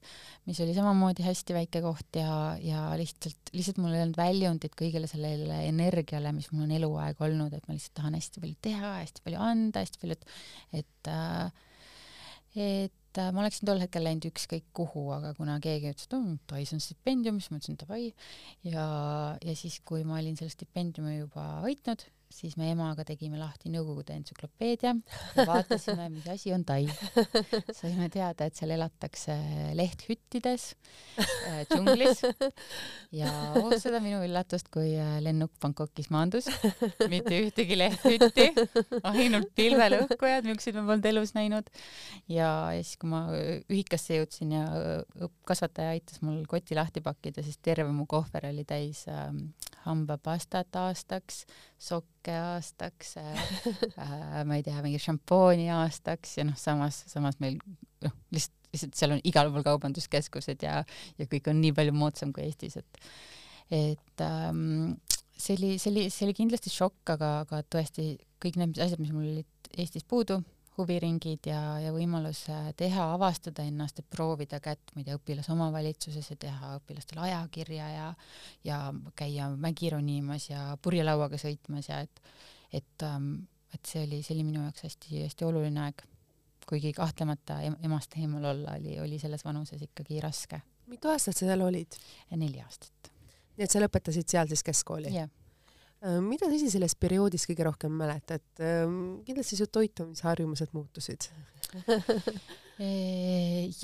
mis 0.46 0.60
oli 0.62 0.76
samamoodi 0.76 1.24
hästi 1.26 1.56
väike 1.56 1.82
koht 1.82 2.20
ja, 2.20 2.54
ja 2.62 2.84
lihtsalt, 2.98 3.50
lihtsalt 3.56 3.80
mul 3.82 3.96
ei 3.96 4.04
olnud 4.04 4.20
väljundit 4.20 4.78
kõigele 4.78 5.10
sellele 5.10 5.64
energiale, 5.66 6.30
mis 6.36 6.52
mul 6.54 6.68
on 6.68 6.76
eluaeg 6.78 7.26
olnud, 7.26 7.58
et 7.58 7.66
ma 7.66 7.74
lihtsalt 7.74 7.96
tahan 7.98 8.14
hästi 8.20 8.44
palju 8.44 8.60
teha, 8.68 8.94
hästi 9.00 9.26
palju 9.26 9.42
anda, 9.50 9.82
hästi 9.82 10.02
palju, 10.04 10.20
et, 10.20 10.82
et 10.84 11.10
äh, 11.10 11.68
et 12.52 13.18
äh, 13.18 13.30
ma 13.32 13.42
oleksin 13.42 13.66
tol 13.68 13.80
hetkel 13.82 14.04
läinud 14.06 14.30
ükskõik 14.30 14.70
kuhu, 14.76 15.06
aga 15.14 15.32
kuna 15.36 15.58
keegi 15.64 15.90
ütles, 15.90 16.06
et 16.06 16.16
oh, 16.16 16.32
Tais 16.48 16.72
on 16.76 16.82
stipendium, 16.84 17.38
siis 17.40 17.50
ma 17.50 17.58
ütlesin 17.58 17.78
davai 17.80 18.02
ja, 18.68 18.86
ja 19.42 19.54
siis, 19.58 19.80
kui 19.88 20.04
ma 20.06 20.20
olin 20.20 20.36
selle 20.38 20.52
stipendiumi 20.52 21.18
juba 21.18 21.46
võitnud, 21.64 22.04
siis 22.32 22.56
me 22.60 22.70
emaga 22.72 23.04
tegime 23.06 23.38
lahti 23.40 23.70
Nõukogude 23.72 24.14
entsüklopeedia 24.18 24.94
ja 25.36 25.46
vaatasime, 25.48 26.08
mis 26.12 26.26
asi 26.32 26.52
on 26.54 26.64
tai. 26.68 26.86
saime 27.78 28.08
teada, 28.12 28.46
et 28.48 28.58
seal 28.58 28.74
elatakse 28.74 29.36
lehthüttides 29.78 30.66
äh, 31.20 31.62
džunglis 31.70 32.22
ja 33.20 33.32
oh 33.60 33.72
seda 33.80 34.00
minu 34.04 34.22
üllatust, 34.26 34.70
kui 34.72 34.94
äh, 34.96 35.18
lennuk 35.24 35.52
Bangkokis 35.62 36.10
maandus, 36.14 36.48
mitte 37.12 37.38
ühtegi 37.38 37.78
lehthütti, 37.78 38.48
ainult 39.12 39.52
pilvelõhkujad, 39.58 40.46
niisuguseid 40.48 40.78
ma 40.78 40.86
polnud 40.90 41.10
elus 41.12 41.34
näinud. 41.36 41.68
ja, 42.30 42.50
siis, 42.80 42.96
kui 43.00 43.12
ma 43.12 43.24
äh, 43.36 43.60
ühikasse 43.72 44.20
jõudsin 44.20 44.56
ja 44.56 44.64
äh, 44.72 45.30
kasvataja 45.48 45.96
aitas 45.96 46.22
mul 46.24 46.42
koti 46.50 46.78
lahti 46.78 47.04
pakkida, 47.04 47.44
siis 47.44 47.60
terve 47.62 47.90
mu 47.92 48.06
kohver 48.10 48.48
oli 48.50 48.64
täis 48.68 49.04
äh, 49.10 49.30
hambapastat 49.86 50.76
aastaks, 50.78 51.42
sokke 51.80 52.34
aastaks 52.38 53.16
äh, 53.20 53.44
äh,, 53.98 54.40
ma 54.48 54.58
ei 54.58 54.66
tea, 54.66 54.78
mingi 54.84 55.00
šampooni 55.02 55.68
aastaks 55.74 56.38
ja 56.38 56.46
noh, 56.48 56.58
samas, 56.58 57.02
samas 57.12 57.38
meil 57.42 57.58
noh, 58.04 58.16
lihtsalt, 58.34 58.58
lihtsalt 58.72 58.96
seal 58.96 59.16
on 59.16 59.22
igal 59.28 59.50
pool 59.52 59.64
kaubanduskeskused 59.66 60.64
ja, 60.64 60.80
ja 61.18 61.28
kõik 61.28 61.50
on 61.52 61.60
nii 61.60 61.74
palju 61.76 61.94
moodsam 61.96 62.32
kui 62.32 62.46
Eestis, 62.46 62.78
et 62.80 63.06
et 63.72 64.20
ähm, 64.20 64.96
see 65.36 65.56
oli, 65.56 65.76
see 65.80 65.92
oli, 65.92 66.08
see 66.12 66.26
oli 66.26 66.36
kindlasti 66.36 66.72
šokk, 66.72 67.14
aga, 67.14 67.30
aga 67.46 67.62
tõesti 67.72 68.14
kõik 68.42 68.58
need 68.60 68.80
asjad, 68.82 69.00
mis 69.00 69.12
mul 69.14 69.28
olid 69.30 69.72
Eestis 69.80 70.04
puudu, 70.08 70.40
huviringid 70.78 71.46
ja, 71.50 71.60
ja 71.82 71.92
võimalus 71.92 72.46
äh, 72.52 72.70
teha, 72.76 73.10
avastada 73.14 73.64
ennast, 73.68 74.00
et 74.00 74.08
proovida 74.10 74.60
kätt, 74.64 74.94
ma 74.94 75.02
ei 75.02 75.08
tea, 75.08 75.18
õpilasomavalitsuses 75.20 76.30
ja 76.32 76.36
teha 76.46 76.76
õpilastele 76.78 77.24
ajakirja 77.28 77.90
ja 77.92 78.06
ja 78.64 78.78
käia 79.18 79.50
mägi 79.56 79.90
ronimas 79.92 80.48
ja 80.50 80.72
purjelauaga 80.82 81.40
sõitmas 81.40 81.90
ja 81.90 82.00
et 82.06 82.22
et 82.72 83.04
ähm, 83.04 83.34
et 83.74 83.88
see 83.88 84.04
oli, 84.06 84.22
see 84.22 84.36
oli 84.36 84.46
minu 84.48 84.64
jaoks 84.66 84.84
hästi-hästi 84.86 85.46
oluline 85.48 85.86
aeg. 85.86 86.02
kuigi 86.68 86.92
kahtlemata 86.94 87.58
emast 87.82 88.14
eemal 88.16 88.44
olla 88.52 88.76
oli, 88.78 88.94
oli 89.00 89.18
selles 89.18 89.44
vanuses 89.44 89.82
ikkagi 89.82 90.20
raske. 90.20 90.60
mitu 90.86 91.08
aastat 91.08 91.36
sa 91.36 91.46
seal 91.46 91.60
olid? 91.60 92.00
neli 92.36 92.60
aastat. 92.64 93.12
nii 93.56 93.64
et 93.68 93.70
sa 93.70 93.80
lõpetasid 93.80 94.28
seal 94.28 94.48
siis 94.48 94.64
keskkooli? 94.64 95.12
jah 95.12 95.30
mida 96.02 96.48
sa 96.48 96.56
ise 96.56 96.70
sellest 96.72 96.98
perioodist 97.02 97.48
kõige 97.50 97.66
rohkem 97.68 97.94
mäletad? 97.94 98.44
Ähm, 98.60 99.22
kindlasti 99.26 99.58
su 99.58 99.68
toitumisharjumused 99.70 100.74
muutusid 100.74 101.28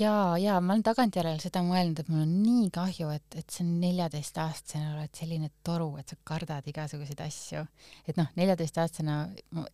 ja, 0.01 0.13
ja 0.37 0.57
ma 0.59 0.73
olen 0.73 0.83
tagantjärele 0.85 1.39
seda 1.41 1.61
mõelnud, 1.65 2.01
et 2.01 2.11
mul 2.11 2.25
on 2.25 2.33
nii 2.43 2.67
kahju, 2.75 3.09
et, 3.15 3.39
et 3.39 3.59
on 3.63 3.71
neljateistaastasena 3.81 4.97
oled 4.97 5.15
selline 5.15 5.51
toru, 5.65 5.93
et 6.01 6.11
sa 6.11 6.19
kardad 6.27 6.67
igasuguseid 6.69 7.23
asju. 7.25 7.63
et 8.07 8.19
noh, 8.19 8.29
neljateistaastasena, 8.39 9.21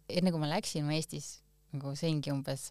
enne 0.10 0.34
kui 0.34 0.42
ma 0.42 0.52
läksin, 0.54 0.88
ma 0.88 0.96
Eestis 0.98 1.40
nagu 1.76 1.92
sõingi 1.98 2.32
umbes 2.32 2.70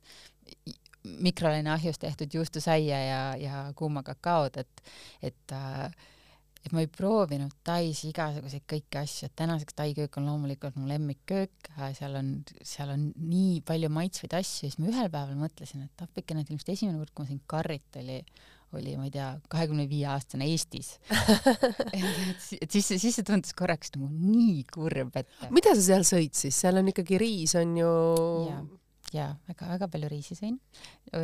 mikrolaineahjus 1.05 1.99
tehtud 2.01 2.33
juustusaia 2.33 3.01
ja, 3.05 3.23
ja 3.37 3.65
kuuma 3.77 4.03
kakaod, 4.07 4.57
et, 4.63 4.85
et 5.23 5.53
äh, 5.53 5.91
et 6.65 6.73
ma 6.73 6.85
ei 6.85 6.89
proovinud 6.91 7.53
Tais 7.67 8.01
igasuguseid 8.09 8.65
kõiki 8.71 9.01
asju, 9.01 9.29
et 9.29 9.37
tänaseks 9.37 9.77
Tai 9.77 9.91
köök 9.97 10.19
on 10.21 10.29
loomulikult 10.31 10.79
mu 10.81 10.89
lemmikköök, 10.89 11.71
seal 11.99 12.19
on, 12.21 12.35
seal 12.65 12.95
on 12.95 13.11
nii 13.21 13.61
palju 13.69 13.91
maitsvaid 13.93 14.37
asju, 14.41 14.69
siis 14.69 14.81
ma 14.81 14.91
ühel 14.93 15.11
päeval 15.13 15.37
mõtlesin, 15.39 15.85
et 15.87 16.05
appikene, 16.05 16.45
et 16.45 16.53
ilmselt 16.53 16.75
esimene 16.77 17.01
kord, 17.01 17.13
kui 17.15 17.27
ma 17.27 17.33
sõin 17.33 17.43
karrit, 17.51 18.01
oli, 18.01 18.21
oli, 18.75 18.95
ma 18.99 19.09
ei 19.09 19.13
tea, 19.15 19.29
kahekümne 19.53 19.85
viie 19.91 20.09
aastane 20.11 20.49
Eestis. 20.51 20.97
Et, 21.95 22.63
et 22.65 22.71
siis, 22.73 22.89
siis 22.99 23.15
see 23.15 23.27
tundus 23.27 23.55
korraks 23.57 23.93
nagu 23.95 24.09
nii 24.11 24.65
kurb, 24.73 25.15
et 25.21 25.45
mida 25.55 25.77
sa 25.77 25.85
seal 25.85 26.07
sõid 26.09 26.35
siis, 26.35 26.57
seal 26.59 26.81
on 26.81 26.89
ikkagi 26.91 27.21
riis 27.21 27.55
on 27.61 27.77
ju 27.79 27.93
ja 28.49 28.57
jaa, 29.15 29.31
väga-väga 29.49 29.89
palju 29.93 30.11
riisi 30.11 30.37
sõin. 30.39 30.59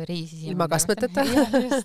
riisi 0.07 0.39
ilma 0.51 0.67
kastmeteta 0.71 1.25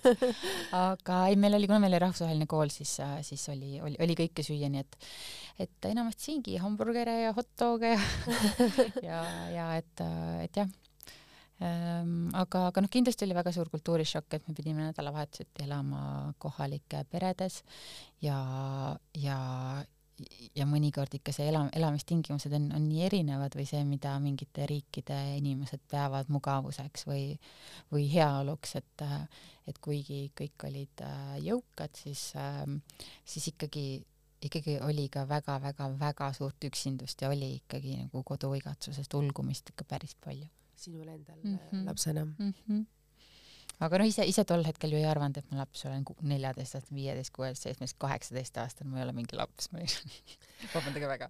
aga 0.87 1.19
ei, 1.27 1.35
meil 1.39 1.57
oli, 1.57 1.67
kuna 1.69 1.81
meil 1.83 1.93
oli 1.93 2.03
rahvusvaheline 2.05 2.47
kool, 2.49 2.71
siis, 2.73 2.97
siis 3.27 3.43
oli, 3.53 3.77
oli, 3.83 3.99
oli 4.03 4.17
kõike 4.21 4.45
süüa, 4.45 4.71
nii 4.71 4.85
et 4.85 4.99
et 5.57 5.87
enamasti 5.89 6.29
siingi 6.29 6.57
hamburgere 6.61 7.15
ja 7.23 7.31
hot 7.33 7.49
dog'e 7.59 7.95
ja 7.95 8.01
ja, 9.09 9.21
ja 9.53 9.69
et, 9.79 10.03
et 10.45 10.61
jah 10.61 10.69
ähm,. 11.65 12.29
aga, 12.37 12.67
aga 12.69 12.85
noh, 12.85 12.91
kindlasti 12.93 13.25
oli 13.25 13.37
väga 13.37 13.53
suur 13.55 13.71
kultuurishokk, 13.73 14.37
et 14.37 14.47
me 14.47 14.55
pidime 14.57 14.85
nädalavahetuseti 14.85 15.65
elama 15.65 16.33
kohalike 16.37 17.03
peredes 17.11 17.63
ja, 18.21 18.37
ja 19.17 19.39
ja 20.57 20.65
mõnikord 20.65 21.13
ikka 21.17 21.33
see 21.35 21.47
ela, 21.51 21.63
elamistingimused 21.77 22.53
on, 22.57 22.67
on 22.75 22.87
nii 22.89 23.03
erinevad 23.05 23.53
või 23.57 23.67
see, 23.69 23.83
mida 23.87 24.15
mingite 24.21 24.65
riikide 24.69 25.17
inimesed 25.37 25.83
peavad 25.91 26.31
mugavuseks 26.33 27.05
või, 27.09 27.29
või 27.93 28.07
heaoluks, 28.11 28.75
et, 28.81 29.05
et 29.69 29.79
kuigi 29.83 30.27
kõik 30.37 30.67
olid 30.69 31.05
äh, 31.05 31.37
jõukad, 31.45 31.93
siis, 31.97 32.31
ähm, 32.39 32.79
siis 33.25 33.51
ikkagi, 33.53 33.87
ikkagi 34.49 34.79
oli 34.87 35.07
ka 35.13 35.27
väga-väga-väga 35.29 36.31
suurt 36.37 36.69
üksindust 36.69 37.21
ja 37.21 37.31
oli 37.33 37.57
ikkagi 37.61 37.99
nagu 38.01 38.25
koduigatsusest 38.25 39.17
ulgumist 39.19 39.73
ikka 39.73 39.87
päris 39.95 40.17
palju. 40.23 40.49
sinul 40.77 41.07
endal 41.07 41.39
mm 41.43 41.57
-hmm. 41.57 41.85
lapsena 41.85 42.25
mm? 42.25 42.53
-hmm 42.53 42.85
aga 43.85 43.99
noh, 44.01 44.09
ise, 44.09 44.25
ise 44.29 44.45
tol 44.47 44.65
hetkel 44.67 44.93
ju 44.93 44.99
ei 44.99 45.07
arvanud, 45.09 45.37
et 45.39 45.51
ma 45.51 45.61
laps 45.61 45.85
olen 45.89 46.05
neljateist 46.31 46.79
aastat, 46.79 46.95
viieteist, 46.95 47.33
kuueteist, 47.35 47.67
seitsmeteist, 47.67 47.99
kaheksateist 48.01 48.59
aastane, 48.63 48.89
ma 48.91 49.01
ei 49.01 49.05
ole 49.05 49.15
mingi 49.17 49.37
laps, 49.37 49.69
ma 49.73 49.83
ei 49.83 49.91
vabandage 50.73 51.11
väga 51.13 51.29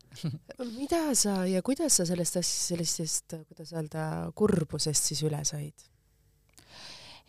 mida 0.78 1.04
sa 1.18 1.42
ja 1.50 1.64
kuidas 1.66 2.00
sa 2.00 2.08
sellest 2.08 2.40
asjast, 2.42 2.72
sellisest, 2.72 3.38
kuidas 3.52 3.76
öelda, 3.76 4.08
kurbusest 4.38 5.12
siis 5.12 5.24
üle 5.28 5.44
said? 5.48 5.88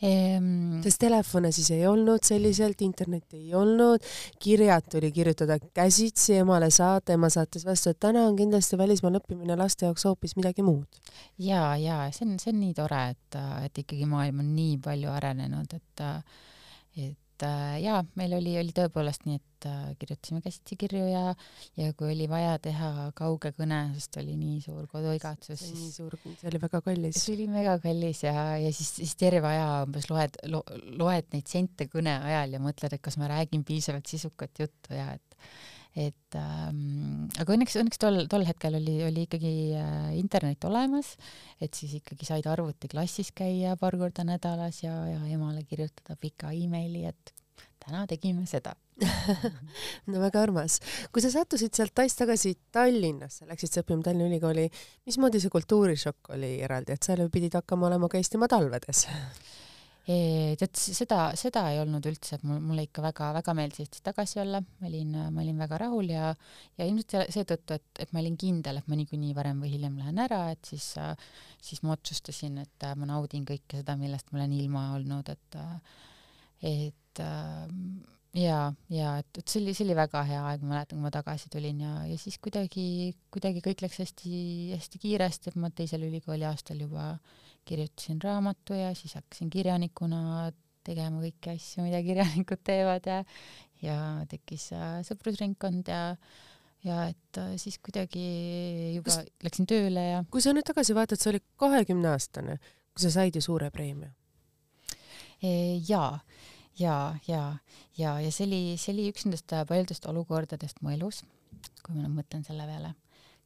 Ehm.... 0.02 0.80
sest 0.84 1.00
telefone 1.02 1.52
siis 1.54 1.70
ei 1.74 1.87
olnud 1.88 2.24
selliselt, 2.26 2.82
internetti 2.87 3.42
ei 3.42 3.54
olnud, 3.58 4.04
kirjad 4.42 4.88
tuli 4.90 5.12
kirjutada 5.14 5.58
käsitsi 5.74 6.38
emale 6.42 6.70
saata, 6.74 7.16
ema 7.16 7.30
saatis 7.32 7.66
vastu, 7.68 7.92
et 7.94 8.00
täna 8.00 8.26
on 8.28 8.37
kindlasti 8.38 8.78
välismaal 8.80 9.20
õppimine 9.20 9.56
laste 9.58 9.88
jaoks 9.88 10.08
hoopis 10.08 10.37
midagi 10.38 10.66
muud. 10.66 11.00
ja, 11.38 11.76
ja 11.76 12.02
see 12.12 12.28
on, 12.28 12.37
see 12.42 12.52
on 12.54 12.61
nii 12.64 12.74
tore, 12.78 13.04
et, 13.14 13.40
et 13.68 13.84
ikkagi 13.84 14.08
maailm 14.11 14.44
on 14.44 14.52
nii 14.56 14.76
palju 14.84 15.14
arenenud, 15.14 15.78
et, 15.78 16.06
et 16.98 17.16
et 17.38 17.46
äh, 17.46 17.79
jaa, 17.85 18.03
meil 18.18 18.35
oli, 18.35 18.57
oli 18.59 18.72
tõepoolest 18.74 19.24
nii, 19.29 19.38
et 19.38 19.66
äh, 19.70 19.92
kirjutasime 20.01 20.40
käsitsi 20.42 20.77
kirju 20.81 21.05
ja, 21.07 21.35
ja 21.79 21.92
kui 21.94 22.11
oli 22.11 22.27
vaja 22.31 22.57
teha 22.62 23.11
kauge 23.18 23.53
kõne, 23.55 23.79
sest 23.94 24.18
oli 24.18 24.35
nii 24.38 24.59
suur 24.64 24.88
koduigatsus. 24.90 25.62
oli 25.68 25.85
nii 25.85 25.92
suur, 25.94 26.18
see 26.24 26.51
oli 26.51 26.61
väga 26.62 26.83
kallis. 26.83 27.20
see 27.22 27.37
oli 27.37 27.48
mega 27.53 27.79
kallis 27.83 28.24
ja, 28.27 28.35
ja 28.59 28.72
siis, 28.74 28.90
siis 28.98 29.14
terve 29.18 29.46
aja 29.53 29.85
umbes 29.87 30.11
loed 30.11 30.40
lo,, 30.51 30.64
loed 30.98 31.31
neid 31.35 31.46
sente 31.51 31.88
kõne 31.92 32.18
ajal 32.18 32.59
ja 32.59 32.62
mõtled, 32.62 32.98
et 32.98 33.05
kas 33.05 33.18
ma 33.22 33.31
räägin 33.31 33.64
piisavalt 33.68 34.11
sisukat 34.11 34.64
juttu 34.64 34.98
ja 34.98 35.12
et 35.14 35.38
et 35.98 36.37
ähm, 36.38 37.26
aga 37.40 37.54
õnneks, 37.54 37.78
õnneks 37.80 38.00
tol, 38.00 38.20
tol 38.30 38.44
hetkel 38.46 38.76
oli, 38.78 38.98
oli 39.08 39.24
ikkagi 39.26 39.54
äh, 39.78 40.11
internet 40.18 40.64
olemas, 40.68 41.14
et 41.62 41.74
siis 41.74 41.96
ikkagi 41.98 42.28
said 42.28 42.46
arvutiklassis 42.50 43.32
käia 43.37 43.74
paar 43.80 43.98
korda 43.98 44.26
nädalas 44.28 44.82
ja, 44.84 44.94
ja 45.11 45.22
emale 45.32 45.64
kirjutada 45.68 46.18
pika 46.20 46.52
emaili, 46.54 47.06
et 47.08 47.34
täna 47.82 48.04
tegime 48.11 48.46
seda 48.46 48.76
no 50.11 50.20
väga 50.20 50.42
armas. 50.42 50.78
kui 51.14 51.22
sa 51.22 51.30
sattusid 51.32 51.74
sealt 51.74 51.94
Tais 51.94 52.14
tagasi 52.18 52.54
Tallinnasse, 52.74 53.46
läksid 53.48 53.72
sa 53.72 53.84
õppima 53.84 54.02
Tallinna 54.04 54.26
Ülikooli, 54.30 54.66
mismoodi 55.06 55.42
see 55.42 55.54
kultuurishokk 55.54 56.34
oli 56.34 56.56
eraldi, 56.66 56.94
et 56.94 57.06
seal 57.06 57.22
ju 57.22 57.30
pidid 57.32 57.58
hakkama 57.58 57.90
olema 57.90 58.11
ka 58.11 58.20
Eestimaa 58.20 58.50
talvedes 58.50 59.06
tead, 60.09 60.73
seda, 60.73 61.18
seda 61.37 61.64
ei 61.73 61.81
olnud 61.83 62.07
üldse, 62.09 62.38
mul, 62.49 62.61
mulle 62.64 62.87
ikka 62.87 63.03
väga-väga 63.05 63.55
meeldis 63.59 63.83
Eestis 63.85 64.05
tagasi 64.07 64.41
olla, 64.41 64.61
ma 64.62 64.89
olin, 64.89 65.14
ma 65.35 65.43
olin 65.43 65.61
väga 65.61 65.80
rahul 65.85 66.09
ja, 66.12 66.30
ja 66.78 66.87
ilmselt 66.89 67.32
seetõttu, 67.35 67.76
et, 67.76 68.03
et 68.05 68.14
ma 68.16 68.22
olin 68.22 68.39
kindel, 68.41 68.80
et 68.80 68.89
ma 68.89 68.97
niikuinii 68.99 69.35
varem 69.37 69.61
või 69.64 69.74
hiljem 69.74 69.99
lähen 70.01 70.20
ära, 70.24 70.43
et 70.55 70.70
siis, 70.70 70.91
siis 71.61 71.85
ma 71.85 71.93
otsustasin, 71.97 72.61
et 72.64 72.89
ma 72.97 73.11
naudin 73.11 73.45
kõike 73.49 73.82
seda, 73.82 73.99
millest 74.01 74.32
ma 74.32 74.41
olen 74.41 74.57
ilma 74.57 74.87
olnud, 74.97 75.28
et, 75.35 75.61
et 76.72 77.24
ja, 78.37 78.59
ja 78.93 79.14
et, 79.22 79.41
et 79.41 79.49
see 79.49 79.62
oli, 79.62 79.74
see 79.76 79.87
oli 79.87 79.97
väga 79.97 80.22
hea 80.29 80.41
aeg, 80.51 80.64
ma 80.64 80.76
mäletan, 80.76 80.99
kui 80.99 81.07
ma 81.07 81.12
tagasi 81.14 81.51
tulin 81.53 81.81
ja, 81.85 81.93
ja 82.09 82.18
siis 82.20 82.39
kuidagi, 82.43 83.14
kuidagi 83.35 83.62
kõik 83.64 83.85
läks 83.85 84.01
hästi-hästi 84.03 85.01
kiiresti, 85.03 85.53
et 85.53 85.61
ma 85.61 85.70
teisel 85.72 86.05
ülikooli 86.09 86.47
aastal 86.49 86.81
juba 86.85 87.14
kirjutasin 87.68 88.20
raamatu 88.24 88.76
ja 88.76 88.93
siis 88.97 89.16
hakkasin 89.18 89.51
kirjanikuna 89.53 90.51
tegema 90.89 91.22
kõiki 91.22 91.55
asju, 91.55 91.85
mida 91.85 92.01
kirjanikud 92.05 92.62
teevad 92.64 93.09
ja, 93.09 93.22
ja 93.85 93.97
tekkis 94.29 94.70
äh, 94.76 95.01
sõprusringkond 95.09 95.89
ja, 95.93 96.03
ja 96.85 97.01
et 97.12 97.41
äh, 97.41 97.55
siis 97.61 97.81
kuidagi 97.85 98.24
juba 98.97 99.11
Kas, 99.11 99.33
läksin 99.45 99.68
tööle 99.68 100.05
ja. 100.05 100.22
kui 100.33 100.45
sa 100.45 100.55
nüüd 100.57 100.68
tagasi 100.68 100.97
vaatad, 100.97 101.20
sa 101.20 101.33
olid 101.33 101.45
kahekümne 101.61 102.12
aastane, 102.12 102.61
kui 102.93 103.05
sa 103.05 103.12
said 103.18 103.37
ju 103.37 103.45
suure 103.45 103.72
preemia. 103.74 104.12
jaa 105.89 106.18
ja, 106.79 107.16
ja, 107.29 107.43
ja, 107.99 108.16
ja 108.20 108.33
see 108.33 108.47
oli, 108.47 108.62
see 108.81 108.95
oli 108.95 109.09
üks 109.12 109.26
nendest 109.26 109.55
paljudest 109.68 110.09
olukordadest 110.11 110.83
mu 110.83 110.95
elus, 110.95 111.22
kui 111.83 111.97
ma 111.97 112.05
nüüd 112.05 112.20
mõtlen 112.20 112.45
selle 112.47 112.66
peale, 112.68 112.95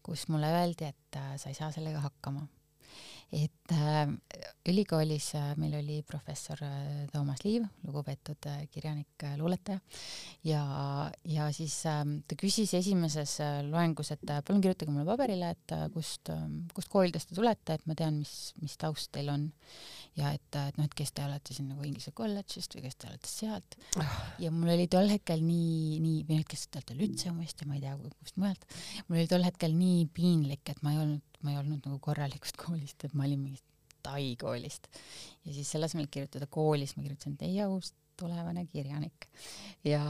kus 0.04 0.26
mulle 0.32 0.50
öeldi, 0.62 0.90
et 0.92 1.20
äh, 1.20 1.36
sa 1.40 1.52
ei 1.52 1.58
saa 1.58 1.70
sellega 1.74 2.02
hakkama. 2.04 2.46
Et 3.32 3.72
äh, 3.72 4.10
ülikoolis 4.68 5.30
äh, 5.38 5.54
meil 5.56 5.78
oli 5.78 6.02
professor 6.04 6.60
äh, 6.66 7.06
Toomas 7.14 7.40
Liiv, 7.46 7.64
lugupeetud 7.86 8.44
äh, 8.50 8.66
kirjanik 8.68 9.24
äh,, 9.24 9.38
luuletaja, 9.40 9.80
ja, 10.44 10.64
ja 11.24 11.46
siis 11.56 11.78
äh, 11.88 12.02
ta 12.28 12.36
küsis 12.36 12.74
esimeses 12.76 13.38
äh, 13.40 13.62
loengus, 13.64 14.12
et 14.12 14.28
äh, 14.28 14.42
palun 14.44 14.60
kirjutage 14.60 14.92
mulle 14.92 15.08
paberile, 15.08 15.54
et 15.56 15.72
äh, 15.72 15.86
kust 15.94 16.28
äh,, 16.34 16.44
kust 16.76 16.92
koolidest 16.92 17.32
te 17.32 17.38
tulete, 17.38 17.78
et 17.78 17.88
ma 17.88 17.96
tean, 17.96 18.20
mis, 18.20 18.52
mis 18.60 18.76
taust 18.76 19.08
teil 19.16 19.32
on. 19.32 19.48
Ja 20.18 20.32
et, 20.36 20.58
et 20.60 20.78
noh, 20.78 20.86
et 20.88 20.94
kes 20.96 21.12
te 21.16 21.24
olete 21.24 21.56
siin 21.56 21.70
nagu 21.72 21.84
Inglise 21.88 22.12
kolledžist 22.16 22.76
või 22.76 22.84
kes 22.86 22.98
te 23.00 23.08
olete 23.08 23.30
sealt. 23.30 23.76
ja 24.42 24.52
mul 24.54 24.74
oli 24.74 24.86
tol 24.92 25.08
hetkel 25.12 25.44
nii, 25.44 25.98
nii, 26.04 26.22
või 26.28 26.40
noh, 26.40 26.48
kes 26.48 26.66
te 26.68 26.80
olete 26.80 26.98
Lütseumist 26.98 27.64
ja 27.64 27.68
ma 27.70 27.78
ei 27.78 27.84
tea, 27.84 27.96
kust 28.20 28.40
mujalt, 28.42 28.66
mul 29.08 29.20
oli 29.22 29.30
tol 29.30 29.46
hetkel 29.46 29.76
nii 29.76 30.06
piinlik, 30.12 30.64
et 30.68 30.82
ma 30.84 30.94
ei 30.94 31.02
olnud 31.04 31.28
ma 31.42 31.50
ei 31.50 31.58
olnud 31.58 31.86
nagu 31.86 31.98
korralikust 32.02 32.58
koolist, 32.62 33.06
et 33.06 33.14
ma 33.18 33.28
olin 33.28 33.46
mingist 33.48 33.68
Tai 34.02 34.32
koolist. 34.34 34.88
ja 35.46 35.52
siis 35.54 35.68
selle 35.70 35.86
asemel 35.86 36.08
kirjutada 36.10 36.48
koolis, 36.50 36.96
ma 36.96 37.04
kirjutasin 37.04 37.36
teie 37.38 37.68
uus 37.70 37.92
tulevane 38.18 38.64
kirjanik. 38.70 39.28
ja, 39.86 40.02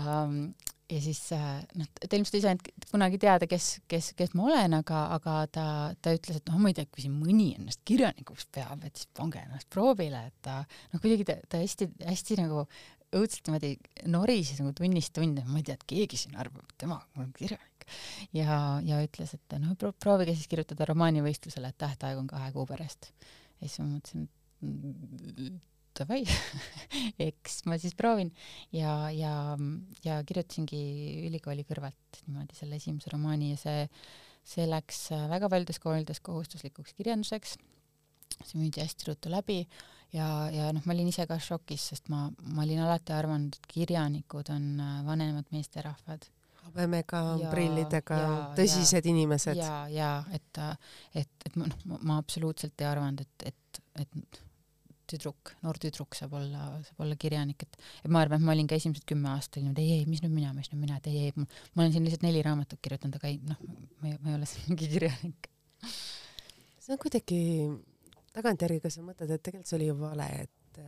ja 0.92 1.00
siis 1.00 1.20
noh, 1.32 1.90
ta 1.98 2.16
ilmselt 2.18 2.38
ei 2.38 2.44
saanud 2.44 2.70
kunagi 2.90 3.20
teada, 3.22 3.48
kes, 3.50 3.68
kes, 3.88 4.12
kes 4.18 4.34
ma 4.38 4.48
olen, 4.50 4.78
aga, 4.80 5.04
aga 5.16 5.36
ta, 5.52 5.66
ta 6.04 6.14
ütles, 6.16 6.40
et 6.40 6.52
noh, 6.52 6.60
ma 6.62 6.72
ei 6.72 6.78
tea, 6.78 6.88
kui 6.92 7.04
siin 7.06 7.14
mõni 7.16 7.52
ennast 7.56 7.82
kirjanikuks 7.88 8.48
peab, 8.54 8.84
et 8.86 8.98
siis 9.00 9.10
pange 9.16 9.40
ennast 9.42 9.70
proovile, 9.72 10.26
et 10.28 10.38
ta 10.44 10.60
noh, 10.64 10.98
kuidagi 10.98 11.28
ta, 11.28 11.38
ta 11.48 11.62
hästi-hästi 11.62 12.40
nagu 12.42 12.66
õudselt 13.12 13.48
niimoodi 13.48 13.74
norises 14.08 14.60
nagu 14.62 14.72
tunnist 14.76 15.12
tundi, 15.16 15.44
ma 15.44 15.60
ei 15.60 15.66
tea, 15.68 15.76
et 15.76 15.88
keegi 15.88 16.20
siin 16.20 16.38
arvab, 16.40 16.64
et 16.68 16.78
tema 16.80 16.96
on 17.20 17.28
kirjanik 17.36 17.72
ja, 18.36 18.58
ja 18.86 19.00
ütles, 19.04 19.34
et 19.36 19.58
noh, 19.62 19.74
proovige 20.00 20.36
siis 20.36 20.48
kirjutada 20.50 20.86
romaanivõistlusele, 20.88 21.72
et 21.72 21.80
tähtaeg 21.80 22.20
on 22.20 22.30
kahe 22.30 22.52
kuu 22.54 22.64
pärast. 22.68 23.12
ja 23.60 23.68
siis 23.68 23.80
ma 23.82 23.90
mõtlesin, 23.96 24.28
et 24.28 25.71
davai 25.98 26.22
eks 27.28 27.62
ma 27.68 27.78
siis 27.80 27.96
proovin 27.98 28.32
ja, 28.74 29.10
ja, 29.14 29.34
ja 30.04 30.18
kirjutasingi 30.26 30.82
ülikooli 31.28 31.66
kõrvalt 31.68 32.22
niimoodi 32.26 32.58
selle 32.58 32.78
esimese 32.80 33.12
romaani 33.12 33.52
ja 33.52 33.60
see, 33.60 33.86
see 34.54 34.68
läks 34.68 35.08
väga 35.32 35.50
paljudes 35.52 35.80
koolides 35.82 36.22
kohustuslikuks 36.24 36.96
kirjanduseks. 36.98 37.56
see 38.42 38.60
müüdi 38.60 38.82
hästi 38.82 39.10
ruttu 39.10 39.32
läbi 39.32 39.62
ja, 40.12 40.28
ja 40.52 40.70
noh, 40.74 40.84
ma 40.84 40.94
olin 40.94 41.10
ise 41.12 41.26
ka 41.28 41.38
šokis, 41.40 41.88
sest 41.92 42.12
ma, 42.12 42.26
ma 42.52 42.64
olin 42.66 42.84
alati 42.84 43.14
arvanud, 43.16 43.56
et 43.56 43.74
kirjanikud 43.74 44.52
on 44.54 44.70
vanemad 45.08 45.48
meesterahvad 45.54 46.28
habemega, 46.66 47.22
prillidega, 47.50 48.18
tõsised 48.56 49.02
ja, 49.02 49.10
inimesed. 49.10 49.58
ja, 49.58 49.82
ja 49.90 50.12
et, 50.34 50.62
et, 51.18 51.32
et 51.46 51.58
ma, 51.58 51.68
noh, 51.68 52.00
ma 52.06 52.18
absoluutselt 52.22 52.80
ei 52.80 52.88
arvanud, 52.88 53.24
et, 53.24 53.52
et, 53.52 53.82
et 54.04 54.42
tüdruk, 55.12 55.52
noor 55.64 55.78
tüdruk 55.82 56.16
saab 56.18 56.34
olla, 56.38 56.66
saab 56.88 57.04
olla 57.04 57.18
kirjanik, 57.20 57.66
et, 57.66 57.78
et 58.02 58.10
ma 58.12 58.24
arvan, 58.24 58.40
et 58.40 58.48
ma 58.48 58.56
olin 58.56 58.70
ka 58.70 58.78
esimesed 58.78 59.06
kümme 59.08 59.30
aastat 59.34 59.60
niimoodi, 59.60 59.84
ei, 59.84 60.00
ei, 60.00 60.08
mis 60.10 60.24
nüüd 60.24 60.34
mina, 60.34 60.52
mis 60.56 60.72
nüüd 60.72 60.82
mina, 60.82 60.98
et 60.98 61.08
ei, 61.12 61.28
ei, 61.28 61.46
ma 61.74 61.84
olen 61.84 61.94
siin 61.94 62.08
lihtsalt 62.08 62.26
neli 62.26 62.42
raamatut 62.46 62.82
kirjutanud, 62.82 63.20
aga 63.20 63.30
ei, 63.30 63.38
noh, 63.46 63.62
ma 64.02 64.10
ei, 64.10 64.18
ma 64.18 64.32
ei 64.32 64.38
ole 64.40 64.50
siin 64.50 64.68
mingi 64.72 64.90
kirjanik. 64.96 65.50
see 66.82 66.96
on 66.96 67.00
kuidagi, 67.02 67.40
tagantjärgi, 68.34 68.82
kas 68.82 68.98
sa 68.98 69.06
mõtled, 69.06 69.30
et 69.30 69.44
tegelikult 69.44 69.70
see 69.70 69.78
oli 69.80 69.90
ju 69.92 69.98
vale, 70.00 70.28
et 70.46 70.82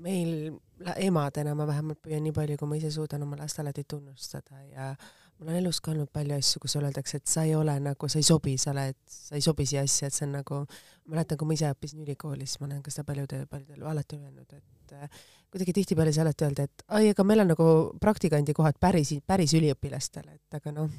meil 0.00 0.52
emadena 0.96 1.54
ma 1.54 1.66
vähemalt 1.68 2.00
püüan 2.04 2.24
nii 2.24 2.34
palju, 2.36 2.58
kui 2.60 2.70
ma 2.70 2.78
ise 2.78 2.90
suudan 2.94 3.24
oma 3.26 3.38
last 3.40 3.60
alati 3.62 3.84
tunnustada 3.88 4.62
ja 4.70 4.92
mul 5.40 5.48
on 5.48 5.56
elus 5.56 5.80
ka 5.80 5.94
olnud 5.94 6.10
palju 6.12 6.36
asju, 6.36 6.60
kus 6.60 6.76
öeldakse, 6.76 7.20
et 7.20 7.30
sa 7.30 7.44
ei 7.48 7.54
ole 7.56 7.74
nagu, 7.80 8.08
sa 8.12 8.20
ei 8.20 8.26
sobi, 8.26 8.56
sa 8.60 8.74
oled, 8.74 8.96
sa 9.08 9.38
ei 9.38 9.44
sobi 9.44 9.66
siia 9.66 9.84
asja, 9.88 10.10
et 10.10 10.16
see 10.16 10.26
on 10.28 10.36
nagu, 10.36 10.60
mäletan, 11.08 11.40
kui 11.40 11.48
ma 11.48 11.56
ise 11.56 11.70
õppisin 11.72 12.04
ülikoolis, 12.04 12.58
ma 12.60 12.68
olen 12.68 12.82
ka 12.84 12.92
seda 12.92 13.08
paljudele, 13.08 13.48
paljudele 13.50 13.88
alati 13.88 14.20
öelnud, 14.20 14.58
et 14.58 15.22
kuidagi 15.50 15.72
tihtipeale 15.74 16.12
sa 16.14 16.22
alati 16.22 16.46
öelda, 16.46 16.64
et 16.68 16.84
ai, 16.94 17.08
aga 17.10 17.24
meil 17.26 17.42
on 17.42 17.48
nagu 17.50 17.66
praktikandi 18.00 18.54
kohad 18.54 18.76
päris, 18.80 19.10
päris 19.26 19.54
üliõpilastele, 19.58 20.36
et 20.36 20.58
aga 20.60 20.72
noh, 20.74 20.90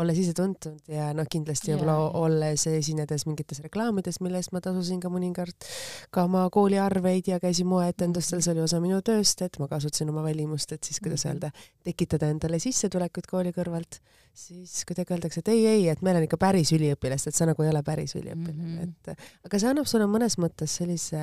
olles 0.00 0.18
ise 0.20 0.34
tuntud 0.36 0.92
ja 0.92 1.08
noh, 1.16 1.28
kindlasti 1.30 1.72
võib-olla 1.72 2.10
olles 2.20 2.66
esinedes 2.68 3.24
mingites 3.28 3.62
reklaamides, 3.64 4.20
mille 4.24 4.40
eest 4.42 4.52
ma 4.52 4.60
tasusin 4.64 5.00
ka 5.00 5.08
mõningalt 5.12 5.68
ka 6.14 6.26
oma 6.28 6.44
kooliarveid 6.52 7.32
ja 7.32 7.40
käisin 7.40 7.68
moeetendustel, 7.70 8.44
see 8.44 8.52
oli 8.52 8.64
osa 8.66 8.80
minu 8.84 9.00
tööst, 9.04 9.40
et 9.46 9.56
ma 9.62 9.70
kasutasin 9.72 10.12
oma 10.12 10.26
välimust, 10.26 10.76
et 10.76 10.84
siis 10.84 11.00
kuidas 11.00 11.24
mhm. 11.24 11.32
öelda, 11.32 11.68
tekitada 11.88 12.28
endale 12.32 12.60
sissetulekut 12.60 13.30
kooli 13.30 13.54
kõrvalt, 13.56 14.02
siis 14.36 14.82
kuidagi 14.84 15.14
öeldakse, 15.16 15.40
et 15.40 15.52
ei, 15.54 15.64
ei, 15.70 15.88
et 15.88 16.02
meil 16.04 16.18
on 16.20 16.26
ikka 16.26 16.36
päris 16.42 16.74
üliõpilast, 16.76 17.30
et 17.30 17.38
sa 17.38 17.48
nagu 17.48 17.64
ei 17.64 17.72
ole 17.72 17.80
päris 17.86 18.16
üliõpilane 18.18 18.52
mm, 18.52 18.78
-hmm. 18.82 19.16
et 19.16 19.48
aga 19.48 19.60
see 19.62 19.70
annab 19.70 19.88
sulle 19.88 20.10
mõnes 20.10 20.36
mõttes 20.42 20.74
sellise 20.82 21.22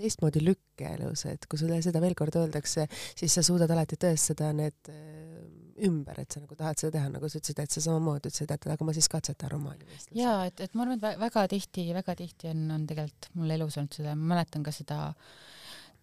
teistmoodi 0.00 0.42
lükke 0.44 0.94
elus, 0.96 1.26
et 1.30 1.46
kui 1.50 1.60
sulle 1.60 1.80
seda 1.84 2.02
veel 2.02 2.16
kord 2.18 2.36
öeldakse, 2.40 2.86
siis 3.18 3.36
sa 3.36 3.44
suudad 3.46 3.70
alati 3.74 3.98
tõestada 4.00 4.50
need 4.56 4.90
äh, 4.92 5.44
ümber, 5.86 6.20
et 6.22 6.32
sa 6.32 6.42
nagu 6.42 6.56
tahad 6.58 6.80
seda 6.80 6.96
teha, 6.98 7.12
nagu 7.14 7.28
sa 7.30 7.40
ütlesid, 7.40 7.62
et 7.62 7.76
sa 7.76 7.84
samamoodi 7.84 8.28
ütlesid, 8.30 8.52
et 8.54 8.68
aga 8.74 8.86
ma 8.86 8.96
siis 8.96 9.08
katsetan 9.12 9.54
romaani 9.54 10.00
jaa, 10.16 10.42
et, 10.48 10.64
et 10.66 10.74
ma 10.76 10.86
arvan, 10.86 10.98
et 11.00 11.22
väga 11.22 11.46
tihti, 11.54 11.86
väga 11.96 12.16
tihti 12.18 12.50
on, 12.52 12.66
on 12.76 12.88
tegelikult 12.90 13.30
mul 13.38 13.56
elus 13.56 13.78
olnud 13.80 14.00
seda, 14.00 14.16
ma 14.16 14.34
mäletan 14.34 14.66
ka 14.66 14.74
seda 14.74 15.00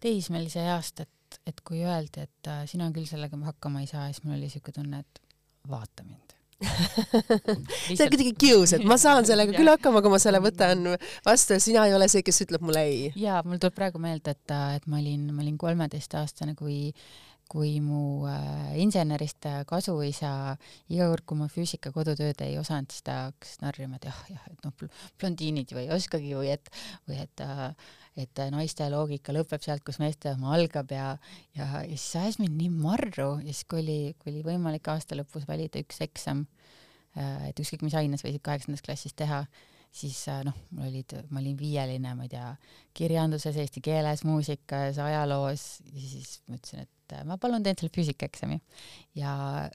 teismelise 0.02 0.64
east, 0.74 1.04
et, 1.04 1.40
et 1.50 1.62
kui 1.66 1.84
öeldi, 1.84 2.26
et 2.28 2.50
äh, 2.50 2.64
sina 2.70 2.90
küll 2.94 3.08
sellega 3.10 3.38
hakkama 3.50 3.84
ei 3.84 3.90
saa, 3.90 4.08
siis 4.10 4.24
mul 4.24 4.38
oli 4.38 4.48
niisugune 4.48 4.80
tunne, 4.80 5.04
et 5.04 5.22
vaata 5.68 6.06
mind 6.06 6.37
see 7.94 8.02
on 8.02 8.10
kuidagi 8.10 8.32
kius, 8.38 8.72
et 8.74 8.84
ma 8.88 8.96
saan 8.98 9.26
sellega 9.28 9.54
küll 9.54 9.70
hakkama, 9.70 10.02
kui 10.02 10.10
ma 10.10 10.18
selle 10.22 10.40
võtan 10.42 10.96
vastu 11.26 11.54
ja 11.54 11.62
sina 11.62 11.86
ei 11.86 11.94
ole 11.94 12.08
see, 12.10 12.24
kes 12.26 12.42
ütleb 12.48 12.64
mulle 12.66 12.82
ei. 12.88 13.00
ja 13.18 13.38
mul 13.46 13.60
tuleb 13.62 13.76
praegu 13.78 14.02
meelde, 14.02 14.34
et, 14.34 14.56
et 14.78 14.88
ma 14.90 14.98
olin, 14.98 15.28
ma 15.34 15.44
olin 15.44 15.58
kolmeteistaastane, 15.60 16.56
kui 16.58 16.90
kui 17.48 17.78
mu 17.84 18.26
äh, 18.28 18.74
insenerist 18.82 19.46
kasuisa 19.68 20.32
iga 20.92 21.08
kord, 21.08 21.24
kui 21.28 21.40
ma 21.40 21.48
füüsika 21.52 21.92
kodutööd 21.94 22.42
ei 22.44 22.58
osanud, 22.60 22.90
siis 22.92 23.06
ta 23.06 23.20
hakkas 23.28 23.60
narrima, 23.64 23.96
et 23.96 24.10
jah, 24.10 24.18
jah, 24.34 24.50
et 24.52 24.66
noh, 24.66 24.90
blondiinid 25.20 25.72
ju 25.72 25.80
ei 25.80 25.88
oskagi 25.94 26.34
või 26.36 26.52
et, 26.56 26.68
või 27.08 27.22
et 27.24 27.44
äh, 27.44 27.72
et 28.18 28.40
naiste 28.50 28.86
loogika 28.90 29.34
lõpeb 29.34 29.62
sealt, 29.62 29.84
kus 29.86 30.00
meeste 30.02 30.32
oma 30.34 30.50
algab 30.56 30.90
ja, 30.90 31.12
ja, 31.56 31.68
ja 31.86 31.94
siis 31.96 32.16
ajas 32.18 32.38
mind 32.42 32.56
nii 32.58 32.70
marru 32.74 33.30
ja 33.44 33.52
siis, 33.52 33.64
kui 33.70 33.82
oli, 33.84 33.98
kui 34.18 34.32
oli 34.32 34.44
võimalik 34.46 34.90
aasta 34.90 35.18
lõpus 35.18 35.46
valida 35.48 35.80
üks 35.82 36.02
eksam, 36.04 36.44
äh, 37.14 37.50
et 37.50 37.62
ükskõik 37.62 37.86
mis 37.86 37.98
aines 37.98 38.24
võisid 38.26 38.42
kaheksandas 38.44 38.82
klassis 38.84 39.14
teha, 39.18 39.44
siis 39.94 40.20
äh, 40.32 40.42
noh, 40.48 40.56
mul 40.74 40.90
olid, 40.90 41.14
ma 41.30 41.42
olin 41.42 41.56
viieline, 41.60 42.14
ma 42.18 42.26
ei 42.26 42.34
tea, 42.34 42.52
kirjanduses, 42.98 43.58
eesti 43.62 43.82
keeles, 43.84 44.26
muusikas, 44.26 44.98
ajaloos 45.02 45.68
ja 45.86 46.02
siis 46.02 46.38
ma 46.48 46.58
ütlesin, 46.58 46.88
et 46.88 46.97
et 47.08 47.16
äh, 47.16 47.24
ma 47.26 47.38
palun 47.40 47.64
teen 47.64 47.76
selle 47.78 47.92
füüsikaeksami. 47.94 48.58
ja 49.18 49.32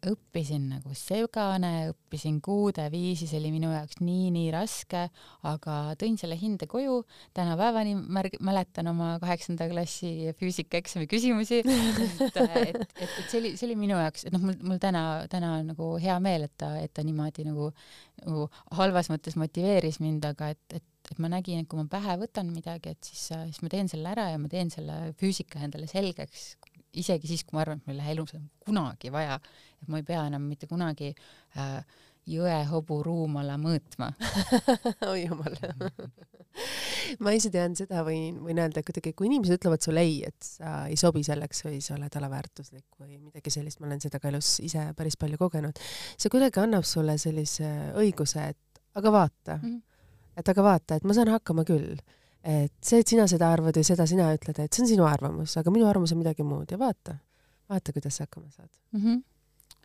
õppisin 0.08 0.70
nagu 0.72 0.94
segane, 0.96 1.90
õppisin 1.92 2.40
kuude 2.44 2.86
viisi, 2.94 3.28
see 3.28 3.40
oli 3.42 3.52
minu 3.52 3.72
jaoks 3.74 4.00
nii-nii 4.00 4.52
raske, 4.54 5.02
aga 5.50 5.78
tõin 6.00 6.16
selle 6.20 6.38
hinde 6.40 6.68
koju, 6.72 7.02
tänapäevani 7.36 7.98
märg-, 7.98 8.40
mäletan 8.40 8.88
oma 8.94 9.18
kaheksanda 9.24 9.68
klassi 9.72 10.32
füüsikaeksami 10.40 11.10
küsimusi, 11.12 11.64
et, 11.64 12.00
et, 12.30 12.40
et, 12.78 12.96
et 13.04 13.28
see 13.28 13.42
oli, 13.42 13.54
see 13.58 13.68
oli 13.68 13.78
minu 13.84 14.00
jaoks, 14.00 14.30
et 14.30 14.36
noh, 14.36 14.46
mul, 14.46 14.58
mul 14.64 14.80
täna, 14.84 15.04
täna 15.32 15.58
on 15.60 15.74
nagu 15.74 15.92
hea 16.04 16.16
meel, 16.24 16.48
et 16.48 16.56
ta, 16.58 16.76
et 16.80 16.94
ta 16.96 17.04
niimoodi 17.04 17.48
nagu, 17.50 17.74
nagu 18.24 18.48
halvas 18.80 19.12
mõttes 19.12 19.36
motiveeris 19.40 20.00
mind, 20.04 20.32
aga 20.32 20.54
et, 20.56 20.64
et 20.80 20.90
et 21.12 21.20
ma 21.20 21.30
nägin, 21.32 21.64
et 21.64 21.70
kui 21.70 21.80
ma 21.80 21.86
pähe 21.92 22.16
võtan 22.22 22.50
midagi, 22.54 22.94
et 22.94 23.08
siis, 23.10 23.26
siis 23.28 23.60
ma 23.64 23.72
teen 23.72 23.90
selle 23.92 24.08
ära 24.14 24.30
ja 24.32 24.40
ma 24.40 24.48
teen 24.52 24.72
selle 24.74 24.96
füüsika 25.20 25.60
endale 25.66 25.90
selgeks, 25.92 26.54
isegi 26.94 27.30
siis, 27.30 27.44
kui 27.44 27.58
ma 27.58 27.64
arvan, 27.64 27.82
et 27.82 27.88
mul 27.88 27.98
ei 27.98 28.02
lähe 28.02 28.16
elus 28.18 28.36
kunagi 28.66 29.12
vaja, 29.14 29.40
et 29.82 29.92
ma 29.92 30.02
ei 30.02 30.08
pea 30.08 30.26
enam 30.30 30.46
mitte 30.50 30.70
kunagi 30.70 31.14
äh, 31.58 31.80
jõehobu 32.30 33.02
ruumala 33.04 33.58
mõõtma 33.60 34.14
oi 35.12 35.26
jumal 35.26 35.58
ma 37.24 37.34
ise 37.36 37.52
tean 37.54 37.76
seda, 37.78 38.04
võin, 38.08 38.38
võin 38.46 38.62
öelda 38.64 38.84
kuidagi, 38.86 39.14
kui 39.18 39.28
inimesed 39.30 39.58
ütlevad 39.58 39.84
sulle 39.84 40.04
ei, 40.06 40.20
et 40.28 40.48
sa 40.48 40.84
ei 40.90 40.98
sobi 41.00 41.24
selleks 41.26 41.66
või 41.66 41.82
sa 41.84 41.98
oled 41.98 42.18
alaväärtuslik 42.20 43.00
või 43.02 43.18
midagi 43.18 43.54
sellist, 43.54 43.82
ma 43.82 43.90
olen 43.90 44.04
seda 44.04 44.22
ka 44.24 44.32
elus 44.32 44.56
ise 44.64 44.86
päris 44.98 45.18
palju 45.20 45.40
kogenud, 45.42 45.82
see 46.16 46.32
kuidagi 46.34 46.62
annab 46.64 46.88
sulle 46.88 47.18
sellise 47.22 47.70
õiguse, 48.00 48.50
et 48.54 48.84
aga 49.00 49.14
vaata 49.14 49.58
mm, 49.58 49.70
-hmm. 49.70 49.82
et 50.40 50.54
aga 50.54 50.68
vaata, 50.70 51.00
et 51.00 51.08
ma 51.08 51.18
saan 51.18 51.34
hakkama 51.34 51.66
küll. 51.68 51.98
Et 52.44 52.74
see, 52.84 53.00
et 53.00 53.08
sina 53.08 53.28
seda 53.32 53.52
arvad 53.56 53.78
või 53.80 53.88
seda 53.88 54.08
sina 54.10 54.30
ütled, 54.36 54.58
et 54.60 54.74
see 54.74 54.84
on 54.84 54.90
sinu 54.90 55.06
arvamus, 55.08 55.56
aga 55.60 55.72
minu 55.74 55.88
arvamus 55.88 56.12
on 56.16 56.20
midagi 56.20 56.46
muud 56.48 56.72
ja 56.74 56.80
vaata, 56.80 57.16
vaata, 57.72 57.96
kuidas 57.96 58.20
sa 58.20 58.28
hakkama 58.28 58.52
saad. 58.52 58.72
Mm. 58.92 59.04
-hmm 59.04 59.22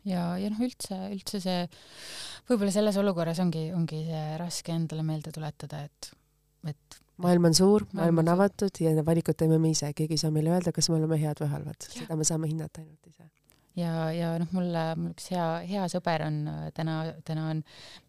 ja, 0.07 0.23
ja 0.39 0.49
noh, 0.51 0.61
üldse, 0.63 0.95
üldse 1.13 1.41
see, 1.43 1.59
võib-olla 2.49 2.71
selles 2.71 2.97
olukorras 3.01 3.41
ongi, 3.43 3.69
ongi 3.75 4.03
see 4.07 4.37
raske 4.39 4.73
endale 4.75 5.03
meelde 5.03 5.33
tuletada, 5.35 5.81
et, 5.87 6.11
et 6.71 6.99
maailm 7.23 7.49
on 7.49 7.57
suur, 7.57 7.85
maailm 7.97 8.23
on 8.23 8.31
avatud 8.35 8.79
ja 8.83 8.93
valikud 9.05 9.37
teeme 9.39 9.59
me 9.59 9.73
ise, 9.73 9.91
keegi 9.97 10.15
ei 10.15 10.23
saa 10.23 10.31
meile 10.31 10.53
öelda, 10.55 10.73
kas 10.75 10.89
me 10.89 10.99
oleme 10.99 11.19
head 11.19 11.41
või 11.43 11.51
halvad, 11.51 11.89
seda 11.97 12.15
me 12.19 12.27
saame 12.27 12.51
hinnata 12.51 12.83
ainult 12.83 13.11
ise. 13.11 13.27
Ja, 13.79 14.09
ja 14.11 14.31
noh, 14.41 14.49
mulle, 14.55 14.85
mul 14.99 15.13
üks 15.13 15.29
hea, 15.31 15.45
hea 15.67 15.83
sõber 15.91 16.25
on 16.25 16.39
täna, 16.75 16.95
täna 17.27 17.51
on 17.53 17.61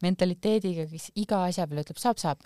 mentaliteediga, 0.03 0.89
kes 0.91 1.11
iga 1.21 1.45
asja 1.47 1.67
peale 1.71 1.85
ütleb 1.85 2.01
saab, 2.01 2.19
saab 2.23 2.43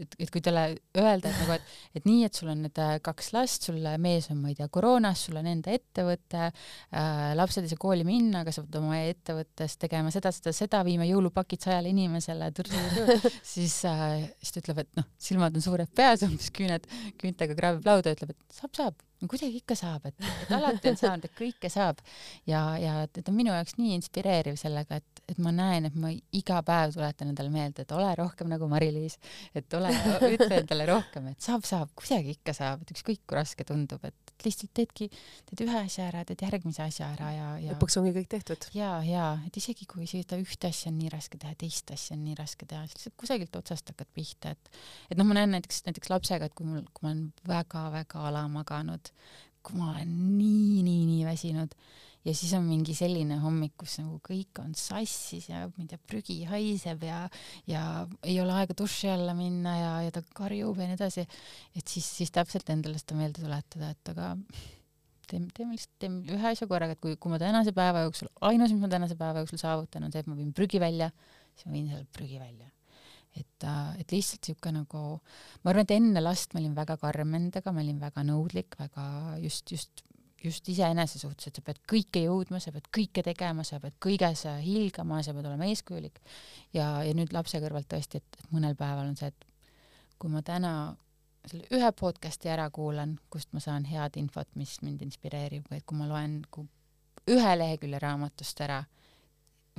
et, 0.00 0.16
et 0.18 0.30
kui 0.32 0.42
talle 0.44 0.64
öelda, 0.98 1.30
et 1.30 1.40
nagu, 1.42 1.56
et, 1.56 1.74
et 1.98 2.08
nii, 2.08 2.24
et 2.26 2.38
sul 2.38 2.50
on 2.52 2.64
need 2.66 2.80
äh, 2.82 2.96
kaks 3.04 3.32
last, 3.36 3.68
sul 3.68 3.78
mees 4.02 4.28
on, 4.32 4.40
ma 4.42 4.52
ei 4.52 4.58
tea, 4.58 4.68
koroonas, 4.72 5.24
sul 5.28 5.38
on 5.40 5.48
enda 5.50 5.74
ettevõte 5.74 6.42
äh,, 6.48 7.32
lapsed 7.38 7.66
ei 7.66 7.72
saa 7.72 7.80
kooli 7.80 8.06
minna, 8.08 8.42
aga 8.44 8.54
sa 8.54 8.64
pead 8.64 8.80
oma 8.80 9.00
ettevõttes 9.04 9.78
tegema 9.80 10.12
seda, 10.14 10.32
seda, 10.34 10.54
seda, 10.56 10.82
viima 10.86 11.08
jõulupakid 11.08 11.64
sajale 11.66 11.92
inimesele, 11.94 12.50
siis 13.54 13.80
äh,, 13.90 14.28
siis 14.40 14.54
ta 14.54 14.62
ütleb, 14.64 14.84
et 14.84 15.00
noh, 15.00 15.08
silmad 15.30 15.56
on 15.56 15.64
suured 15.64 15.90
peas, 15.96 16.26
umbes 16.26 16.52
küüned, 16.54 16.88
küüntega 17.20 17.58
kraabib 17.58 17.90
lauda, 17.90 18.14
ütleb, 18.16 18.34
et 18.34 18.60
saab, 18.60 18.74
saab 18.76 19.02
no 19.22 19.28
kuidagi 19.30 19.60
ikka 19.62 19.76
saab, 19.78 20.08
et, 20.10 20.26
et 20.44 20.52
alati 20.56 20.90
on 20.90 20.98
saanud, 21.00 21.28
et 21.28 21.36
kõike 21.38 21.70
saab 21.72 22.00
ja, 22.50 22.62
ja 22.80 22.94
ta 23.08 23.24
on 23.30 23.36
minu 23.38 23.54
jaoks 23.54 23.78
nii 23.78 23.94
inspireeriv 23.98 24.58
sellega, 24.60 25.00
et, 25.00 25.22
et 25.30 25.40
ma 25.44 25.52
näen, 25.54 25.88
et 25.88 25.96
ma 25.98 26.10
iga 26.12 26.60
päev 26.66 26.96
tuletan 26.96 27.30
endale 27.32 27.52
meelde, 27.54 27.84
et 27.84 27.94
ole 27.96 28.10
rohkem 28.20 28.50
nagu 28.50 28.68
Mari-Liis, 28.70 29.18
et 29.56 29.78
ole, 29.78 29.92
ütle 30.34 30.60
endale 30.60 30.88
rohkem, 30.90 31.32
et 31.32 31.44
saab, 31.44 31.64
saab, 31.68 31.94
kuidagi 31.98 32.36
ikka 32.38 32.56
saab, 32.56 32.84
et 32.84 32.94
ükskõik 32.96 33.24
kui 33.24 33.38
raske 33.38 33.66
tundub, 33.68 34.04
et 34.04 34.24
lihtsalt 34.44 34.72
teedki, 34.76 35.08
teed 35.48 35.62
ühe 35.64 35.78
asja 35.78 36.08
ära, 36.10 36.24
teed 36.28 36.42
järgmise 36.44 36.82
asja 36.84 37.08
ära 37.14 37.30
ja, 37.32 37.46
ja 37.62 37.74
lõpuks 37.74 37.96
ongi 38.00 38.12
kõik 38.16 38.28
tehtud. 38.34 38.66
ja, 38.76 38.96
ja 39.06 39.28
et 39.46 39.56
isegi 39.56 39.86
kui 39.88 40.08
seda 40.10 40.36
ühte 40.40 40.68
asja 40.68 40.90
on 40.92 40.98
nii 41.00 41.12
raske 41.12 41.40
teha, 41.40 41.54
teist 41.58 41.92
asja 41.94 42.16
on 42.16 42.24
nii 42.26 42.36
raske 42.38 42.68
teha, 42.68 42.82
siis 42.88 42.98
lihtsalt 42.98 43.16
kusagilt 43.20 43.56
otsast 43.60 43.92
hakkad 43.92 44.10
pihta, 44.16 44.52
et 44.52 44.74
et 45.10 45.20
noh, 45.20 45.26
ma 45.28 45.38
näen 45.38 45.54
näiteks, 45.54 45.84
näiteks 45.88 46.12
lapsega, 46.12 46.50
et 46.50 46.56
kui 46.58 46.68
mul, 46.68 46.84
kui 46.92 47.06
ma 47.06 47.12
olen 47.12 47.24
väga-väga 47.48 48.26
alamaganud, 48.30 49.13
kui 49.64 49.78
ma 49.80 49.92
olen 49.94 50.10
nii, 50.38 50.82
nii, 50.86 51.04
nii 51.10 51.22
väsinud. 51.26 51.76
Ja 52.24 52.32
siis 52.32 52.54
on 52.56 52.64
mingi 52.64 52.94
selline 52.96 53.36
hommik, 53.42 53.74
kus 53.82 53.98
nagu 54.00 54.16
kõik 54.24 54.56
on 54.62 54.70
sassis 54.80 55.50
ja 55.50 55.66
ma 55.66 55.82
ei 55.82 55.90
tea, 55.90 56.00
prügi 56.08 56.38
haiseb 56.48 57.02
ja 57.04 57.18
ja 57.68 57.82
ei 58.24 58.38
ole 58.40 58.54
aega 58.56 58.76
duši 58.78 59.10
alla 59.12 59.34
minna 59.36 59.74
ja, 59.76 59.90
ja 60.06 60.14
ta 60.14 60.22
karjub 60.38 60.80
ja 60.80 60.88
nii 60.88 60.96
edasi, 60.96 61.26
et 61.76 61.84
siis, 61.84 62.08
siis 62.20 62.32
täpselt 62.32 62.72
endale 62.72 62.96
seda 63.02 63.18
meelde 63.18 63.44
tuletada, 63.44 63.92
et 63.92 64.12
aga 64.14 64.30
teeme, 65.28 65.50
teeme 65.52 65.76
lihtsalt, 65.76 65.98
teeme 66.00 66.38
ühe 66.38 66.52
asja 66.54 66.68
korraga, 66.70 66.96
et 66.96 67.04
kui, 67.04 67.18
kui 67.20 67.34
ma 67.34 67.40
tänase 67.42 67.76
päeva 67.76 68.06
jooksul, 68.06 68.32
ainus, 68.48 68.72
mis 68.72 68.80
ma 68.86 68.92
tänase 68.96 69.20
päeva 69.20 69.44
jooksul 69.44 69.60
saavutan, 69.60 70.08
on 70.08 70.16
see, 70.16 70.24
et 70.24 70.30
ma 70.30 70.38
viin 70.40 70.54
prügi 70.56 70.80
välja, 70.80 71.10
siis 71.52 71.68
ma 71.68 71.76
viin 71.76 71.92
selle 71.92 72.08
prügi 72.16 72.40
välja 72.40 72.72
et, 73.34 73.66
äh, 73.66 74.00
et 74.00 74.14
lihtsalt 74.14 74.48
niisugune 74.48 74.82
nagu, 74.82 75.04
ma 75.62 75.72
arvan, 75.72 75.86
et 75.86 75.94
enne 75.96 76.22
last 76.22 76.54
ma 76.54 76.62
olin 76.62 76.74
väga 76.76 76.96
karm 77.02 77.36
endaga, 77.38 77.72
ma 77.72 77.82
olin 77.82 78.00
väga 78.02 78.24
nõudlik, 78.26 78.76
väga 78.78 79.06
just, 79.42 79.70
just, 79.72 80.04
just 80.44 80.68
iseenese 80.68 81.18
suhtes, 81.18 81.48
et 81.48 81.58
sa 81.58 81.64
pead 81.66 81.80
kõike 81.90 82.24
jõudma, 82.26 82.60
sa 82.62 82.72
pead 82.74 82.90
kõike 82.94 83.24
tegema, 83.26 83.64
sa 83.66 83.80
pead 83.82 83.96
kõiges 84.02 84.44
hiilgama, 84.64 85.22
sa 85.24 85.34
pead 85.36 85.48
olema 85.50 85.68
eeskujulik. 85.70 86.20
ja, 86.76 87.02
ja 87.02 87.14
nüüd 87.16 87.32
lapse 87.34 87.60
kõrvalt 87.62 87.90
tõesti, 87.90 88.22
et, 88.22 88.40
et 88.40 88.52
mõnel 88.54 88.76
päeval 88.78 89.10
on 89.10 89.16
see, 89.18 89.32
et 89.32 89.48
kui 90.18 90.30
ma 90.30 90.42
täna 90.46 90.94
selle 91.44 91.66
ühe 91.76 91.90
podcast'i 91.92 92.48
ära 92.48 92.70
kuulan, 92.72 93.18
kust 93.30 93.50
ma 93.52 93.60
saan 93.60 93.84
head 93.88 94.16
infot, 94.16 94.48
mis 94.56 94.78
mind 94.82 95.02
inspireerib, 95.04 95.66
või 95.70 95.82
kui 95.84 95.98
ma 95.98 96.08
loen 96.08 96.40
kui 96.50 96.68
ühe 97.34 97.56
lehekülje 97.56 98.00
raamatust 98.00 98.60
ära 98.64 98.82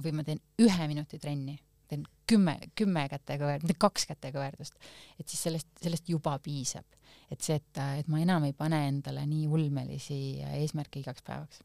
või 0.01 0.11
ma 0.17 0.25
teen 0.27 0.41
ühe 0.61 0.87
minuti 0.89 1.19
trenni 1.21 1.55
teen 1.91 2.05
kümme, 2.29 2.57
kümme 2.77 3.05
kätekõverdust, 3.11 3.67
mitte 3.67 3.81
kaks 3.85 4.07
kätekõverdust, 4.11 4.77
et 5.19 5.27
siis 5.29 5.47
sellest, 5.47 5.69
sellest 5.81 6.09
juba 6.09 6.37
piisab. 6.43 6.85
et 7.31 7.41
see, 7.41 7.57
et, 7.57 7.81
et 8.01 8.07
ma 8.11 8.21
enam 8.21 8.43
ei 8.45 8.53
pane 8.53 8.83
endale 8.87 9.25
nii 9.25 9.47
ulmelisi 9.47 10.19
eesmärke 10.59 10.99
igaks 11.01 11.25
päevaks. 11.25 11.61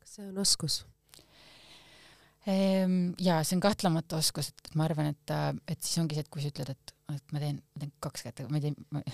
kas 0.00 0.16
see 0.16 0.28
on 0.28 0.38
oskus? 0.38 0.84
Ehm, 2.46 3.14
jaa, 3.20 3.40
see 3.44 3.56
on 3.56 3.64
kahtlemata 3.64 4.18
oskus, 4.20 4.50
et 4.52 4.74
ma 4.76 4.84
arvan, 4.84 5.14
et, 5.14 5.34
et 5.68 5.80
siis 5.80 5.96
ongi 6.02 6.16
see, 6.16 6.24
et 6.26 6.32
kui 6.32 6.44
sa 6.44 6.52
ütled, 6.52 6.74
et, 6.74 6.94
et 7.14 7.32
ma 7.32 7.40
teen, 7.40 7.60
ma 7.72 7.80
teen 7.80 7.94
kaks 8.04 8.26
kätte, 8.26 8.44
ma 8.52 8.60
ei 8.60 8.66
tee, 8.66 9.06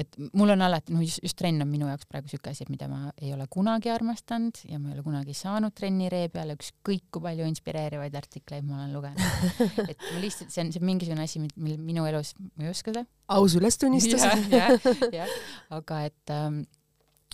et 0.00 0.16
mul 0.36 0.52
on 0.54 0.64
alati, 0.64 0.94
no 0.94 1.02
just, 1.04 1.20
just 1.24 1.38
trenn 1.38 1.62
on 1.64 1.68
minu 1.70 1.88
jaoks 1.90 2.08
praegu 2.10 2.30
siuke 2.30 2.52
asi, 2.52 2.66
mida 2.72 2.88
ma 2.90 3.10
ei 3.20 3.32
ole 3.34 3.46
kunagi 3.52 3.92
armastanud 3.92 4.62
ja 4.68 4.80
ma 4.80 4.90
ei 4.90 4.96
ole 4.96 5.04
kunagi 5.06 5.36
saanud 5.36 5.74
trenni 5.76 6.10
ree 6.12 6.30
peale, 6.32 6.56
ükskõik 6.58 7.06
kui 7.12 7.24
palju 7.24 7.48
inspireerivaid 7.50 8.18
artikleid 8.20 8.66
ma 8.66 8.80
olen 8.80 8.96
lugenud. 8.96 9.56
et 9.92 9.96
ma 10.10 10.24
lihtsalt, 10.24 10.52
see 10.52 10.64
on, 10.64 10.74
see 10.74 10.82
on 10.82 10.88
mingisugune 10.90 11.26
asi, 11.26 11.42
mil 11.56 11.78
minu 11.84 12.06
elus, 12.10 12.34
ma 12.56 12.66
ei 12.66 12.72
oska 12.72 12.94
seda. 12.94 13.06
aus 13.36 13.56
ülestunnistus. 13.60 14.24
jah, 14.26 14.46
jah, 14.52 15.08
jah, 15.20 15.34
aga 15.76 16.04
et, 16.08 16.34
ähm, 16.34 16.62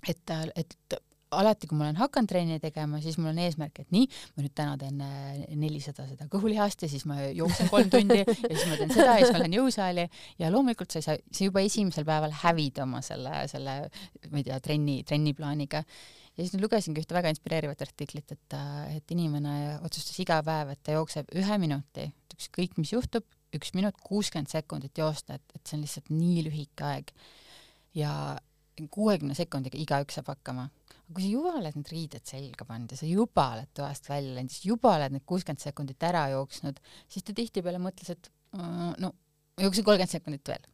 et, 0.07 0.37
et 0.57 1.01
alati, 1.41 1.69
kui 1.69 1.79
ma 1.79 1.87
olen 1.87 1.99
hakanud 2.01 2.31
trenni 2.31 2.59
tegema, 2.63 3.01
siis 3.05 3.19
mul 3.21 3.31
on 3.33 3.41
eesmärk, 3.45 3.81
et 3.83 3.95
nii, 3.95 4.09
ma 4.37 4.45
nüüd 4.45 4.55
täna 4.57 4.77
teen 4.81 5.01
äh, 5.05 5.45
nelisada 5.59 6.07
seda 6.09 6.29
kõhulihast 6.33 6.85
ja 6.87 6.91
siis 6.91 7.07
ma 7.09 7.19
jooksen 7.25 7.71
kolm 7.73 7.91
tundi 7.93 8.21
ja 8.23 8.27
siis 8.27 8.67
ma 8.71 8.79
teen 8.81 8.93
seda 8.95 9.17
ja 9.17 9.23
siis 9.23 9.35
ma 9.35 9.43
lähen 9.43 9.57
jõusaali 9.59 10.07
ja 10.43 10.51
loomulikult 10.53 10.95
sa 10.95 11.01
ei 11.01 11.07
saa, 11.07 11.23
sa 11.39 11.49
juba 11.49 11.65
esimesel 11.67 12.07
päeval 12.09 12.35
hävid 12.43 12.83
oma 12.85 13.03
selle, 13.05 13.43
selle, 13.53 13.77
ma 14.31 14.41
ei 14.41 14.47
tea, 14.47 14.59
trenni, 14.65 14.99
trenniplaaniga. 15.09 15.83
ja 16.37 16.39
siis 16.43 16.57
lugesingi 16.63 17.03
ühte 17.03 17.17
väga 17.17 17.33
inspireerivat 17.35 17.87
artiklit, 17.87 18.37
et, 18.37 18.59
et 18.97 19.17
inimene 19.17 19.79
otsustas 19.87 20.19
iga 20.23 20.43
päev, 20.47 20.75
et 20.75 20.83
ta 20.85 20.97
jookseb 20.97 21.33
ühe 21.37 21.61
minuti, 21.63 22.11
ükskõik 22.37 22.77
mis 22.81 22.93
juhtub, 22.93 23.25
üks 23.57 23.73
minut 23.77 23.97
kuuskümmend 24.05 24.51
sekundit 24.53 24.99
joosta, 24.99 25.39
et, 25.39 25.57
et 25.57 25.63
see 25.65 25.79
on 25.79 25.87
lihtsalt 25.87 26.13
nii 26.13 26.45
lühike 26.49 26.85
aeg. 26.85 27.15
ja 27.97 28.13
kuuekümne 28.93 29.33
sekundiga 29.35 29.79
igaüks 29.81 30.19
saab 30.19 30.35
hakkama 30.35 30.67
kui 31.07 31.23
sa 31.23 31.31
juba 31.31 31.53
oled 31.61 31.77
need 31.79 31.91
riided 31.93 32.25
selga 32.27 32.67
pannud 32.67 32.93
ja 32.93 32.99
sa 32.99 33.09
juba 33.09 33.45
oled 33.55 33.71
toast 33.79 34.09
välja 34.11 34.33
läinud, 34.37 34.53
siis 34.53 34.67
juba 34.67 34.97
oled 34.97 35.15
need 35.15 35.27
kuuskümmend 35.29 35.63
sekundit 35.63 36.07
ära 36.09 36.25
jooksnud, 36.33 36.81
siis 37.13 37.27
ta 37.27 37.35
tihtipeale 37.37 37.79
mõtles, 37.83 38.11
et 38.17 38.31
no 39.03 39.13
jooksen 39.63 39.87
kolmkümmend 39.87 40.13
sekundit 40.13 40.51
veel. 40.51 40.67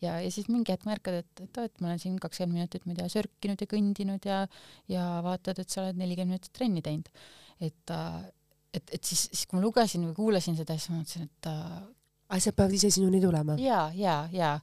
ja, 0.00 0.16
ja 0.22 0.30
siis 0.32 0.48
mingi 0.48 0.72
hetk 0.72 0.86
märkad, 0.88 1.20
et, 1.24 1.44
et 1.44 1.60
oo, 1.60 1.66
et 1.68 1.82
ma 1.82 1.90
olen 1.90 2.02
siin 2.02 2.18
kakskümmend 2.22 2.60
minutit, 2.60 2.86
ma 2.86 2.94
ei 2.94 3.00
tea, 3.00 3.08
sörkinud 3.16 3.64
ja 3.64 3.70
kõndinud 3.70 4.28
ja 4.30 4.40
ja 4.88 5.06
vaatad, 5.26 5.60
et 5.60 5.72
sa 5.72 5.84
oled 5.84 5.98
nelikümmend 6.00 6.36
minutit 6.36 6.54
trenni 6.56 6.84
teinud. 6.86 7.10
et, 7.60 7.96
et, 8.72 8.94
et 8.94 9.02
siis, 9.04 9.26
siis 9.32 9.46
kui 9.46 9.58
ma 9.58 9.64
lugesin 9.64 10.06
või 10.08 10.16
kuulasin 10.16 10.56
seda, 10.60 10.78
siis 10.78 10.92
ma 10.92 11.02
mõtlesin, 11.02 11.26
et 11.26 11.50
asjad 12.30 12.56
peavad 12.56 12.78
ise 12.78 12.92
sinuni 12.94 13.20
tulema. 13.20 13.58
ja, 13.60 13.88
ja, 13.96 14.22
ja 14.32 14.54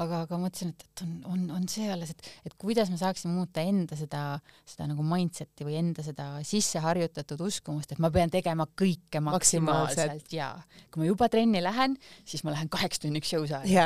aga, 0.00 0.22
aga 0.26 0.38
mõtlesin, 0.40 0.72
et, 0.72 0.84
et 0.86 1.02
on, 1.04 1.12
on, 1.32 1.42
on 1.58 1.66
see 1.70 1.88
alles, 1.92 2.12
et, 2.14 2.28
et 2.48 2.54
kuidas 2.60 2.90
ma 2.92 2.98
saaksin 3.00 3.32
muuta 3.34 3.62
enda 3.66 3.96
seda, 3.98 4.22
seda 4.68 4.88
nagu 4.90 5.04
mindset'i 5.06 5.66
või 5.66 5.76
enda 5.80 6.04
seda 6.06 6.28
sisse 6.46 6.82
harjutatud 6.82 7.40
uskumust, 7.46 7.94
et 7.94 8.02
ma 8.02 8.10
pean 8.14 8.32
tegema 8.32 8.66
kõike 8.68 9.22
maksimaalselt. 9.24 10.28
Ja 10.34 10.52
kui 10.90 11.04
ma 11.04 11.10
juba 11.10 11.30
trenni 11.32 11.62
lähen, 11.64 11.96
siis 12.28 12.44
ma 12.46 12.54
lähen 12.54 12.70
kaheks 12.72 13.02
tunniks 13.04 13.32
jõusaali. 13.34 13.76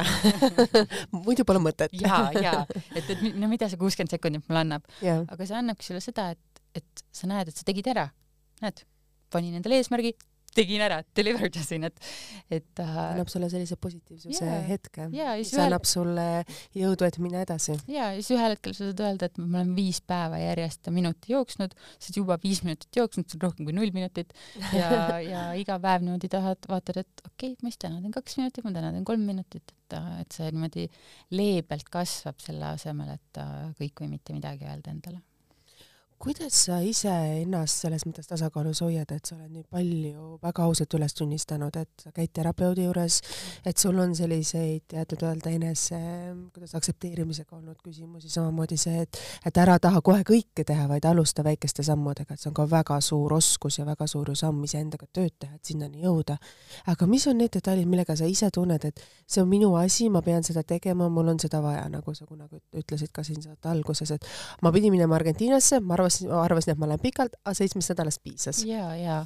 muidu 1.26 1.46
pole 1.48 1.62
mõtet. 1.62 1.94
ja, 2.00 2.26
ja 2.38 2.56
et, 2.94 3.08
et 3.08 3.24
no 3.34 3.50
mida 3.50 3.68
see 3.70 3.80
kuuskümmend 3.80 4.14
sekundit 4.14 4.46
mulle 4.48 4.64
annab, 4.64 4.92
aga 5.02 5.48
see 5.48 5.58
annabki 5.58 5.88
sulle 5.88 6.02
seda, 6.04 6.30
et, 6.34 6.62
et 6.80 7.06
sa 7.14 7.30
näed, 7.30 7.50
et 7.50 7.58
sa 7.58 7.66
tegid 7.66 7.90
ära, 7.94 8.08
näed, 8.62 8.84
panin 9.34 9.58
endale 9.58 9.80
eesmärgi, 9.80 10.14
tegin 10.54 10.82
ära, 10.84 11.00
delivered 11.16 11.56
isin, 11.58 11.86
et, 11.88 11.98
et 12.52 12.82
äh, 12.82 12.98
annab 13.04 13.30
sulle 13.32 13.48
sellise 13.52 13.76
positiivsuse 13.80 14.44
yeah, 14.44 14.62
hetke. 14.68 15.08
Yeah,, 15.12 15.34
mis 15.40 15.52
ühel... 15.54 15.66
annab 15.66 15.88
sulle 15.88 16.26
jõudu, 16.76 17.08
et 17.08 17.18
minna 17.22 17.42
edasi. 17.44 17.76
ja 17.90 18.10
siis 18.18 18.30
ühel 18.36 18.54
hetkel 18.56 18.76
sa 18.76 18.88
saad 18.88 19.02
öelda, 19.04 19.30
et 19.30 19.40
ma 19.42 19.60
olen 19.62 19.74
viis 19.76 20.00
päeva 20.04 20.40
järjest 20.42 20.90
minuti 20.94 21.34
jooksnud, 21.34 21.74
sa 21.74 22.10
oled 22.10 22.20
juba 22.22 22.38
viis 22.42 22.62
minutit 22.66 23.00
jooksnud, 23.00 23.28
see 23.28 23.40
on 23.40 23.46
rohkem 23.48 23.68
kui 23.68 23.76
null 23.76 23.94
minutit. 23.96 24.34
Ja 24.76 24.90
ja 25.32 25.44
iga 25.58 25.78
päev 25.82 26.06
niimoodi 26.06 26.30
tahad, 26.32 26.70
vaatad, 26.70 27.02
et 27.04 27.26
okei 27.26 27.52
okay,, 27.52 27.60
ma 27.60 27.72
siis 27.72 27.82
täna 27.86 28.00
teen 28.00 28.14
kaks 28.14 28.40
minutit, 28.40 28.64
ma 28.66 28.74
täna 28.74 28.94
teen 28.94 29.06
kolm 29.08 29.28
minutit, 29.28 29.74
et, 29.74 30.00
et 30.22 30.38
see 30.38 30.50
niimoodi 30.50 30.88
leebelt 31.34 31.92
kasvab 31.92 32.42
selle 32.42 32.72
asemel, 32.74 33.14
et 33.18 33.44
kõik 33.78 34.04
või 34.04 34.16
mitte 34.16 34.36
midagi 34.36 34.68
öelda 34.70 34.94
endale 34.94 35.22
kuidas 36.18 36.54
sa 36.66 36.78
ise 36.80 37.10
ennast 37.42 37.82
selles 37.82 38.04
mõttes 38.06 38.28
tasakaalus 38.30 38.80
hoiad, 38.84 39.10
et 39.12 39.26
sa 39.28 39.34
oled 39.36 39.50
nii 39.52 39.64
palju 39.70 40.38
väga 40.42 40.64
ausalt 40.64 40.94
üles 40.96 41.14
tunnistanud, 41.18 41.74
et 41.76 42.04
sa 42.06 42.12
käid 42.14 42.30
terapeudi 42.32 42.86
juures, 42.86 43.18
et 43.66 43.80
sul 43.80 43.98
on 44.00 44.14
selliseid 44.16 44.86
teatud 44.94 45.24
öelda 45.26 45.52
enese, 45.52 45.98
kuidas 46.54 46.72
aktsepteerimisega 46.78 47.58
olnud 47.58 47.80
küsimusi, 47.84 48.30
samamoodi 48.32 48.78
see, 48.80 49.02
et, 49.04 49.20
et 49.44 49.60
ära 49.60 49.76
taha 49.82 50.00
kohe 50.06 50.24
kõike 50.26 50.64
teha, 50.64 50.86
vaid 50.88 51.04
alusta 51.10 51.44
väikeste 51.44 51.84
sammudega, 51.84 52.34
et 52.34 52.40
see 52.40 52.48
on 52.52 52.56
ka 52.56 52.66
väga 52.70 53.00
suur 53.04 53.36
oskus 53.36 53.80
ja 53.82 53.86
väga 53.88 54.08
suur 54.10 54.32
ju 54.32 54.38
samm 54.38 54.64
iseendaga 54.64 55.10
tööd 55.12 55.36
teha, 55.38 55.58
et 55.58 55.72
sinnani 55.72 56.06
jõuda. 56.06 56.38
aga 56.94 57.10
mis 57.10 57.26
on 57.28 57.38
need 57.42 57.52
detailid, 57.58 57.90
millega 57.90 58.16
sa 58.16 58.30
ise 58.30 58.48
tunned, 58.54 58.84
et 58.84 59.04
see 59.26 59.42
on 59.42 59.50
minu 59.50 59.74
asi, 59.76 60.08
ma 60.08 60.22
pean 60.22 60.46
seda 60.46 60.62
tegema, 60.62 61.10
mul 61.12 61.34
on 61.34 61.42
seda 61.42 61.60
vaja, 61.60 61.84
nagu 61.92 62.14
sa 62.14 62.24
kunagi 62.24 62.62
ütlesid 62.72 63.12
ka 63.12 63.26
siin 63.26 63.42
saate 63.44 63.68
alguses, 63.68 64.10
et 64.16 64.24
ma 64.62 64.72
pidin 64.72 64.94
minema 64.94 65.18
Argentiinasse, 65.20 65.80
ma 65.84 65.94
arvasin, 65.98 66.03
arvasin, 66.04 66.30
arvasin, 66.44 66.74
et 66.74 66.82
ma 66.82 66.90
lähen 66.90 67.02
pikalt, 67.02 67.34
aga 67.44 67.56
seitsmest 67.58 67.94
nädalast 67.94 68.22
piisas. 68.22 68.62
ja, 68.68 68.92
ja 68.96 69.24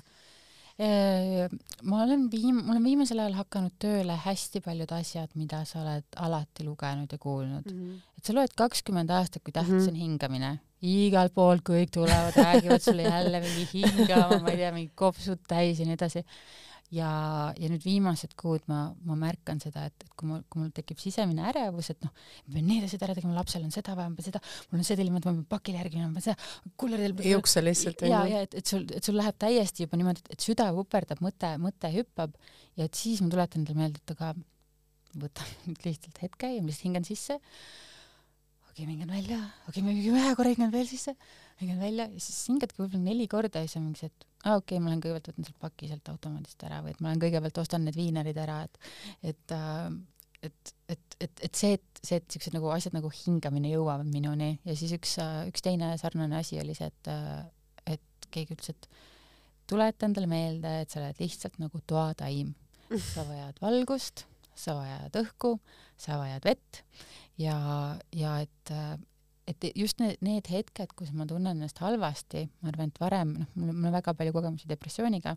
ma 0.79 2.05
olen 2.05 2.29
viim-, 2.31 2.61
ma 2.63 2.77
olen 2.77 2.85
viimasel 2.85 3.19
ajal 3.19 3.35
hakanud 3.41 3.75
tööle 3.83 4.15
hästi 4.23 4.63
paljud 4.63 4.93
asjad, 4.95 5.33
mida 5.35 5.65
sa 5.67 5.81
oled 5.83 6.07
alati 6.23 6.67
lugenud 6.67 7.11
ja 7.11 7.19
kuulnud 7.19 7.67
mm. 7.67 7.81
-hmm. 7.81 7.97
et 8.19 8.25
sa 8.25 8.37
loed 8.37 8.55
kakskümmend 8.55 9.11
aastat, 9.11 9.43
kui 9.43 9.53
tähtis 9.53 9.73
mm 9.73 9.81
-hmm. 9.81 9.89
on 9.89 9.95
hingamine. 10.05 10.59
igalt 10.83 11.35
poolt 11.35 11.63
kõik 11.67 11.91
tulevad, 11.91 12.37
räägivad 12.37 12.79
sulle 12.83 13.03
jälle 13.03 13.41
mingi 13.41 13.69
hingama, 13.73 14.39
ma 14.39 14.51
ei 14.51 14.57
tea, 14.57 14.73
mingi 14.73 14.93
kopsud 14.95 15.41
täis 15.49 15.81
ja 15.81 15.87
nii 15.87 15.99
edasi 15.99 16.23
ja, 16.95 17.09
ja 17.59 17.69
nüüd 17.69 17.85
viimased 17.85 18.33
kuud 18.39 18.65
ma, 18.71 18.81
ma 19.07 19.17
märkan 19.19 19.61
seda, 19.61 19.85
et, 19.91 20.07
et 20.07 20.13
kui 20.19 20.29
mul, 20.31 20.43
kui 20.49 20.63
mul 20.63 20.71
tekib 20.75 21.01
sisemine 21.03 21.45
ärevus, 21.51 21.91
et 21.93 22.05
noh, 22.05 22.13
ma 22.47 22.55
pean 22.55 22.69
need 22.71 22.87
asjad 22.87 23.05
ära 23.07 23.17
tegema, 23.19 23.37
lapsel 23.37 23.65
on 23.67 23.75
seda 23.75 23.97
vaja, 23.99 24.13
ma 24.13 24.19
pean 24.19 24.29
seda, 24.31 24.43
mul 24.71 24.81
on 24.81 24.87
et 24.95 25.13
ma 25.15 25.23
pean 25.27 25.41
pakile 25.53 25.83
järgi 25.83 26.01
minema, 26.01 26.13
ma 26.15 26.21
pean 26.21 26.29
seda, 26.31 26.71
kulleridel 26.81 27.25
ei 27.25 27.35
jookse 27.35 27.65
lihtsalt. 27.65 28.07
ja, 28.09 28.23
ja 28.31 28.45
et, 28.47 28.57
et 28.63 28.73
sul, 28.73 28.87
et 28.89 29.05
sul 29.05 29.19
läheb 29.21 29.37
täiesti 29.41 29.85
juba 29.85 30.01
niimoodi, 30.01 30.25
et 30.33 30.45
süda 30.45 30.71
vuperdab, 30.77 31.21
mõte, 31.25 31.53
mõte 31.61 31.93
hüppab 31.93 32.39
ja 32.79 32.89
et 32.89 32.97
siis 32.97 33.21
ma 33.25 33.33
tuletan 33.35 33.65
endale 33.65 33.83
meelde, 33.83 34.01
et 34.05 34.17
aga 34.17 34.33
võta 35.19 35.45
nüüd 35.69 35.85
lihtsalt 35.85 36.25
hetke 36.25 36.55
ja 36.55 36.63
ma 36.63 36.73
lihtsalt 36.73 36.89
hingan 36.89 37.09
sisse. 37.09 37.39
Okei 38.79 38.85
okay,, 38.85 38.87
ma 38.87 38.95
hingan 38.95 39.11
välja, 39.11 39.39
okei 39.67 39.83
okay,, 39.83 39.87
ma 39.87 40.23
ühe 40.23 40.35
korra 40.39 40.53
hingan 40.55 40.71
veel 40.75 40.87
sisse, 40.91 41.15
hingan 41.63 41.81
välja. 41.83 42.07
Ja 42.13 42.23
siis 42.23 42.39
hingadki 42.51 42.79
võib-olla 42.79 43.03
neli 43.03 43.27
korda 43.31 43.63
ja 43.63 43.71
siis 43.71 43.81
on 43.81 43.89
mingi 43.89 44.03
see, 44.05 44.13
et 44.13 44.27
aa 44.45 44.53
ah, 44.53 44.61
okei 44.61 44.77
okay,, 44.77 44.83
ma 44.85 44.93
lähen 44.93 45.03
kõigepealt 45.03 45.33
võtan 45.33 45.49
selle 45.49 45.63
paki 45.65 45.91
sealt 45.91 46.13
automaadist 46.13 46.63
ära 46.69 46.79
või 46.85 46.95
et 46.95 47.03
ma 47.03 47.11
lähen 47.11 47.25
kõigepealt 47.25 47.61
ostan 47.65 47.85
need 47.87 47.99
viinerid 47.99 48.39
ära, 48.39 48.61
et 48.69 48.79
et 49.33 49.57
äh, 49.57 49.91
et, 50.39 50.73
et, 50.87 51.17
et, 51.19 51.41
et 51.49 51.59
see, 51.59 51.75
et 51.75 52.01
see, 52.05 52.21
et 52.21 52.37
siuksed 52.37 52.55
nagu 52.55 52.71
asjad 52.71 52.95
nagu 52.95 53.11
hingamine 53.11 53.73
jõuavad 53.73 54.07
minuni. 54.07 54.53
Ja 54.63 54.77
siis 54.79 54.93
üks, 54.95 55.17
üks 55.51 55.65
teine 55.67 55.91
sarnane 55.99 56.39
asi 56.39 56.61
oli 56.63 56.77
see, 56.79 56.87
et, 56.87 57.11
et 57.97 58.29
keegi 58.31 58.55
ütles, 58.55 58.71
et 58.71 58.87
tuleta 59.67 60.07
endale 60.07 60.31
meelde, 60.31 60.77
et 60.85 60.95
sa 60.95 61.03
oled 61.03 61.19
lihtsalt 61.19 61.59
nagu 61.59 61.83
toataim. 61.91 62.55
sa 62.89 63.27
vajad 63.27 63.59
valgust, 63.61 64.29
sa 64.55 64.79
vajad 64.79 65.19
õhku, 65.25 65.57
sa 65.99 66.23
vajad 66.23 66.47
vett 66.47 66.85
ja, 67.39 67.59
ja 68.13 68.39
et 68.45 68.75
et 69.49 69.65
just 69.77 70.01
need, 70.03 70.19
need 70.25 70.49
hetked, 70.53 70.93
kus 70.97 71.11
ma 71.17 71.25
tunnen 71.29 71.57
ennast 71.57 71.81
halvasti, 71.81 72.43
ma 72.61 72.71
arvan, 72.71 72.91
et 72.91 73.01
varem, 73.01 73.31
noh, 73.41 73.49
mul, 73.57 73.71
mul 73.73 73.89
on 73.89 73.95
väga 73.97 74.13
palju 74.19 74.35
kogemusi 74.35 74.69
depressiooniga, 74.69 75.35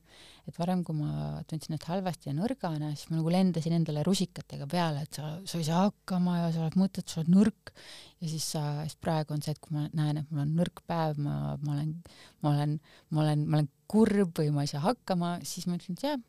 et 0.50 0.60
varem, 0.60 0.82
kui 0.88 0.98
ma 0.98 1.40
tundsin 1.48 1.74
ennast 1.74 1.88
halvasti 1.90 2.30
ja 2.30 2.36
nõrgana, 2.36 2.92
siis 2.98 3.12
ma 3.12 3.20
nagu 3.20 3.32
lendasin 3.32 3.78
endale 3.78 4.04
rusikatega 4.08 4.68
peale, 4.72 5.06
et 5.08 5.20
sa, 5.20 5.32
sa 5.48 5.62
ei 5.62 5.68
saa 5.68 5.86
hakkama 5.88 6.38
ja 6.42 6.50
sa 6.52 6.66
oled 6.66 6.80
mõttetu, 6.82 7.14
sa 7.14 7.22
oled 7.22 7.34
nõrk. 7.38 7.74
ja 8.22 8.32
siis 8.34 8.50
sa, 8.56 8.66
siis 8.84 9.00
praegu 9.02 9.36
on 9.36 9.46
see, 9.46 9.56
et 9.56 9.64
kui 9.64 9.78
ma 9.78 9.88
näen, 9.98 10.22
et 10.22 10.34
mul 10.34 10.44
on 10.44 10.56
nõrk 10.60 10.84
päev, 10.92 11.22
ma, 11.22 11.56
ma 11.64 11.78
olen, 11.78 11.96
ma 12.44 12.56
olen, 12.56 12.78
ma 13.10 13.26
olen, 13.26 13.48
ma 13.48 13.62
olen 13.62 13.72
kurb 13.92 14.36
või 14.40 14.52
ma 14.56 14.68
ei 14.68 14.72
saa 14.72 14.84
hakkama, 14.90 15.38
siis 15.48 15.70
ma 15.70 15.80
ütlen, 15.80 16.00
et 16.00 16.10
jah, 16.10 16.20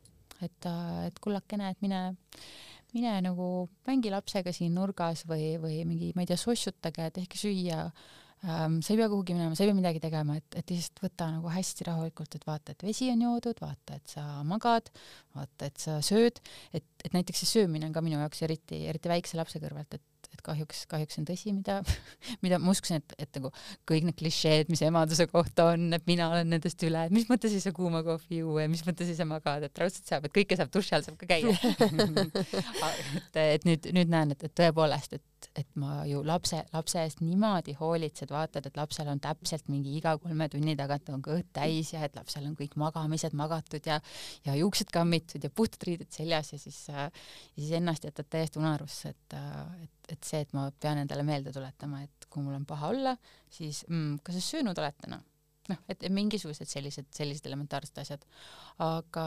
et, 0.42 0.70
et 1.08 1.18
kullakene, 1.22 1.74
et 1.74 1.82
mine 1.82 2.06
mine 2.96 3.14
nagu 3.24 3.46
mängi 3.88 4.12
lapsega 4.12 4.52
siin 4.54 4.74
nurgas 4.76 5.24
või, 5.28 5.54
või 5.62 5.82
mingi, 5.88 6.12
ma 6.16 6.24
ei 6.24 6.30
tea, 6.30 6.40
sossutage, 6.40 7.08
tehke 7.16 7.40
süüa 7.40 7.86
ähm,. 8.44 8.80
sa 8.84 8.92
ei 8.92 9.00
pea 9.00 9.08
kuhugi 9.12 9.36
minema, 9.36 9.56
sa 9.56 9.64
ei 9.64 9.70
pea 9.70 9.78
midagi 9.78 10.02
tegema, 10.02 10.36
et, 10.40 10.58
et 10.58 10.74
lihtsalt 10.74 11.04
võta 11.06 11.30
nagu 11.34 11.52
hästi 11.52 11.88
rahulikult, 11.88 12.38
et 12.38 12.46
vaata, 12.48 12.76
et 12.76 12.86
vesi 12.86 13.10
on 13.12 13.26
joodud, 13.26 13.60
vaata, 13.62 13.98
et 14.00 14.16
sa 14.16 14.26
magad, 14.46 14.92
vaata, 15.36 15.70
et 15.70 15.82
sa 15.82 15.98
sööd, 16.04 16.42
et, 16.74 16.86
et 17.04 17.12
näiteks 17.16 17.44
see 17.44 17.52
söömine 17.58 17.88
on 17.88 17.96
ka 17.96 18.04
minu 18.04 18.20
jaoks 18.20 18.44
eriti, 18.48 18.84
eriti 18.92 19.12
väikse 19.12 19.40
lapse 19.40 19.62
kõrvalt, 19.62 19.98
et 19.98 20.04
et 20.32 20.42
kahjuks, 20.44 20.84
kahjuks 20.90 21.20
on 21.20 21.28
tõsi, 21.28 21.54
mida, 21.56 21.80
mida 22.44 22.60
ma 22.62 22.72
uskusin, 22.74 23.02
et, 23.02 23.16
et 23.26 23.38
nagu 23.38 23.52
kõik 23.88 24.08
need 24.08 24.18
klišeed, 24.20 24.72
mis 24.72 24.84
emaduse 24.86 25.26
kohta 25.30 25.72
on, 25.74 25.88
et 25.96 26.06
mina 26.10 26.30
olen 26.32 26.52
nendest 26.54 26.82
üle, 26.88 27.06
et 27.08 27.14
mis 27.14 27.28
mõttes 27.30 27.54
ei 27.56 27.64
saa 27.64 27.76
kuuma 27.76 28.04
kohvi 28.06 28.42
juua 28.42 28.66
ja 28.66 28.72
mis 28.72 28.84
mõttes 28.86 29.10
ei 29.12 29.18
saa 29.18 29.28
magada, 29.28 29.68
et 29.68 29.82
raudselt 29.82 30.08
saab, 30.08 30.28
et 30.28 30.36
kõike 30.36 30.58
saab 30.58 30.72
duši 30.74 30.96
all 30.96 31.06
saab 31.06 31.18
ka 31.20 31.30
käia. 31.34 31.52
Et, 33.32 33.36
et 33.36 33.64
nüüd, 33.66 33.86
nüüd 33.94 34.10
näen, 34.12 34.32
et, 34.34 34.42
et 34.46 34.52
tõepoolest, 34.56 35.16
et 35.16 35.22
et 35.58 35.68
ma 35.80 36.02
ju 36.08 36.22
lapse, 36.26 36.58
lapse 36.72 37.00
eest 37.00 37.22
niimoodi 37.24 37.74
hoolitsed, 37.78 38.30
vaatad, 38.32 38.66
et 38.68 38.76
lapsel 38.78 39.08
on 39.12 39.20
täpselt 39.22 39.68
mingi 39.72 39.96
iga 39.98 40.14
kolme 40.22 40.48
tunni 40.52 40.76
tagant 40.78 41.10
on 41.12 41.24
kõht 41.24 41.50
täis 41.56 41.92
ja 41.94 42.04
et 42.06 42.16
lapsel 42.18 42.46
on 42.48 42.56
kõik 42.58 42.76
magamised 42.80 43.36
magatud 43.38 43.86
ja 43.88 44.00
ja 44.46 44.56
juuksed 44.58 44.92
kammitud 44.94 45.44
ja 45.44 45.50
puhtad 45.50 45.86
riided 45.88 46.10
seljas 46.14 46.52
ja 46.54 46.60
siis 46.62 46.78
äh, 46.90 47.08
siis 47.56 47.72
ennast 47.78 48.04
jätad 48.04 48.28
täiesti 48.30 48.60
unarusse, 48.62 49.14
et, 49.14 49.36
äh, 49.38 49.84
et, 49.84 50.14
et 50.16 50.24
see, 50.24 50.40
et 50.44 50.56
ma 50.56 50.68
pean 50.80 51.02
endale 51.02 51.26
meelde 51.26 51.52
tuletama, 51.54 52.02
et 52.06 52.26
kui 52.30 52.42
mul 52.44 52.56
on 52.56 52.66
paha 52.66 52.92
olla, 52.94 53.16
siis 53.50 53.84
mm, 53.88 54.18
kas 54.24 54.38
sa 54.38 54.48
söönud 54.52 54.78
oled 54.78 54.98
täna? 55.04 55.22
noh, 55.70 55.78
et 55.88 56.02
mingisugused 56.10 56.66
sellised, 56.66 57.06
sellised 57.14 57.46
elementaarsed 57.46 58.00
asjad. 58.02 58.24
aga 58.82 59.26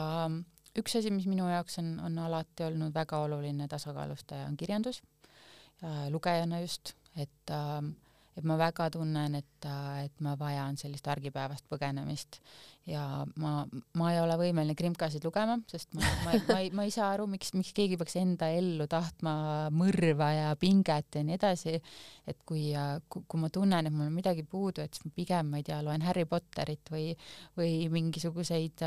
üks 0.76 0.98
asi, 0.98 1.12
mis 1.14 1.28
minu 1.30 1.46
jaoks 1.48 1.78
on, 1.80 1.94
on 2.04 2.18
alati 2.26 2.66
olnud 2.66 2.94
väga 2.94 3.22
oluline 3.24 3.68
tasakaalustaja, 3.72 4.48
on 4.50 4.58
kirjandus 4.60 5.00
Äh, 5.84 6.08
lugejana 6.10 6.62
just, 6.62 6.94
et 7.20 7.52
ähm, 7.52 7.94
et 8.36 8.44
ma 8.44 8.58
väga 8.60 8.90
tunnen, 8.92 9.34
et, 9.38 9.64
äh, 9.64 10.06
et 10.06 10.22
ma 10.24 10.34
vajan 10.36 10.76
sellist 10.76 11.06
argipäevast 11.08 11.64
põgenemist 11.72 12.38
ja 12.88 13.24
ma, 13.40 13.52
ma 13.96 14.10
ei 14.12 14.20
ole 14.20 14.36
võimeline 14.40 14.76
krimkasid 14.76 15.24
lugema, 15.24 15.56
sest 15.70 15.96
ma, 15.96 16.04
ma, 16.24 16.34
ma 16.50 16.58
ei, 16.60 16.68
ma 16.76 16.84
ei 16.84 16.92
saa 16.92 17.10
aru, 17.14 17.26
miks, 17.32 17.54
miks 17.56 17.72
keegi 17.76 17.96
peaks 18.00 18.18
enda 18.20 18.50
ellu 18.52 18.86
tahtma 18.92 19.36
mõrva 19.74 20.30
ja 20.36 20.50
pinget 20.60 21.16
ja 21.16 21.24
nii 21.24 21.38
edasi. 21.38 21.78
et 22.28 22.44
kui, 22.48 22.68
äh, 22.76 22.98
kui 23.12 23.40
ma 23.40 23.52
tunnen, 23.52 23.88
et 23.88 23.92
mul 23.92 24.10
on 24.10 24.16
midagi 24.16 24.44
puudu, 24.44 24.84
et 24.84 24.92
siis 24.92 25.08
ma 25.08 25.16
pigem, 25.16 25.52
ma 25.52 25.62
ei 25.62 25.66
tea, 25.70 25.80
loen 25.84 26.04
Harry 26.04 26.28
Potterit 26.28 26.92
või, 26.92 27.08
või 27.56 27.88
mingisuguseid 27.92 28.84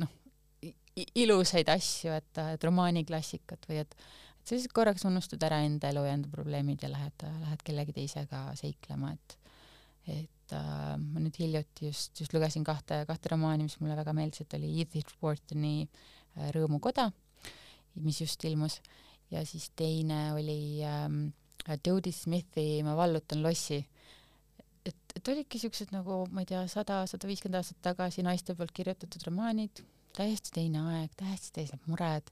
noh, 0.00 0.16
ilusaid 1.20 1.68
asju, 1.72 2.16
et, 2.16 2.44
et 2.56 2.64
romaaniklassikat 2.64 3.68
või 3.68 3.84
et 3.84 3.94
sa 4.50 4.56
lihtsalt 4.56 4.74
korraks 4.74 5.04
unustad 5.06 5.44
ära 5.46 5.60
enda 5.62 5.92
elu 5.92 6.02
ja 6.08 6.16
enda 6.16 6.30
probleemid 6.32 6.82
ja 6.82 6.90
lähed, 6.90 7.22
lähed 7.44 7.60
kellegi 7.62 7.94
teisega 8.00 8.48
seiklema, 8.58 9.14
et 9.14 9.36
et 10.10 10.54
äh, 10.56 10.96
ma 10.98 11.20
nüüd 11.22 11.36
hiljuti 11.38 11.90
just, 11.90 12.16
just 12.18 12.32
lugesin 12.34 12.64
kahte, 12.66 13.04
kahte 13.06 13.30
romaani, 13.30 13.68
mis 13.68 13.76
mulle 13.78 13.94
väga 13.98 14.14
meeldisid, 14.16 14.50
oli 14.58 14.72
Edith 14.82 15.12
Whartoni 15.22 15.84
äh, 15.84 16.48
Rõõmukoda, 16.56 17.10
mis 18.02 18.18
just 18.24 18.42
ilmus, 18.48 18.80
ja 19.30 19.44
siis 19.46 19.68
teine 19.78 20.32
oli 20.34 20.80
ähm, 20.82 21.28
Jodie 21.86 22.16
Smithi 22.16 22.80
Ma 22.82 22.96
vallutan 22.98 23.44
lossi. 23.44 23.78
et, 24.82 25.14
et 25.14 25.28
olidki 25.28 25.60
siuksed 25.60 25.92
nagu, 25.94 26.24
ma 26.32 26.42
ei 26.42 26.50
tea, 26.50 26.64
sada, 26.66 27.04
sada 27.06 27.30
viiskümmend 27.30 27.60
aastat 27.60 27.78
tagasi 27.84 28.24
naiste 28.26 28.56
poolt 28.58 28.72
kirjutatud 28.74 29.28
romaanid, 29.28 29.84
täiesti 30.16 30.52
teine 30.54 30.82
aeg, 30.94 31.14
täiesti 31.18 31.52
teised 31.60 31.86
mured 31.90 32.30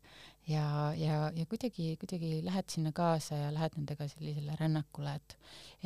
ja, 0.49 0.65
ja, 0.97 1.19
ja 1.35 1.47
kuidagi, 1.51 1.93
kuidagi 2.01 2.41
lähed 2.45 2.73
sinna 2.73 2.93
kaasa 2.97 3.37
ja 3.37 3.55
lähed 3.55 3.77
nendega 3.77 4.09
sellisele 4.09 4.57
rännakule, 4.61 5.15
et 5.15 5.37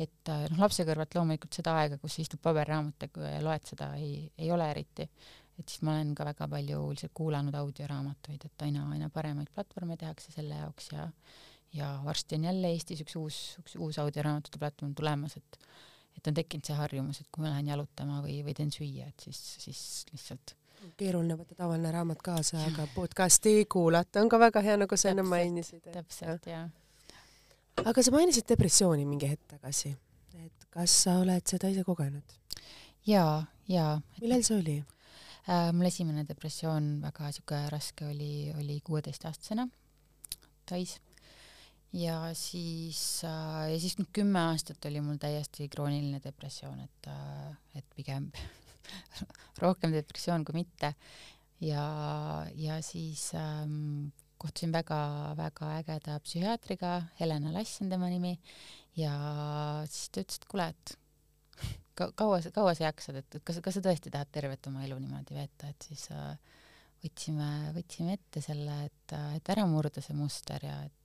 et 0.07 0.31
äh, 0.31 0.47
noh, 0.49 0.63
lapse 0.63 0.85
kõrvalt 0.87 1.15
loomulikult 1.17 1.53
seda 1.59 1.75
aega, 1.81 1.99
kus 2.01 2.17
sa 2.17 2.23
istud 2.23 2.41
paberraamatutega 2.43 3.35
ja 3.35 3.41
loed 3.45 3.69
seda, 3.69 3.91
ei, 3.99 4.25
ei 4.37 4.51
ole 4.51 4.69
eriti. 4.71 5.09
et 5.59 5.69
siis 5.69 5.83
ma 5.85 5.93
olen 5.93 6.15
ka 6.17 6.25
väga 6.25 6.47
palju 6.49 6.79
lihtsalt 6.89 7.13
kuulanud 7.13 7.55
audioraamatuid, 7.55 8.45
et 8.45 8.65
aina, 8.65 8.87
aina 8.95 9.09
paremaid 9.13 9.51
platvorme 9.53 9.97
tehakse 9.97 10.31
selle 10.33 10.55
jaoks 10.61 10.91
ja 10.95 11.09
ja 11.73 12.01
varsti 12.05 12.37
on 12.37 12.43
jälle 12.43 12.69
Eestis 12.69 13.01
üks 13.01 13.15
uus, 13.17 13.37
üks 13.61 13.75
uus 13.81 13.97
audioraamatute 13.99 14.59
platvorm 14.61 14.93
tulemas, 14.95 15.37
et 15.37 15.59
et 16.17 16.27
on 16.29 16.35
tekkinud 16.37 16.65
see 16.65 16.75
harjumus, 16.77 17.21
et 17.21 17.29
kui 17.33 17.41
ma 17.41 17.49
lähen 17.49 17.71
jalutama 17.71 18.19
või, 18.21 18.43
või 18.45 18.53
teen 18.53 18.69
süüa, 18.71 19.07
et 19.09 19.23
siis, 19.25 19.39
siis 19.63 19.79
lihtsalt 20.11 20.53
keeruline 20.97 21.37
võtta 21.39 21.55
tavaline 21.57 21.91
raamat 21.93 22.21
kaasa, 22.25 22.61
aga 22.67 22.87
podcasti 22.95 23.65
kuulata 23.71 24.21
on 24.21 24.31
ka 24.31 24.39
väga 24.41 24.63
hea, 24.65 24.77
nagu 24.81 24.97
sa 24.99 25.11
enne 25.13 25.25
mainisid. 25.27 25.83
täpselt, 25.93 26.47
jah. 26.49 26.69
aga 27.83 28.03
sa 28.03 28.13
mainisid 28.15 28.47
depressiooni 28.49 29.05
mingi 29.05 29.29
hetk 29.31 29.55
tagasi, 29.55 29.93
et 30.43 30.67
kas 30.73 30.97
sa 31.05 31.19
oled 31.21 31.45
seda 31.49 31.71
ise 31.73 31.85
kogenud? 31.87 32.35
jaa, 33.07 33.43
jaa. 33.69 33.95
millal 34.21 34.43
see 34.43 34.59
oli 34.59 34.77
äh,? 34.79 35.71
mul 35.75 35.89
esimene 35.91 36.25
depressioon, 36.27 36.97
väga 37.03 37.31
sihuke 37.35 37.63
raske 37.73 38.07
oli, 38.09 38.51
oli 38.59 38.79
kuueteistaastasena 38.85 39.67
Tais 40.65 40.97
ja 41.93 42.29
siis 42.33 43.21
äh,, 43.27 43.71
ja 43.73 43.79
siis 43.79 43.97
kümme 44.13 44.39
aastat 44.49 44.85
oli 44.89 45.01
mul 45.01 45.19
täiesti 45.21 45.69
krooniline 45.69 46.21
depressioon, 46.23 46.79
et 46.79 47.07
äh,, 47.11 47.55
et 47.75 47.85
pigem 47.95 48.31
rohkem 49.63 49.93
depressioon 49.95 50.45
kui 50.47 50.61
mitte. 50.61 50.93
ja, 51.63 51.85
ja 52.55 52.79
siis 52.83 53.29
ähm, 53.39 54.09
kohtusin 54.41 54.73
väga-väga 54.75 55.69
ägeda 55.79 56.17
psühhiaatriga, 56.25 56.95
Helena 57.19 57.53
Lass 57.53 57.81
on 57.81 57.93
tema 57.93 58.09
nimi, 58.11 58.33
ja 58.99 59.13
siis 59.87 60.09
ta 60.11 60.23
ütles, 60.25 60.41
et 60.41 60.49
kuule, 60.51 60.67
et 60.73 60.97
ka, 61.97 62.09
kaua 62.19 62.41
kaua 62.55 62.73
sa 62.75 62.89
jaksad, 62.89 63.21
et, 63.21 63.39
et 63.39 63.45
kas, 63.47 63.61
kas 63.63 63.79
sa 63.79 63.85
tõesti 63.85 64.11
tahad 64.11 64.33
tervet 64.35 64.67
oma 64.71 64.83
elu 64.83 64.99
niimoodi 64.99 65.37
veeta, 65.37 65.71
et 65.71 65.87
siis 65.87 66.09
äh, 66.11 66.59
võtsime, 67.05 67.49
võtsime 67.77 68.17
ette 68.19 68.43
selle, 68.43 68.83
et, 68.89 69.15
et 69.37 69.55
ära 69.55 69.65
murda 69.69 70.03
see 70.03 70.17
muster 70.17 70.67
ja 70.67 70.81
et 70.83 71.03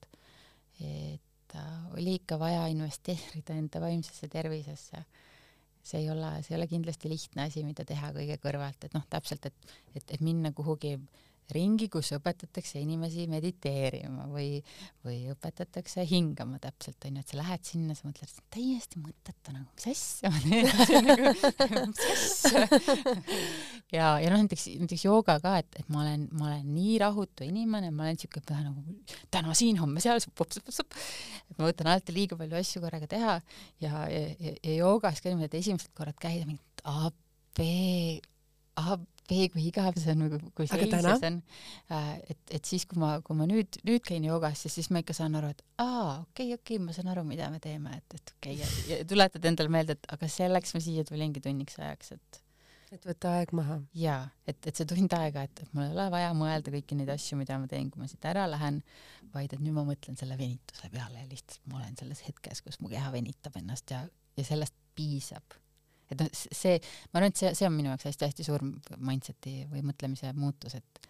et 0.78 1.56
äh, 1.56 1.94
oli 1.96 2.18
ikka 2.18 2.38
vaja 2.38 2.66
investeerida 2.70 3.56
enda 3.56 3.80
vaimsesse 3.80 4.28
tervisesse. 4.28 5.02
See 5.88 6.02
ei 6.04 6.10
ole, 6.12 6.34
see 6.44 6.54
ei 6.54 6.60
ole 6.60 6.68
kindlasti 6.70 7.10
lihtne 7.12 7.46
asi, 7.48 7.64
mida 7.64 7.86
teha 7.88 8.12
kõige 8.16 8.36
kõrvalt, 8.42 8.84
et 8.84 8.96
noh, 8.96 9.06
täpselt, 9.10 9.48
et, 9.48 9.72
et, 9.94 10.04
et 10.16 10.24
minna 10.24 10.52
kuhugi 10.56 10.94
äh, 10.98 11.27
ringi, 11.54 11.88
kus 11.92 12.10
õpetatakse 12.16 12.80
inimesi 12.80 13.24
mediteerima 13.30 14.26
või, 14.28 14.58
või 15.06 15.18
õpetatakse 15.32 16.04
hingama 16.08 16.60
täpselt, 16.62 17.00
onju, 17.08 17.22
et 17.22 17.32
sa 17.32 17.38
lähed 17.40 17.64
sinna, 17.66 17.96
sa 17.96 18.08
mõtled, 18.08 18.28
et 18.28 18.48
täiesti 18.54 19.00
mõttetu 19.02 19.54
nagu, 19.54 19.66
mis 19.76 19.88
asja 19.92 20.32
ma 20.32 20.42
teen 20.44 21.08
nagu, 21.10 21.32
mis 21.88 22.02
asja. 22.12 22.64
ja, 23.96 24.10
ja 24.22 24.32
noh, 24.32 24.42
näiteks, 24.44 24.68
näiteks 24.84 25.06
jooga 25.08 25.38
ka, 25.44 25.56
et, 25.62 25.80
et 25.80 25.92
ma 25.92 26.04
olen, 26.04 26.28
ma 26.36 26.50
olen 26.52 26.68
nii 26.76 26.98
rahutu 27.04 27.46
inimene, 27.48 27.92
ma 27.94 28.08
olen 28.08 28.20
siuke 28.20 28.42
püha 28.44 28.62
nagu 28.66 28.98
täna 29.32 29.56
siin, 29.58 29.80
homme 29.80 30.04
seal, 30.04 30.20
et 30.20 31.58
ma 31.58 31.68
võtan 31.68 31.92
alati 31.94 32.16
liiga 32.16 32.38
palju 32.38 32.60
asju 32.60 32.84
korraga 32.84 33.08
teha 33.10 33.38
ja, 33.80 34.04
ja, 34.06 34.24
ja, 34.36 34.56
ja 34.62 34.80
joogas 34.82 35.22
ka 35.22 35.32
niimoodi, 35.32 35.50
et 35.50 35.60
esimesed 35.62 35.94
korrad 35.96 36.18
käia 36.20 36.44
mingit 36.48 36.84
A, 36.88 37.10
B, 37.56 37.64
A, 38.78 38.98
või 39.28 39.48
kui 39.52 39.66
igav 39.68 39.98
see 40.00 40.14
on 40.14 40.24
või 40.24 40.40
kui 40.56 40.68
selge 40.70 41.00
see 41.02 41.30
on. 41.30 41.38
Äh, 41.94 42.10
et, 42.34 42.42
et 42.58 42.72
siis, 42.72 42.86
kui 42.88 43.00
ma, 43.00 43.18
kui 43.24 43.38
ma 43.38 43.46
nüüd, 43.50 43.80
nüüd 43.88 44.04
käin 44.06 44.26
joogas, 44.26 44.64
siis 44.66 44.90
ma 44.94 45.02
ikka 45.04 45.16
saan 45.16 45.38
aru, 45.38 45.52
et 45.54 45.62
aa, 45.84 46.18
okei 46.24 46.50
okay,, 46.50 46.58
okei 46.58 46.76
okay,, 46.78 46.84
ma 46.86 46.96
saan 46.96 47.12
aru, 47.12 47.24
mida 47.28 47.50
me 47.52 47.62
teeme, 47.62 47.94
et, 48.00 48.18
et 48.18 48.34
okei 48.36 48.58
okay, 48.58 48.64
ja, 48.64 48.98
ja 48.98 49.08
tuletad 49.08 49.48
endale 49.50 49.72
meelde, 49.72 49.98
et 49.98 50.12
aga 50.14 50.30
selleks 50.32 50.76
ma 50.76 50.84
siia 50.84 51.06
tulingi 51.08 51.44
tunniks 51.44 51.80
ajaks, 51.80 52.14
et 52.18 52.44
et 52.94 53.04
võtta 53.04 53.34
aeg 53.36 53.52
maha. 53.56 53.78
jaa, 54.00 54.22
et, 54.48 54.58
et 54.64 54.78
see 54.78 54.88
tund 54.88 55.12
aega, 55.12 55.44
et, 55.44 55.62
et 55.64 55.76
mul 55.76 55.84
ei 55.84 55.92
ole 55.92 56.08
vaja 56.14 56.32
mõelda 56.36 56.72
kõiki 56.72 56.96
neid 56.96 57.12
asju, 57.12 57.36
mida 57.40 57.58
ma 57.60 57.68
teen, 57.70 57.90
kui 57.92 58.00
ma 58.00 58.08
siit 58.08 58.24
ära 58.30 58.46
lähen, 58.48 58.80
vaid 59.34 59.52
et 59.52 59.60
nüüd 59.60 59.76
ma 59.76 59.84
mõtlen 59.88 60.16
selle 60.16 60.38
venituse 60.40 60.88
peale 60.94 61.20
ja 61.20 61.28
lihtsalt 61.28 61.68
ma 61.68 61.82
olen 61.82 61.98
selles 62.00 62.24
hetkes, 62.24 62.64
kus 62.64 62.80
mu 62.80 62.92
keha 62.92 63.12
venitab 63.12 63.60
ennast 63.60 63.92
ja, 63.92 64.06
ja 64.38 64.46
sellest 64.46 64.76
piisab 64.96 65.58
et 66.10 66.20
noh, 66.20 66.28
see, 66.32 66.78
ma 67.12 67.20
arvan, 67.20 67.32
et 67.32 67.40
see, 67.40 67.52
see 67.58 67.68
on 67.68 67.74
minu 67.76 67.92
jaoks 67.92 68.08
hästi-hästi 68.08 68.46
suur 68.46 68.64
mindset'i 68.96 69.60
või 69.72 69.84
mõtlemise 69.90 70.32
muutus, 70.36 70.78
et 70.78 71.08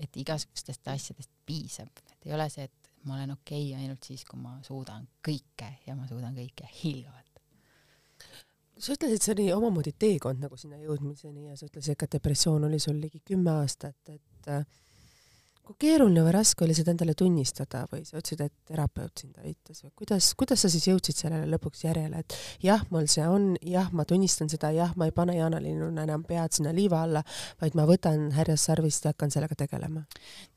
et 0.00 0.16
igasugustest 0.16 0.88
asjadest 0.88 1.28
piisab, 1.44 1.90
et 2.08 2.28
ei 2.28 2.32
ole 2.32 2.46
see, 2.48 2.64
et 2.64 2.92
ma 3.08 3.16
olen 3.18 3.34
okei 3.34 3.70
okay 3.70 3.82
ainult 3.82 4.06
siis, 4.06 4.24
kui 4.28 4.40
ma 4.40 4.54
suudan 4.64 5.06
kõike 5.26 5.74
ja 5.86 5.96
ma 5.96 6.06
suudan 6.08 6.36
kõike 6.36 6.68
hiilgavalt. 6.80 7.42
sa 8.80 8.94
ütlesid, 8.96 9.20
see 9.24 9.34
oli 9.34 9.48
omamoodi 9.52 9.92
teekond 9.92 10.40
nagu 10.40 10.56
sinna 10.56 10.80
jõudmiseni 10.80 11.50
ja 11.50 11.56
sa 11.56 11.68
ütlesid, 11.68 11.96
et 11.96 12.16
depressioon 12.16 12.64
oli 12.68 12.80
sul 12.80 13.00
ligi 13.00 13.20
kümme 13.20 13.52
aastat, 13.60 14.00
et 14.08 14.48
äh, 14.48 14.64
kui 15.70 15.78
keeruline 15.86 16.22
või 16.26 16.32
raske 16.34 16.64
oli 16.66 16.74
seda 16.74 16.90
endale 16.94 17.14
tunnistada 17.18 17.84
või 17.90 18.02
sa 18.06 18.18
ütlesid, 18.18 18.42
et 18.42 18.54
terapeut 18.66 19.22
sind 19.22 19.36
aitas 19.44 19.84
või 19.84 19.92
kuidas, 20.02 20.30
kuidas 20.38 20.64
sa 20.64 20.70
siis 20.72 20.88
jõudsid 20.88 21.20
sellele 21.20 21.46
lõpuks 21.52 21.84
järjele, 21.84 22.22
et 22.24 22.36
jah, 22.64 22.82
mul 22.90 23.06
see 23.10 23.26
on, 23.28 23.52
jah, 23.62 23.90
ma 23.94 24.06
tunnistan 24.08 24.50
seda, 24.50 24.72
jah, 24.74 24.92
ma 24.98 25.06
ei 25.08 25.14
pane 25.14 25.36
Jaanalinnuna 25.38 26.06
enam 26.08 26.24
pead 26.26 26.56
sinna 26.56 26.74
liiva 26.74 27.04
alla, 27.06 27.22
vaid 27.62 27.78
ma 27.78 27.86
võtan 27.88 28.30
härjast 28.34 28.70
sarvist 28.70 29.06
ja 29.06 29.14
hakkan 29.14 29.34
sellega 29.34 29.58
tegelema? 29.62 30.04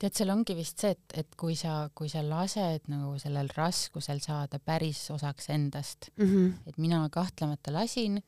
tead, 0.02 0.16
seal 0.18 0.34
ongi 0.34 0.58
vist 0.58 0.82
see, 0.82 0.96
et, 0.98 1.18
et 1.24 1.38
kui 1.40 1.58
sa, 1.60 1.84
kui 1.94 2.10
sa 2.12 2.24
lased 2.26 2.90
nagu 2.92 3.14
sellel 3.22 3.52
raskusel 3.54 4.22
saada 4.24 4.60
päris 4.64 5.06
osaks 5.14 5.50
endast 5.54 6.10
mm, 6.18 6.26
-hmm. 6.26 6.54
et 6.68 6.78
mina 6.78 7.06
kahtlemata 7.14 7.74
lasin, 7.74 8.22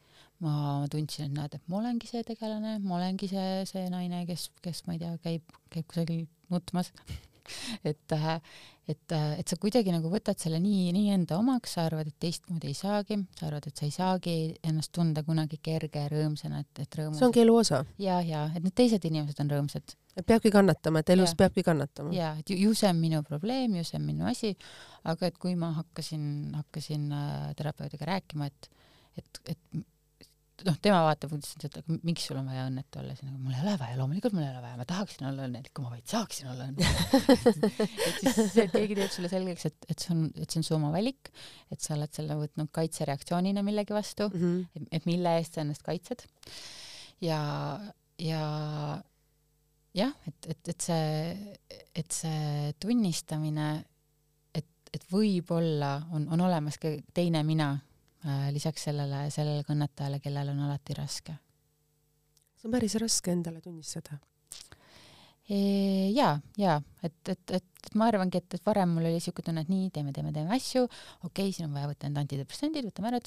ma 0.44 0.86
tundsin, 0.92 1.30
et 1.30 1.38
näed, 1.38 1.56
et 1.56 1.70
ma 1.72 1.80
olengi 1.80 2.10
see 2.10 2.24
tegelane, 2.28 2.78
ma 2.84 2.98
olengi 2.98 3.30
see, 3.32 3.64
see 3.70 3.86
naine, 3.92 4.26
kes, 4.30 4.50
kes 4.64 4.84
ma 4.88 4.98
ei 4.98 5.04
tea, 5.04 5.14
käib, 5.24 5.56
käib 5.72 5.88
kusagil 5.92 6.26
nutmas 6.52 6.92
et, 7.84 8.12
äh, 8.12 8.42
et, 8.88 9.12
äh, 9.12 9.40
et 9.40 9.48
sa 9.48 9.58
kuidagi 9.62 9.94
nagu 9.94 10.10
võtad 10.12 10.40
selle 10.42 10.60
nii, 10.62 10.90
nii 10.96 11.12
enda 11.16 11.38
omaks, 11.40 11.76
sa 11.78 11.86
arvad, 11.90 12.10
et 12.10 12.18
teistmoodi 12.22 12.72
ei 12.72 12.78
saagi, 12.78 13.20
sa 13.40 13.48
arvad, 13.50 13.68
et 13.70 13.80
sa 13.80 13.88
ei 13.88 13.94
saagi 13.94 14.36
ennast 14.66 14.92
tunda 14.96 15.24
kunagi 15.26 15.60
kerge 15.64 16.04
ja 16.06 16.12
rõõmsana, 16.12 16.64
et, 16.66 16.84
et 16.84 17.00
rõõmus. 17.00 17.20
see 17.20 17.30
ongi 17.30 17.44
elu 17.46 17.58
osa. 17.62 17.84
ja, 18.02 18.20
ja 18.26 18.46
et 18.54 18.66
need 18.66 18.76
teised 18.78 19.08
inimesed 19.10 19.42
on 19.46 19.54
rõõmsad. 19.56 19.96
et 20.16 20.28
peabki 20.28 20.52
kannatama, 20.54 21.02
et 21.04 21.16
elus 21.16 21.34
ja. 21.34 21.40
peabki 21.44 21.66
kannatama. 21.66 22.14
ja, 22.16 22.36
et 22.40 22.50
ju, 22.50 22.60
ju 22.68 22.76
see 22.78 22.92
on 22.92 23.02
minu 23.02 23.24
probleem, 23.28 23.80
ju 23.80 23.88
see 23.88 24.00
on 24.02 24.08
minu 24.10 24.30
asi, 24.30 24.56
aga 25.06 25.32
et 25.32 25.42
kui 25.42 25.56
ma 25.60 25.74
hakkasin, 25.82 26.26
hakkasin 26.62 27.12
äh, 27.14 27.52
terapeudiga 27.58 28.10
rääkima, 28.14 28.50
et, 28.52 28.72
et, 29.18 29.44
et 29.56 29.86
noh, 30.64 30.76
tema 30.82 31.02
vaatab 31.04 31.34
uudist, 31.36 31.64
et 31.68 31.78
aga 31.82 31.98
miks 32.08 32.26
sul 32.30 32.38
on 32.40 32.48
vaja 32.48 32.66
õnnetu 32.70 33.00
olla, 33.02 33.16
siis 33.18 33.28
nagu 33.28 33.40
mul 33.42 33.56
ei 33.56 33.64
ole 33.64 33.74
vaja, 33.82 33.98
loomulikult 34.00 34.36
mul 34.36 34.46
ei 34.46 34.52
ole 34.54 34.62
vaja, 34.64 34.78
ma 34.80 34.86
tahaksin 34.88 35.28
olla 35.30 35.48
õnnelik, 35.50 35.74
kui 35.76 35.84
ma 35.84 35.92
vaid 35.92 36.06
saaksin 36.10 36.52
olla 36.54 36.68
õnnelik 36.70 37.16
et 38.08 38.22
siis 38.22 38.38
see, 38.54 38.64
et 38.64 38.76
keegi 38.76 38.98
teeb 39.00 39.12
sulle 39.14 39.32
selgeks, 39.32 39.68
et, 39.70 39.90
et 39.92 40.06
see 40.06 40.14
on, 40.16 40.22
et 40.32 40.48
see 40.48 40.62
on 40.62 40.68
su 40.68 40.78
oma 40.78 40.92
valik, 40.94 41.32
et 41.74 41.84
sa 41.84 41.98
oled 41.98 42.14
selle 42.16 42.38
võtnud 42.40 42.72
kaitsereaktsioonina 42.76 43.66
millegi 43.68 43.96
vastu 43.98 44.30
mm, 44.30 44.46
-hmm. 44.46 44.64
et, 44.80 44.88
et 45.00 45.10
mille 45.10 45.36
eest 45.42 45.58
sa 45.58 45.66
ennast 45.66 45.84
kaitsed. 45.84 46.24
ja, 47.26 47.42
ja 48.22 48.46
jah, 49.96 50.14
et, 50.28 50.52
et, 50.54 50.72
et 50.72 50.88
see, 50.88 51.58
et 51.96 52.22
see 52.22 52.72
tunnistamine, 52.80 53.68
et, 54.56 54.72
et 54.94 55.12
võib-olla 55.12 55.98
on, 56.16 56.30
on 56.32 56.48
olemas 56.48 56.80
ka 56.80 56.96
teine 57.16 57.44
mina 57.44 57.74
lisaks 58.52 58.88
sellele, 58.88 59.30
sellele 59.30 59.64
kannatajale, 59.64 60.20
kellel 60.20 60.50
on 60.54 60.64
alati 60.68 60.96
raske. 60.98 61.36
see 62.56 62.70
on 62.70 62.74
päris 62.74 62.96
raske 63.02 63.32
endale 63.32 63.62
tunnistada. 63.62 64.18
ja, 65.50 66.32
ja 66.58 66.80
et, 67.04 67.14
et, 67.30 67.52
et, 67.52 67.64
et 67.86 67.94
ma 67.94 68.08
arvangi, 68.10 68.42
et, 68.42 68.58
et 68.58 68.66
varem 68.66 68.96
mul 68.96 69.06
oli 69.06 69.20
niisugune 69.20 69.46
tunne, 69.46 69.62
et 69.62 69.70
nii, 69.70 69.92
teeme, 69.94 70.14
teeme, 70.14 70.34
teeme 70.34 70.56
asju, 70.56 70.88
okei 70.88 71.28
okay,, 71.30 71.52
siin 71.54 71.68
on 71.68 71.76
vaja 71.78 71.92
võtta 71.92 72.10
need 72.10 72.24
antidepressandid, 72.24 72.88
võtame 72.90 73.12
ära, 73.12 73.20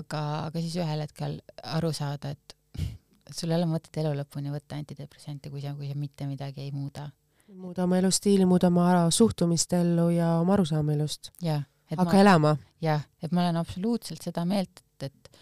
aga, 0.00 0.24
aga 0.48 0.64
siis 0.64 0.74
ühel 0.82 1.04
hetkel 1.04 1.38
aru 1.76 1.92
saada, 1.94 2.34
et 2.34 2.56
sul 3.38 3.54
ei 3.54 3.60
ole 3.60 3.70
mõtet 3.70 4.02
elu 4.02 4.16
lõpuni 4.18 4.50
võtta 4.50 4.80
antidepressante, 4.82 5.52
kui 5.54 5.62
sa, 5.62 5.76
kui 5.78 5.92
sa 5.92 5.94
mitte 5.94 6.26
midagi 6.26 6.66
ei 6.66 6.74
muuda. 6.74 7.06
muuda 7.54 7.86
oma 7.86 8.02
elustiili, 8.02 8.50
muuda 8.50 8.66
oma 8.74 9.06
suhtumist 9.14 9.78
ellu 9.78 10.10
ja 10.10 10.40
oma 10.40 10.58
arusaama 10.58 10.98
elust. 10.98 11.30
jah 11.38 11.62
hakka 11.94 12.20
elama. 12.20 12.56
jah, 12.82 13.04
et 13.22 13.32
ma 13.32 13.44
olen 13.44 13.60
absoluutselt 13.62 14.22
seda 14.26 14.44
meelt, 14.48 14.82
et, 14.82 15.10
et 15.10 15.36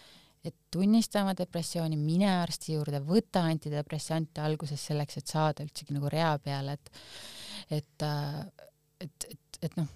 et 0.45 0.57
tunnista 0.71 1.23
oma 1.25 1.33
depressiooni, 1.33 1.97
mine 1.97 2.29
arsti 2.29 2.75
juurde, 2.75 3.01
võta 3.01 3.47
antidepressante 3.49 4.43
alguses 4.45 4.83
selleks, 4.91 5.17
et 5.17 5.31
saada 5.33 5.65
üldsegi 5.65 5.97
nagu 5.97 6.11
rea 6.13 6.35
peale, 6.45 6.77
et 6.77 6.91
et, 7.73 8.05
et, 9.01 9.27
et, 9.31 9.59
et 9.63 9.77
noh, 9.79 9.89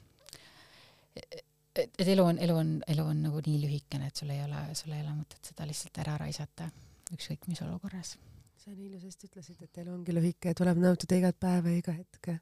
et, 1.16 1.42
et 1.84 2.09
elu 2.14 2.24
on, 2.24 2.38
elu 2.40 2.57
on, 2.57 2.70
elu 2.94 3.05
on 3.05 3.20
nagu 3.26 3.42
nii 3.44 3.61
lühikene, 3.66 4.09
et 4.09 4.16
sul 4.16 4.32
ei 4.32 4.40
ole, 4.42 4.62
sul 4.78 4.94
ei 4.94 5.03
ole 5.05 5.12
mõtet 5.18 5.53
seda 5.53 5.66
lihtsalt 5.68 6.01
ära 6.01 6.16
raisata, 6.22 6.70
ükskõik 7.12 7.44
mis 7.51 7.61
olukorras. 7.66 8.16
sa 8.59 8.72
nii 8.72 8.88
ilusasti 8.88 9.28
ütlesid, 9.28 9.61
et 9.62 9.82
elu 9.84 9.92
ongi 9.92 10.16
lühike 10.16 10.55
ja 10.55 10.57
tuleb 10.57 10.80
nautida 10.80 11.20
igat 11.20 11.36
päeva 11.40 11.74
ja 11.74 11.82
iga 11.82 11.92
hetke 11.92 12.38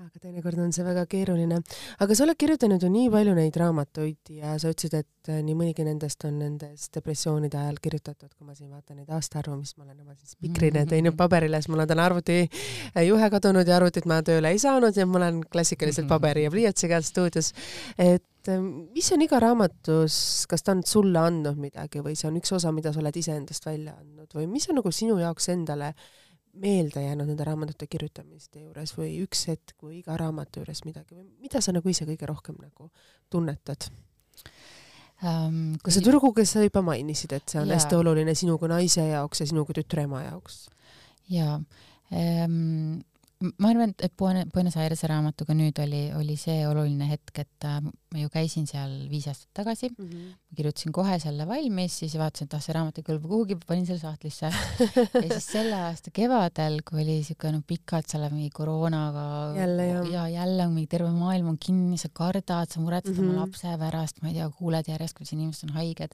aga 0.00 0.20
teinekord 0.22 0.60
on 0.62 0.72
see 0.72 0.84
väga 0.84 1.02
keeruline. 1.10 1.58
aga 2.00 2.16
sa 2.16 2.24
oled 2.24 2.38
kirjutanud 2.40 2.82
ju 2.82 2.88
nii 2.92 3.10
palju 3.12 3.34
neid 3.36 3.56
raamatuid 3.60 4.32
ja 4.36 4.54
sa 4.60 4.72
ütlesid, 4.72 4.96
et 5.02 5.30
äh, 5.32 5.40
nii 5.44 5.56
mõnigi 5.58 5.84
nendest 5.84 6.24
on 6.28 6.38
nendes 6.40 6.88
depressioonide 6.94 7.58
ajal 7.60 7.80
kirjutatud, 7.82 8.30
kui 8.32 8.48
ma 8.48 8.56
siin 8.56 8.70
vaatan 8.72 9.00
neid 9.00 9.12
aastaarvu, 9.16 9.58
mis 9.60 9.74
ma 9.76 9.84
olen 9.84 9.98
oma 10.00 10.16
siis 10.16 10.36
spikrina 10.36 10.86
teinud 10.88 11.18
paberile, 11.18 11.60
siis 11.60 11.72
mul 11.72 11.84
on 11.84 11.90
täna 11.90 12.06
arvutijuhe 12.08 13.26
äh, 13.26 13.34
kadunud 13.36 13.68
ja 13.68 13.76
arvutit 13.76 14.08
ma 14.10 14.22
tööle 14.26 14.54
ei 14.54 14.62
saanud 14.62 14.96
ja 14.96 15.06
mul 15.08 15.26
on 15.26 15.44
klassikaliselt 15.52 16.08
paberi 16.10 16.46
ja 16.46 16.54
pliiatsiga 16.54 17.02
stuudios. 17.04 17.52
et 17.98 18.48
äh, 18.48 18.64
mis 18.94 19.12
on 19.12 19.26
iga 19.26 19.42
raamatus, 19.42 20.46
kas 20.48 20.64
ta 20.64 20.76
on 20.76 20.82
sulle 20.86 21.20
andnud 21.20 21.60
midagi 21.60 22.00
või 22.04 22.16
see 22.16 22.30
on 22.30 22.40
üks 22.40 22.56
osa, 22.56 22.72
mida 22.72 22.94
sa 22.94 23.04
oled 23.04 23.20
iseendast 23.20 23.68
välja 23.68 23.98
andnud 24.00 24.32
või 24.38 24.48
mis 24.48 24.70
on 24.70 24.80
nagu 24.80 24.94
sinu 24.94 25.20
jaoks 25.20 25.52
endale 25.52 25.94
meelde 26.52 27.02
jäänud 27.04 27.28
nende 27.30 27.44
raamatute 27.46 27.86
kirjutamiste 27.86 28.64
juures 28.64 28.92
või 28.98 29.12
üks 29.24 29.46
hetk 29.50 29.76
või 29.82 30.00
iga 30.00 30.16
raamatu 30.20 30.62
juures 30.62 30.84
midagi 30.86 31.14
või 31.14 31.26
mida 31.42 31.62
sa 31.62 31.74
nagu 31.76 31.88
ise 31.88 32.06
kõige 32.08 32.28
rohkem 32.30 32.58
nagu 32.60 32.90
tunnetad 33.30 33.90
um,. 35.22 35.76
kui 35.82 35.94
see 35.94 36.02
tüdrukuga 36.04 36.44
sa 36.48 36.64
juba 36.64 36.82
mainisid, 36.82 37.32
et 37.36 37.46
see 37.48 37.60
on 37.62 37.68
jaa. 37.68 37.78
hästi 37.78 37.98
oluline 37.98 38.34
sinu 38.34 38.58
kui 38.58 38.70
naise 38.72 39.06
jaoks 39.12 39.44
ja 39.44 39.50
sinu 39.52 39.64
kui 39.68 39.78
tütre 39.78 40.06
ema 40.08 40.24
jaoks. 40.26 40.64
jaa 41.30 41.60
um, 42.10 43.00
ma 43.40 43.70
arvan, 43.70 43.94
et 44.04 44.12
Buenos 44.20 44.76
Airese 44.76 45.08
raamatuga 45.08 45.54
nüüd 45.56 45.78
oli, 45.80 46.00
oli 46.12 46.34
see 46.36 46.58
oluline 46.68 47.06
hetk, 47.08 47.38
et 47.40 47.64
äh, 47.64 47.78
ma 47.80 48.20
ju 48.20 48.28
käisin 48.32 48.66
seal 48.68 48.92
viis 49.08 49.28
aastat 49.30 49.48
tagasi 49.62 49.88
mm, 49.88 50.08
-hmm. 50.10 50.34
kirjutasin 50.58 50.92
kohe 50.92 51.16
selle 51.22 51.46
valmis, 51.48 51.96
siis 52.02 52.18
vaatasin, 52.20 52.50
et 52.50 52.56
ah, 52.58 52.62
see 52.64 52.76
raamat 52.76 53.00
ei 53.00 53.06
kõlba 53.06 53.30
kuhugi, 53.32 53.56
panin 53.66 53.86
selle 53.88 54.02
sahtlisse 54.02 54.50
ja 55.24 55.28
siis 55.30 55.48
selle 55.54 55.78
aasta 55.86 56.12
kevadel, 56.12 56.80
kui 56.84 57.00
oli 57.04 57.16
siuke 57.24 57.52
noh, 57.54 57.64
pikalt 57.66 58.12
seal 58.12 58.28
mingi 58.28 58.50
koroonaga 58.52 59.24
jälle, 59.56 59.88
ja 60.12 60.28
jälle 60.28 60.68
mingi 60.68 60.86
terve 60.92 61.10
maailm 61.10 61.54
on 61.54 61.58
kinni, 61.58 61.96
sa 61.98 62.12
kardad, 62.12 62.68
sa 62.68 62.80
muretsed 62.80 63.14
mm 63.14 63.18
-hmm. 63.18 63.30
oma 63.30 63.32
Mhm. 63.32 63.40
lapse 63.40 63.76
pärast, 63.78 64.22
ma 64.22 64.28
ei 64.28 64.34
tea, 64.34 64.50
kuuled 64.50 64.88
järjest, 64.88 65.16
kuidas 65.16 65.32
inimesed 65.32 65.68
on 65.68 65.76
haiged 65.80 66.12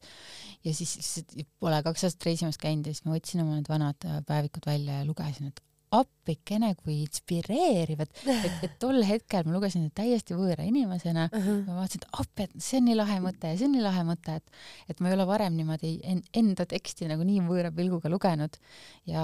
ja 0.65 0.75
siis, 0.75 0.99
siis 1.01 1.47
pole 1.59 1.83
kaks 1.83 2.05
aastat 2.05 2.27
reisimas 2.31 2.59
käinud 2.59 2.87
ja 2.87 2.95
siis 2.95 3.05
ma 3.05 3.17
võtsin 3.17 3.43
oma 3.43 3.59
need 3.59 3.69
vanad 3.69 3.97
äh, 4.05 4.23
päevikud 4.27 4.67
välja 4.67 5.01
ja 5.01 5.05
lugesin, 5.05 5.51
et 5.51 5.61
appikene 6.01 6.73
kui 6.81 6.99
inspireerivad, 7.05 8.11
et, 8.27 8.59
et 8.67 8.77
tol 8.83 8.99
hetkel 9.07 9.47
ma 9.47 9.55
lugesin 9.57 9.87
seda 9.87 10.03
täiesti 10.03 10.37
võõra 10.39 10.67
inimesena. 10.67 11.29
Uh, 11.31 11.47
-huh. 11.47 11.63
ma 11.69 11.79
vaatasin, 11.81 12.03
et 12.05 12.21
appi, 12.23 12.47
et 12.47 12.57
see 12.69 12.81
on 12.81 12.89
nii 12.91 12.99
lahe 12.99 13.19
mõte 13.25 13.53
ja 13.53 13.59
see 13.59 13.69
on 13.69 13.77
nii 13.77 13.85
lahe 13.85 14.05
mõte, 14.09 14.37
et 14.41 14.93
et 14.93 15.01
ma 15.01 15.11
ei 15.11 15.17
ole 15.17 15.27
varem 15.29 15.57
niimoodi 15.57 15.93
en, 16.05 16.23
enda 16.35 16.67
teksti 16.67 17.09
nagu 17.11 17.25
nii 17.27 17.43
võõra 17.47 17.73
pilguga 17.75 18.11
lugenud. 18.13 18.59
Ja, 19.07 19.23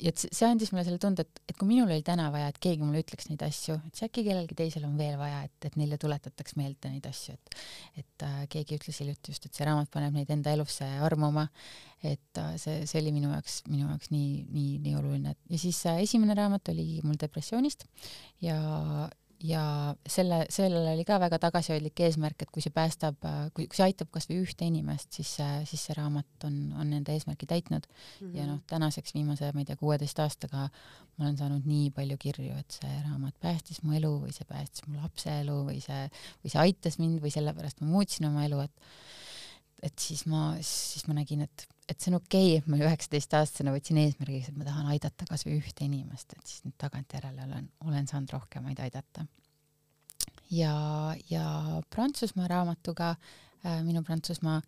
ja 0.00 0.12
et 0.12 0.22
see 0.24 0.48
andis 0.48 0.72
mulle 0.72 0.84
selle 0.86 1.02
tunde, 1.02 1.26
et, 1.26 1.42
et 1.48 1.56
kui 1.56 1.68
minul 1.68 1.90
oli 1.90 2.02
täna 2.06 2.30
vaja, 2.32 2.48
et 2.52 2.58
keegi 2.62 2.82
mulle 2.82 3.02
ütleks 3.04 3.30
neid 3.30 3.42
asju, 3.46 3.78
et 3.86 3.94
siis 3.94 4.08
äkki 4.08 4.24
kellelgi 4.26 4.58
teisel 4.58 4.86
on 4.88 4.96
veel 4.98 5.18
vaja, 5.18 5.42
et, 5.46 5.56
et 5.68 5.76
neile 5.80 5.98
tuletataks 6.00 6.56
meelde 6.60 6.92
neid 6.92 7.06
asju, 7.10 7.34
et 7.34 8.06
et 8.16 8.24
äh, 8.24 8.42
keegi 8.52 8.78
ütles 8.78 9.00
hiljuti 9.02 9.32
just, 9.32 9.46
et 9.46 9.56
see 9.56 9.66
raamat 9.66 9.90
paneb 9.92 10.14
neid 10.16 10.30
enda 10.32 10.52
elusse 10.56 10.86
armuma, 11.04 11.46
et 12.04 12.40
äh, 12.40 12.56
see, 12.60 12.86
see 12.88 13.00
oli 13.00 13.12
minu 13.16 13.30
jaoks, 13.32 13.62
minu 13.70 13.86
jaoks 13.88 14.10
nii, 14.12 14.46
nii, 14.52 14.72
nii 14.84 14.96
oluline 14.98 15.36
ja 15.50 15.60
siis 15.60 15.78
äh, 15.88 16.02
esimene 16.04 16.36
raamat 16.36 16.72
oli 16.74 17.00
mul 17.04 17.16
depressioonist 17.20 17.86
ja 18.44 18.58
ja 19.44 19.62
selle, 20.08 20.46
sellel 20.48 20.86
oli 20.94 21.02
ka 21.04 21.18
väga 21.20 21.36
tagasihoidlik 21.38 22.00
eesmärk, 22.06 22.40
et 22.40 22.50
kui 22.52 22.62
see 22.64 22.72
päästab, 22.72 23.18
kui, 23.52 23.66
kui 23.68 23.76
see 23.76 23.84
aitab 23.84 24.08
kasvõi 24.14 24.38
ühte 24.40 24.64
inimest, 24.64 25.10
siis, 25.18 25.34
siis 25.68 25.82
see 25.88 25.96
raamat 25.98 26.46
on, 26.48 26.54
on 26.80 26.94
enda 26.96 27.12
eesmärgi 27.12 27.48
täitnud 27.50 27.84
mm. 27.84 27.98
-hmm. 28.22 28.36
ja 28.38 28.46
noh, 28.48 28.62
tänaseks 28.66 29.12
viimase, 29.14 29.50
ma 29.52 29.60
ei 29.60 29.68
tea, 29.68 29.76
kuueteist 29.76 30.24
aastaga 30.24 30.70
ma 31.16 31.24
olen 31.26 31.36
saanud 31.38 31.68
nii 31.68 31.90
palju 31.96 32.16
kirju, 32.20 32.56
et 32.60 32.78
see 32.80 32.96
raamat 33.06 33.36
päästis 33.40 33.82
mu 33.84 33.96
elu 33.96 34.12
või 34.24 34.34
see 34.36 34.48
päästis 34.48 34.84
mu 34.88 35.00
lapse 35.00 35.32
elu 35.42 35.56
või 35.68 35.78
see, 35.84 36.02
või 36.42 36.52
see 36.52 36.64
aitas 36.64 36.98
mind 37.00 37.22
või 37.24 37.32
sellepärast 37.32 37.80
ma 37.80 37.92
muutsin 37.92 38.28
oma 38.28 38.44
elu, 38.48 38.64
et 38.66 38.84
et 39.84 40.00
siis 40.00 40.24
ma, 40.30 40.54
siis 40.64 41.04
ma 41.08 41.16
nägin, 41.18 41.44
et, 41.44 41.66
et 41.88 42.00
see 42.00 42.10
on 42.10 42.18
okei 42.18 42.56
okay,, 42.56 42.60
et 42.60 42.68
ma 42.70 42.78
üheksateistaastasena 42.82 43.74
võtsin 43.74 44.00
eesmärgiks, 44.02 44.50
et 44.50 44.58
ma 44.58 44.66
tahan 44.66 44.90
aidata 44.94 45.26
kasvõi 45.28 45.58
ühte 45.60 45.86
inimest, 45.86 46.34
et 46.34 46.50
siis 46.50 46.66
nüüd 46.66 46.76
tagantjärele 46.82 47.46
olen, 47.46 47.70
olen 47.86 48.10
saanud 48.10 48.34
rohkemaid 48.34 48.82
aidata. 48.82 49.26
ja, 50.50 50.74
ja 51.30 51.46
Prantsusmaa 51.90 52.50
raamatuga 52.50 53.14
äh,, 53.14 53.82
minu 53.86 54.02
Prantsusmaa 54.02 54.60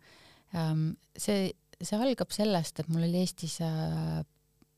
ähm,, 0.55 0.91
see, 1.17 1.51
see 1.81 1.99
algab 1.99 2.31
sellest, 2.35 2.79
et 2.79 2.91
mul 2.91 3.07
oli 3.07 3.23
Eestis 3.25 3.59
äh, 3.65 4.23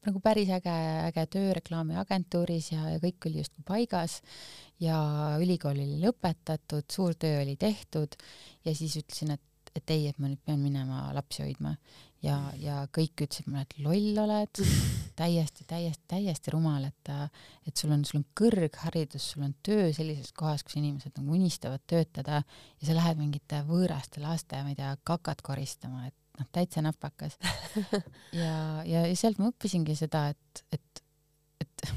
nagu 0.07 0.19
päris 0.23 0.49
äge, 0.49 0.73
äge 1.11 1.27
töö 1.35 1.53
reklaamiagentuuris 1.59 2.71
ja, 2.73 2.89
ja 2.95 3.01
kõik 3.03 3.29
oli 3.29 3.43
justkui 3.43 3.65
paigas 3.67 4.17
ja 4.81 4.97
ülikool 5.41 5.77
oli 5.77 6.01
lõpetatud, 6.01 6.89
suur 6.89 7.13
töö 7.21 7.43
oli 7.43 7.53
tehtud 7.61 8.17
ja 8.65 8.73
siis 8.75 8.97
ütlesin, 9.03 9.37
et 9.37 9.45
et 9.71 9.91
ei, 9.93 10.09
et 10.09 10.17
ma 10.19 10.27
nüüd 10.27 10.41
pean 10.43 10.59
minema 10.59 11.13
lapsi 11.15 11.45
hoidma 11.45 11.69
ja, 12.25 12.37
ja 12.59 12.77
kõik 12.93 13.25
ütlesid 13.25 13.49
mulle, 13.49 13.65
et 13.65 13.75
loll 13.81 14.21
oled, 14.23 14.61
täiesti, 15.19 15.65
täiesti, 15.69 16.03
täiesti 16.11 16.53
rumal, 16.53 16.85
et, 16.89 17.11
et 17.67 17.77
sul 17.77 17.93
on, 17.95 18.05
sul 18.07 18.21
on 18.21 18.25
kõrgharidus, 18.37 19.31
sul 19.33 19.45
on 19.47 19.55
töö 19.65 19.89
sellises 19.95 20.33
kohas, 20.37 20.65
kus 20.65 20.77
inimesed 20.79 21.15
nagu 21.17 21.37
unistavad 21.37 21.83
töötada 21.89 22.41
ja 22.41 22.89
sa 22.89 22.97
lähed 22.97 23.21
mingite 23.21 23.63
võõraste 23.67 24.23
laste, 24.23 24.61
ma 24.63 24.73
ei 24.73 24.79
tea, 24.79 24.93
kakat 25.07 25.43
koristama, 25.45 26.07
et 26.09 26.17
noh, 26.39 26.49
täitsa 26.53 26.83
napakas. 26.85 27.37
ja, 28.41 28.55
ja, 28.87 29.05
ja 29.07 29.15
sealt 29.17 29.41
ma 29.41 29.51
õppisingi 29.51 29.97
seda, 29.99 30.27
et, 30.33 30.65
et, 30.77 31.05
et 31.65 31.87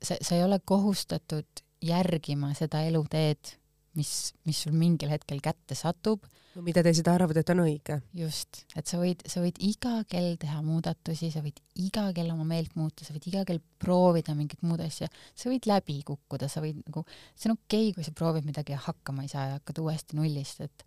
sa, 0.00 0.16
sa 0.16 0.36
ei 0.36 0.44
ole 0.46 0.60
kohustatud 0.64 1.64
järgima 1.84 2.52
seda 2.58 2.82
eluteed, 2.86 3.56
mis, 3.98 4.32
mis 4.46 4.60
sul 4.62 4.76
mingil 4.76 5.10
hetkel 5.10 5.40
kätte 5.42 5.74
satub 5.74 6.26
mida 6.58 6.82
teised 6.82 7.06
arvavad, 7.10 7.38
et 7.40 7.50
on 7.52 7.62
õige. 7.62 8.00
just, 8.16 8.64
et 8.78 8.88
sa 8.90 8.98
võid, 9.00 9.22
sa 9.30 9.42
võid 9.42 9.58
iga 9.62 10.00
kell 10.10 10.34
teha 10.40 10.60
muudatusi, 10.66 11.30
sa 11.30 11.42
võid 11.44 11.60
iga 11.78 12.08
kell 12.16 12.32
oma 12.34 12.46
meelt 12.48 12.74
muuta, 12.78 13.06
sa 13.06 13.14
võid 13.14 13.28
iga 13.30 13.44
kell 13.48 13.62
proovida 13.82 14.34
mingit 14.38 14.62
muud 14.66 14.82
asja, 14.84 15.08
sa 15.34 15.50
võid 15.52 15.68
läbi 15.70 16.00
kukkuda, 16.06 16.48
sa 16.50 16.62
võid 16.64 16.80
nagu, 16.82 17.04
see 17.34 17.50
on 17.50 17.58
okei 17.58 17.90
okay,, 17.90 17.96
kui 17.96 18.06
sa 18.06 18.14
proovid 18.16 18.48
midagi 18.48 18.74
ja 18.74 18.80
hakkama 18.82 19.26
ei 19.26 19.32
saa 19.32 19.46
ja 19.46 19.60
hakkad 19.60 19.82
uuesti 19.84 20.18
nullist, 20.18 20.64
et 20.66 20.86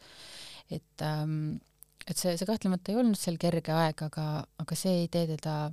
et 0.74 1.06
ähm, 1.06 1.62
et 2.08 2.20
see, 2.20 2.36
see 2.36 2.48
kahtlemata 2.50 2.92
ei 2.92 3.00
olnud 3.00 3.20
seal 3.20 3.40
kerge 3.40 3.72
aeg, 3.76 4.04
aga, 4.10 4.28
aga 4.60 4.78
see 4.80 5.04
ei 5.04 5.08
tee 5.12 5.30
teda 5.30 5.72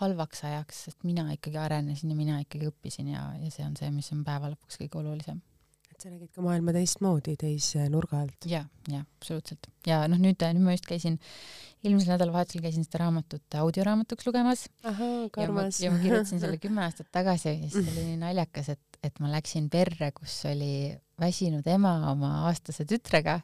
halvaks 0.00 0.44
ajaks, 0.48 0.84
sest 0.88 1.06
mina 1.08 1.24
ikkagi 1.34 1.60
arenesin 1.60 2.12
ja 2.12 2.16
mina 2.16 2.38
ikkagi 2.44 2.68
õppisin 2.68 3.12
ja, 3.12 3.26
ja 3.40 3.52
see 3.52 3.64
on 3.64 3.76
see, 3.80 3.88
mis 3.92 4.08
on 4.14 4.24
päeva 4.26 4.52
lõpuks 4.52 4.80
kõige 4.80 5.00
olulisem 5.02 5.40
sa 6.02 6.10
nägid 6.10 6.32
ka 6.34 6.42
maailma 6.44 6.74
teistmoodi, 6.74 7.36
teise 7.40 7.86
nurga 7.92 8.22
alt. 8.24 8.48
ja, 8.48 8.64
ja 8.90 9.02
absoluutselt. 9.20 9.68
ja 9.86 10.02
noh, 10.10 10.20
nüüd, 10.22 10.42
nüüd 10.42 10.66
ma 10.66 10.74
just 10.74 10.88
käisin, 10.88 11.18
eelmisel 11.84 12.14
nädalavahetusel 12.14 12.64
käisin 12.64 12.86
seda 12.86 13.04
raamatut 13.04 13.58
audioraamatuks 13.62 14.26
lugemas. 14.28 14.66
kui 14.82 15.44
armas. 15.44 15.80
ja 15.82 15.92
ma 15.94 16.02
kirjutasin 16.02 16.42
selle 16.42 16.58
kümme 16.64 16.84
aastat 16.86 17.10
tagasi 17.14 17.52
ja 17.54 17.70
siis 17.70 17.94
oli 17.94 18.08
nii 18.10 18.18
naljakas, 18.24 18.72
et, 18.74 19.00
et 19.02 19.22
ma 19.22 19.30
läksin 19.32 19.70
perre, 19.72 20.12
kus 20.16 20.40
oli 20.50 20.92
väsinud 21.22 21.66
ema 21.70 21.96
oma 22.10 22.34
aastase 22.50 22.86
tütrega 22.88 23.40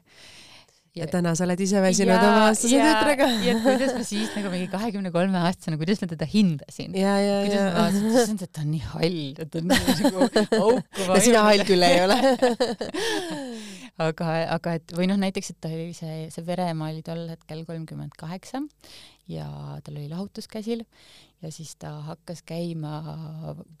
ja, 0.99 1.07
täna 1.11 1.33
sa 1.37 1.45
oled 1.47 1.63
ise 1.63 1.81
väsinud 1.83 2.15
oma 2.15 2.45
aastase 2.49 2.79
tütrega. 2.79 3.27
ja 3.45 3.55
kuidas 3.63 3.95
ma 3.97 4.05
siis 4.07 4.31
nagu 4.35 4.51
mingi 4.53 4.69
kahekümne 4.71 5.11
kolme 5.15 5.41
aastasena, 5.41 5.79
kuidas 5.81 6.03
ma 6.03 6.09
teda 6.13 6.27
hindasin. 6.29 6.93
kuidas 6.93 7.65
ma 7.65 7.85
vaatasin, 7.85 8.39
et 8.43 8.53
ta 8.53 8.63
on 8.65 8.71
nii 8.73 8.85
hall, 8.93 9.19
et 9.35 9.51
ta 9.51 9.61
on 9.61 9.69
nii 9.73 9.97
nagu 10.03 10.25
aukuva. 10.25 11.09
no 11.13 11.21
sina 11.23 11.45
hall 11.47 11.65
küll 11.67 11.87
ei 11.87 12.03
ole 12.05 12.19
aga, 14.09 14.27
aga 14.55 14.75
et 14.79 14.93
või 14.95 15.09
noh, 15.11 15.19
näiteks, 15.19 15.53
et 15.53 15.59
ta 15.61 15.71
oli 15.71 15.91
see, 15.97 16.27
see 16.33 16.45
veremaa 16.47 16.91
oli 16.93 17.03
tol 17.05 17.25
hetkel 17.31 17.65
kolmkümmend 17.67 18.15
kaheksa 18.19 18.63
ja 19.29 19.47
tal 19.85 19.97
oli 19.97 20.07
lahutus 20.11 20.49
käsil 20.51 20.83
ja 21.43 21.51
siis 21.53 21.75
ta 21.79 21.91
hakkas 22.07 22.41
käima 22.47 22.99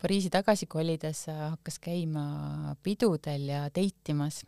Pariisi 0.01 0.31
tagasi 0.33 0.69
kolides, 0.69 1.25
hakkas 1.27 1.79
käima 1.83 2.75
pidudel 2.83 3.49
ja 3.51 3.65
date 3.73 4.15
imas 4.15 4.43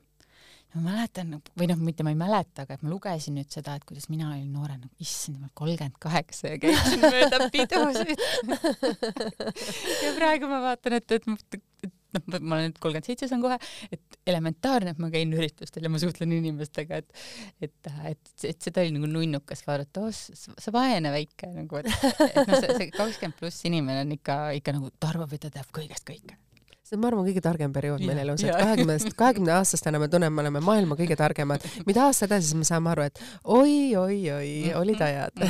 ma 0.76 0.84
mäletan 0.86 1.34
või 1.58 1.68
noh, 1.72 1.80
mitte 1.84 2.06
ma 2.08 2.14
ei 2.14 2.20
mäleta, 2.20 2.66
aga 2.66 2.78
et 2.78 2.86
ma 2.86 2.92
lugesin 2.92 3.36
nüüd 3.38 3.50
seda, 3.52 3.76
et 3.76 3.88
kuidas 3.88 4.08
mina 4.12 4.30
olin 4.32 4.52
noorena, 4.54 4.88
issand 5.04 5.40
jumal, 5.40 5.52
kolmkümmend 5.58 5.98
kaheksa 6.02 6.54
ja 6.54 6.62
käisin 6.62 7.04
mööda 7.04 7.42
pidusid. 7.54 8.14
Ja 10.06 10.14
praegu 10.20 10.52
ma 10.52 10.62
vaatan, 10.64 10.96
et, 11.00 11.18
et, 11.18 11.28
et 11.28 11.92
noh, 12.16 12.40
ma 12.40 12.58
olen 12.58 12.70
nüüd 12.70 12.80
kolmkümmend 12.84 13.10
seitse, 13.10 13.28
saan 13.32 13.44
kohe, 13.44 13.58
et 13.92 14.20
elementaarne, 14.32 14.94
et 14.96 15.02
ma 15.04 15.10
käin 15.14 15.34
üritustel 15.36 15.88
ja 15.88 15.92
ma 15.92 16.00
suhtlen 16.02 16.36
inimestega, 16.38 17.02
et 17.02 17.68
et, 17.68 17.92
et, 18.14 18.32
et 18.54 18.70
seda 18.70 18.86
oli 18.86 18.96
nagu 18.96 19.10
nunnukas 19.12 19.66
vaadata, 19.68 20.06
oh, 20.08 20.56
sa 20.66 20.76
vaene 20.76 21.12
väike 21.14 21.52
nagu, 21.56 21.82
et, 21.82 21.92
et 22.30 22.40
noh, 22.46 22.56
see, 22.56 22.78
see 22.78 22.94
kakskümmend 22.96 23.40
pluss 23.40 23.68
inimene 23.68 24.06
on 24.06 24.16
ikka, 24.16 24.40
ikka 24.62 24.78
nagu, 24.78 24.94
ta 25.00 25.12
arvab, 25.12 25.36
et 25.36 25.44
ta 25.48 25.54
teab 25.58 25.76
kõigest 25.76 26.08
kõike 26.08 26.40
see 26.92 26.98
on, 26.98 27.02
ma 27.02 27.08
arvan, 27.08 27.24
kõige 27.24 27.42
targem 27.44 27.72
periood 27.72 28.04
meil 28.04 28.20
elus, 28.26 28.44
et 28.44 28.52
kahekümnest, 28.52 29.14
kahekümne 29.16 29.54
aastastena 29.56 30.00
me 30.02 30.10
tunneme, 30.12 30.36
me 30.36 30.44
oleme 30.44 30.62
maailma 30.66 30.98
kõige 31.00 31.16
targemad. 31.16 31.64
mida 31.88 32.08
aasta 32.10 32.28
edasi, 32.28 32.50
siis 32.50 32.60
me 32.60 32.68
saame 32.68 32.92
aru, 32.92 33.06
et 33.08 33.22
oi-oi-oi, 33.44 34.74
olid 34.76 35.02
ajad 35.02 35.46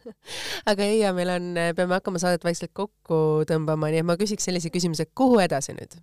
aga 0.70 0.84
Eija, 0.84 1.14
meil 1.16 1.32
on, 1.32 1.52
peame 1.76 1.96
hakkama 1.96 2.20
saadet 2.20 2.44
vaikselt 2.44 2.74
kokku 2.76 3.44
tõmbama, 3.48 3.88
nii 3.92 4.02
et 4.04 4.08
ma 4.08 4.18
küsiks 4.20 4.44
sellise 4.44 4.72
küsimuse, 4.74 5.08
kuhu 5.16 5.40
edasi 5.44 5.76
nüüd? 5.78 5.96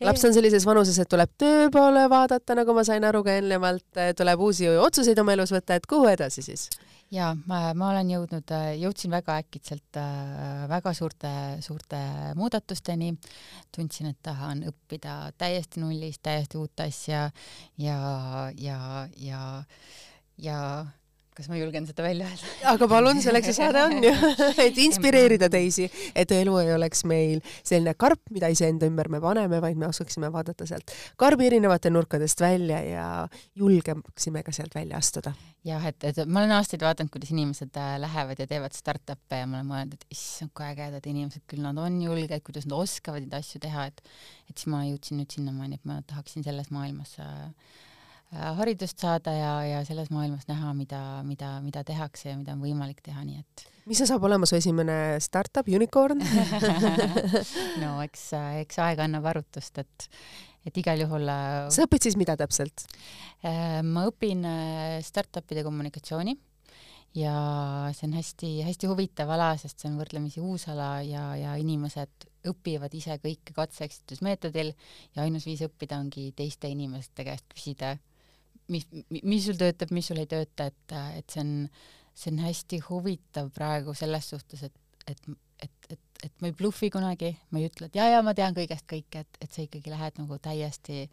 laps 0.00 0.24
on 0.24 0.32
sellises 0.32 0.64
vanuses, 0.64 0.96
et 1.02 1.08
tuleb 1.10 1.32
töö 1.42 1.68
poole 1.74 2.06
vaadata, 2.08 2.54
nagu 2.56 2.72
ma 2.72 2.84
sain 2.86 3.04
aru 3.04 3.24
ka 3.26 3.34
eelnevalt, 3.34 4.04
tuleb 4.16 4.44
uusi 4.46 4.70
otsuseid 4.70 5.18
oma 5.20 5.34
elus 5.36 5.52
võtta, 5.52 5.76
et 5.76 5.90
kuhu 5.90 6.08
edasi 6.08 6.46
siis? 6.46 6.68
Ja 7.10 7.30
ma, 7.46 7.60
ma 7.74 7.90
olen 7.92 8.10
jõudnud, 8.12 8.52
jõudsin 8.80 9.12
väga 9.12 9.38
äkitselt 9.42 9.98
väga 10.68 10.92
suurte, 10.94 11.30
suurte 11.64 12.00
muudatusteni. 12.36 13.14
tundsin, 13.74 14.10
et 14.12 14.18
tahan 14.22 14.64
õppida 14.68 15.32
täiesti 15.38 15.80
nullist 15.80 16.22
täiesti 16.22 16.58
uut 16.58 16.80
asja 16.80 17.30
ja, 17.78 17.98
ja, 18.56 19.08
ja, 19.16 19.64
ja 20.38 20.60
kas 21.38 21.46
ma 21.50 21.58
julgen 21.58 21.86
seda 21.86 22.02
välja 22.02 22.26
öelda? 22.26 22.48
aga 22.72 22.88
palun, 22.90 23.20
selleks 23.22 23.50
see 23.50 23.56
saade 23.60 23.82
on 23.86 24.02
ju, 24.02 24.12
et 24.66 24.80
inspireerida 24.82 25.48
teisi, 25.52 25.86
et 26.18 26.34
elu 26.34 26.56
ei 26.64 26.72
oleks 26.74 27.04
meil 27.08 27.38
selline 27.60 27.94
karp, 27.98 28.20
mida 28.34 28.50
iseenda 28.50 28.88
ümber 28.90 29.10
me 29.14 29.20
paneme, 29.22 29.60
vaid 29.62 29.78
me 29.78 29.86
oskaksime 29.86 30.32
vaadata 30.34 30.66
sealt 30.68 30.90
karbi 31.20 31.46
erinevate 31.46 31.92
nurkadest 31.94 32.42
välja 32.42 32.82
ja 32.82 33.06
julgeksime 33.58 34.42
ka 34.46 34.54
sealt 34.54 34.74
välja 34.74 34.98
astuda. 34.98 35.34
jah, 35.68 35.86
et, 35.86 36.02
et 36.10 36.22
ma 36.26 36.42
olen 36.42 36.56
aastaid 36.58 36.82
vaadanud, 36.82 37.12
kuidas 37.14 37.30
inimesed 37.34 37.78
äh, 37.78 37.94
lähevad 38.02 38.42
ja 38.42 38.50
teevad 38.50 38.74
startup'e 38.74 39.42
ja 39.42 39.46
ma 39.46 39.60
olen 39.60 39.72
mõelnud, 39.72 39.98
et 39.98 40.18
issand, 40.18 40.54
kui 40.56 40.66
ägedad 40.66 41.06
inimesed, 41.06 41.46
küll 41.50 41.62
nad 41.62 41.78
on 41.78 42.02
julged, 42.02 42.42
kuidas 42.46 42.66
nad 42.66 42.78
oskavad 42.80 43.22
neid 43.26 43.38
asju 43.38 43.62
teha, 43.62 43.90
et 43.92 44.02
et 44.48 44.56
siis 44.56 44.70
ma 44.72 44.80
jõudsin 44.86 45.20
nüüd 45.20 45.34
sinnamaani, 45.34 45.76
et 45.76 45.86
ma 45.86 46.00
tahaksin 46.08 46.46
selles 46.46 46.70
maailmas 46.74 47.18
äh, 47.20 47.28
Äh, 47.28 47.87
haridust 48.32 49.00
saada 49.00 49.32
ja, 49.32 49.52
ja 49.64 49.84
selles 49.88 50.10
maailmas 50.12 50.48
näha, 50.50 50.74
mida, 50.76 51.00
mida, 51.24 51.54
mida 51.64 51.84
tehakse 51.86 52.28
ja 52.28 52.36
mida 52.36 52.52
on 52.52 52.60
võimalik 52.60 53.00
teha, 53.04 53.22
nii 53.24 53.40
et. 53.40 53.64
mis 53.88 54.00
see 54.00 54.08
saab 54.10 54.26
olema 54.28 54.48
su 54.48 54.58
esimene 54.58 55.16
startup, 55.24 55.68
unicorn 55.68 56.20
no 57.82 57.94
eks, 58.04 58.26
eks 58.64 58.82
aeg 58.84 59.00
annab 59.06 59.30
arutust, 59.32 59.80
et, 59.80 60.08
et 60.68 60.82
igal 60.82 61.00
juhul. 61.06 61.24
Äh, 61.32 61.70
sa 61.72 61.86
õpid 61.88 62.04
siis 62.04 62.18
mida 62.20 62.36
täpselt? 62.36 62.84
Äh, 63.40 63.80
ma 63.86 64.04
õpin 64.10 64.44
startup'ide 65.06 65.64
kommunikatsiooni 65.64 66.36
ja 67.16 67.32
see 67.96 68.10
on 68.10 68.18
hästi-hästi 68.18 68.90
huvitav 68.90 69.32
ala, 69.32 69.54
sest 69.56 69.80
see 69.80 69.88
on 69.88 69.96
võrdlemisi 70.02 70.42
uus 70.44 70.66
ala 70.68 70.98
ja, 71.06 71.30
ja 71.40 71.54
inimesed 71.56 72.28
õpivad 72.48 72.92
ise 72.94 73.16
kõike 73.22 73.56
katse-eksitusmeetodil 73.56 74.74
ja 75.16 75.24
ainus 75.24 75.48
viis 75.48 75.64
õppida 75.64 75.96
ongi 75.96 76.28
teiste 76.36 76.68
inimeste 76.68 77.24
käest 77.24 77.48
küsida 77.56 77.96
mis, 78.72 78.88
mis 79.22 79.46
sul 79.46 79.58
töötab, 79.60 79.92
mis 79.96 80.10
sul 80.10 80.22
ei 80.22 80.30
tööta, 80.30 80.68
et, 80.70 80.96
et 81.20 81.34
see 81.36 81.44
on, 81.44 81.54
see 82.18 82.32
on 82.34 82.42
hästi 82.46 82.82
huvitav 82.88 83.52
praegu 83.54 83.94
selles 83.96 84.32
suhtes, 84.34 84.66
et, 84.68 84.74
et, 85.08 85.30
et, 85.64 85.88
et, 85.94 86.00
et 86.26 86.42
ma 86.42 86.50
ei 86.50 86.56
bluffi 86.58 86.90
kunagi, 86.92 87.30
ma 87.54 87.60
ei 87.60 87.68
ütle, 87.70 87.88
et 87.88 87.98
ja, 87.98 88.08
ja 88.12 88.22
ma 88.26 88.34
tean 88.36 88.56
kõigest 88.56 88.86
kõike, 88.90 89.22
et, 89.24 89.40
et 89.44 89.54
sa 89.54 89.62
ikkagi 89.64 89.92
lähed 89.92 90.18
nagu 90.20 90.38
täiesti, 90.42 91.06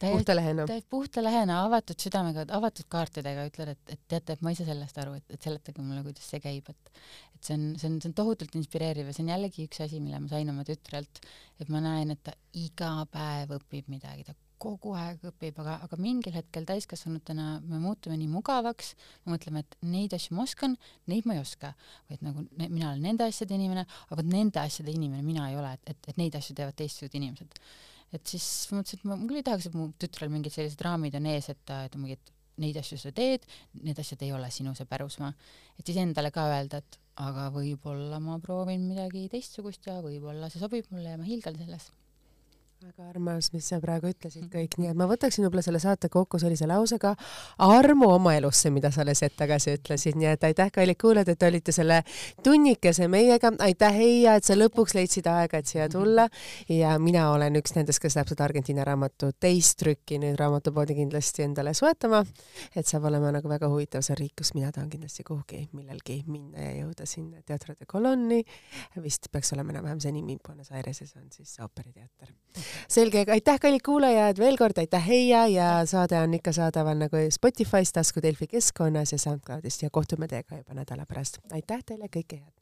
täiesti 0.00 0.16
puhta 0.16 0.36
lehena, 0.38 0.66
puhta 0.90 1.24
lehena, 1.24 1.60
avatud 1.68 2.00
südamega, 2.02 2.46
avatud 2.58 2.88
kaartidega, 2.92 3.46
ütled, 3.50 3.74
et, 3.76 3.94
et 3.94 4.02
teate, 4.08 4.38
et 4.38 4.44
ma 4.44 4.54
ei 4.54 4.58
saa 4.58 4.70
sellest 4.70 5.02
aru, 5.04 5.18
et, 5.20 5.36
et 5.36 5.48
seletage 5.48 5.84
mulle, 5.84 6.02
kuidas 6.06 6.30
see 6.32 6.42
käib, 6.44 6.72
et 6.72 6.92
et 7.38 7.46
see 7.46 7.54
on, 7.54 7.70
see 7.78 7.86
on, 7.86 8.00
see 8.02 8.10
on 8.10 8.18
tohutult 8.18 8.56
inspireeriv 8.58 9.06
ja 9.06 9.14
see 9.14 9.22
on 9.22 9.30
jällegi 9.30 9.68
üks 9.68 9.84
asi, 9.84 10.00
mille 10.02 10.18
ma 10.18 10.30
sain 10.32 10.50
oma 10.50 10.64
tütrelt, 10.66 11.20
et 11.62 11.70
ma 11.70 11.82
näen, 11.84 12.10
et 12.16 12.22
ta 12.26 12.34
iga 12.58 12.90
päev 13.12 13.54
õpib 13.60 13.92
midagi, 13.92 14.26
ta 14.26 14.34
kogu 14.62 14.94
aeg 14.98 15.24
õpib, 15.30 15.58
aga, 15.62 15.78
aga 15.86 15.98
mingil 16.00 16.34
hetkel 16.36 16.66
täiskasvanutena 16.68 17.58
me 17.64 17.80
muutume 17.82 18.16
nii 18.20 18.30
mugavaks, 18.32 18.94
me 19.24 19.34
mõtleme, 19.34 19.64
et 19.64 19.76
neid 19.86 20.14
asju 20.16 20.36
ma 20.36 20.44
oskan, 20.46 20.76
neid 21.10 21.28
ma 21.28 21.36
ei 21.36 21.42
oska. 21.42 21.74
või 22.08 22.18
et 22.18 22.24
nagu 22.26 22.44
ne, 22.46 22.68
mina 22.68 22.90
olen 22.92 23.04
nende 23.10 23.28
asjade 23.28 23.54
inimene, 23.56 23.86
aga 24.06 24.20
vot 24.20 24.32
nende 24.32 24.62
asjade 24.62 24.94
inimene 24.94 25.22
mina 25.26 25.50
ei 25.50 25.58
ole, 25.58 25.74
et, 25.78 25.94
et, 25.94 26.10
et 26.12 26.20
neid 26.20 26.38
asju 26.38 26.56
teevad 26.58 26.78
teistsugused 26.78 27.18
inimesed. 27.18 27.60
et 28.16 28.24
siis 28.26 28.48
ma 28.70 28.80
mõtlesin, 28.80 29.00
et 29.00 29.08
ma, 29.08 29.20
ma 29.20 29.28
küll 29.28 29.42
ei 29.42 29.46
tahaks, 29.46 29.68
et 29.68 29.78
mu 29.78 29.90
tütrel 30.00 30.32
mingid 30.32 30.54
sellised 30.54 30.82
raamid 30.84 31.18
on 31.18 31.28
ees, 31.34 31.50
et 31.52 31.60
ta, 31.68 31.84
et 31.88 31.96
mingid 32.00 32.34
neid 32.58 32.78
asju 32.80 32.98
sa 32.98 33.12
teed, 33.14 33.44
need 33.84 33.98
asjad 34.02 34.24
ei 34.26 34.32
ole 34.34 34.50
sinu 34.50 34.74
see 34.74 34.88
pärusmaa. 34.88 35.30
et 35.78 35.86
siis 35.86 36.00
endale 36.02 36.32
ka 36.34 36.48
öelda, 36.50 36.82
et 36.82 36.98
aga 37.22 37.48
võib-olla 37.54 38.20
ma 38.22 38.38
proovin 38.42 38.84
midagi 38.90 39.26
teistsugust 39.32 39.86
ja 39.90 39.98
võib-olla 40.02 40.50
see 40.50 40.62
sobib 40.62 40.90
mulle 40.94 41.14
ja 41.14 41.20
ma 41.20 41.26
hiilgan 41.26 41.58
selles 41.58 41.90
väga 42.78 43.08
armas, 43.10 43.48
mis 43.50 43.66
sa 43.72 43.80
praegu 43.82 44.06
ütlesid 44.06 44.44
mhm. 44.44 44.52
kõik, 44.52 44.76
nii 44.78 44.92
et 44.92 44.98
ma 44.98 45.08
võtaksin 45.10 45.42
võib-olla 45.42 45.64
selle 45.66 45.80
saate 45.82 46.06
kokku 46.14 46.38
sellise 46.38 46.66
lausega 46.70 47.10
armu 47.64 48.06
oma 48.14 48.36
elusse, 48.38 48.70
mida 48.70 48.92
sa 48.94 49.00
alles 49.02 49.24
hetk 49.24 49.34
tagasi 49.40 49.72
ütlesid, 49.74 50.14
nii 50.20 50.28
et 50.30 50.46
aitäh, 50.46 50.70
kallid 50.76 50.98
kuulajad, 51.02 51.32
et 51.32 51.42
olite 51.48 51.74
selle 51.74 51.96
tunnikese 52.46 53.08
meiega, 53.10 53.50
aitäh, 53.66 53.96
Heia, 53.98 54.36
et 54.38 54.46
sa 54.46 54.54
lõpuks 54.54 54.94
leidsid 54.94 55.26
aega, 55.26 55.58
et 55.58 55.66
siia 55.66 55.88
mhm. 55.88 55.94
tulla. 55.96 56.28
Ja 56.70 56.94
mina 57.02 57.24
olen 57.32 57.58
üks 57.58 57.74
nendest, 57.74 57.98
kes 58.04 58.14
läheb 58.14 58.30
seda 58.30 58.46
Argentiina 58.46 58.86
raamatu 58.86 59.32
teist 59.42 59.80
trükki 59.82 60.20
nüüd 60.22 60.38
raamatupoodi 60.38 60.94
kindlasti 61.00 61.48
endale 61.48 61.74
soetama, 61.74 62.22
et 62.78 62.86
saab 62.86 63.10
olema 63.10 63.34
nagu 63.34 63.50
väga 63.50 63.72
huvitav 63.74 64.06
see 64.06 64.20
riik, 64.22 64.36
kus 64.38 64.54
mina 64.54 64.70
tahan 64.70 64.86
kindlasti 64.92 65.26
kuhugi 65.26 65.64
millelgi 65.74 66.20
minna 66.30 66.68
ja 66.68 66.76
jõuda 66.84 67.10
sinna 67.10 67.42
Teatro 67.42 67.74
de 67.74 67.90
Colonni, 67.90 68.44
vist 69.02 69.32
peaks 69.34 69.50
olema 69.58 69.74
enam-vähem 69.74 70.06
see 70.06 70.14
nimi, 70.14 70.38
Buenos 70.46 70.70
Aireses 70.70 71.16
on 71.18 71.26
siis 71.34 71.58
ooperiteater 71.64 72.36
selge, 72.88 73.24
aitäh, 73.32 73.60
kallid 73.60 73.84
kuulajad, 73.86 74.38
veel 74.38 74.56
kord 74.60 74.78
aitäh, 74.78 75.06
Heia 75.06 75.46
ja 75.52 75.70
saade 75.86 76.20
on 76.20 76.34
ikka 76.34 76.52
saadaval 76.52 76.98
nagu 76.98 77.24
Spotify's, 77.34 77.92
Tasku 77.94 78.22
Delfi 78.22 78.46
keskkonnas 78.46 79.12
ja 79.12 79.18
SoundCloudist 79.18 79.82
ja 79.82 79.90
kohtume 79.90 80.28
teiega 80.28 80.62
juba 80.62 80.74
nädala 80.74 81.06
pärast. 81.06 81.42
aitäh 81.52 81.84
teile, 81.86 82.10
kõike 82.12 82.40
head! 82.42 82.57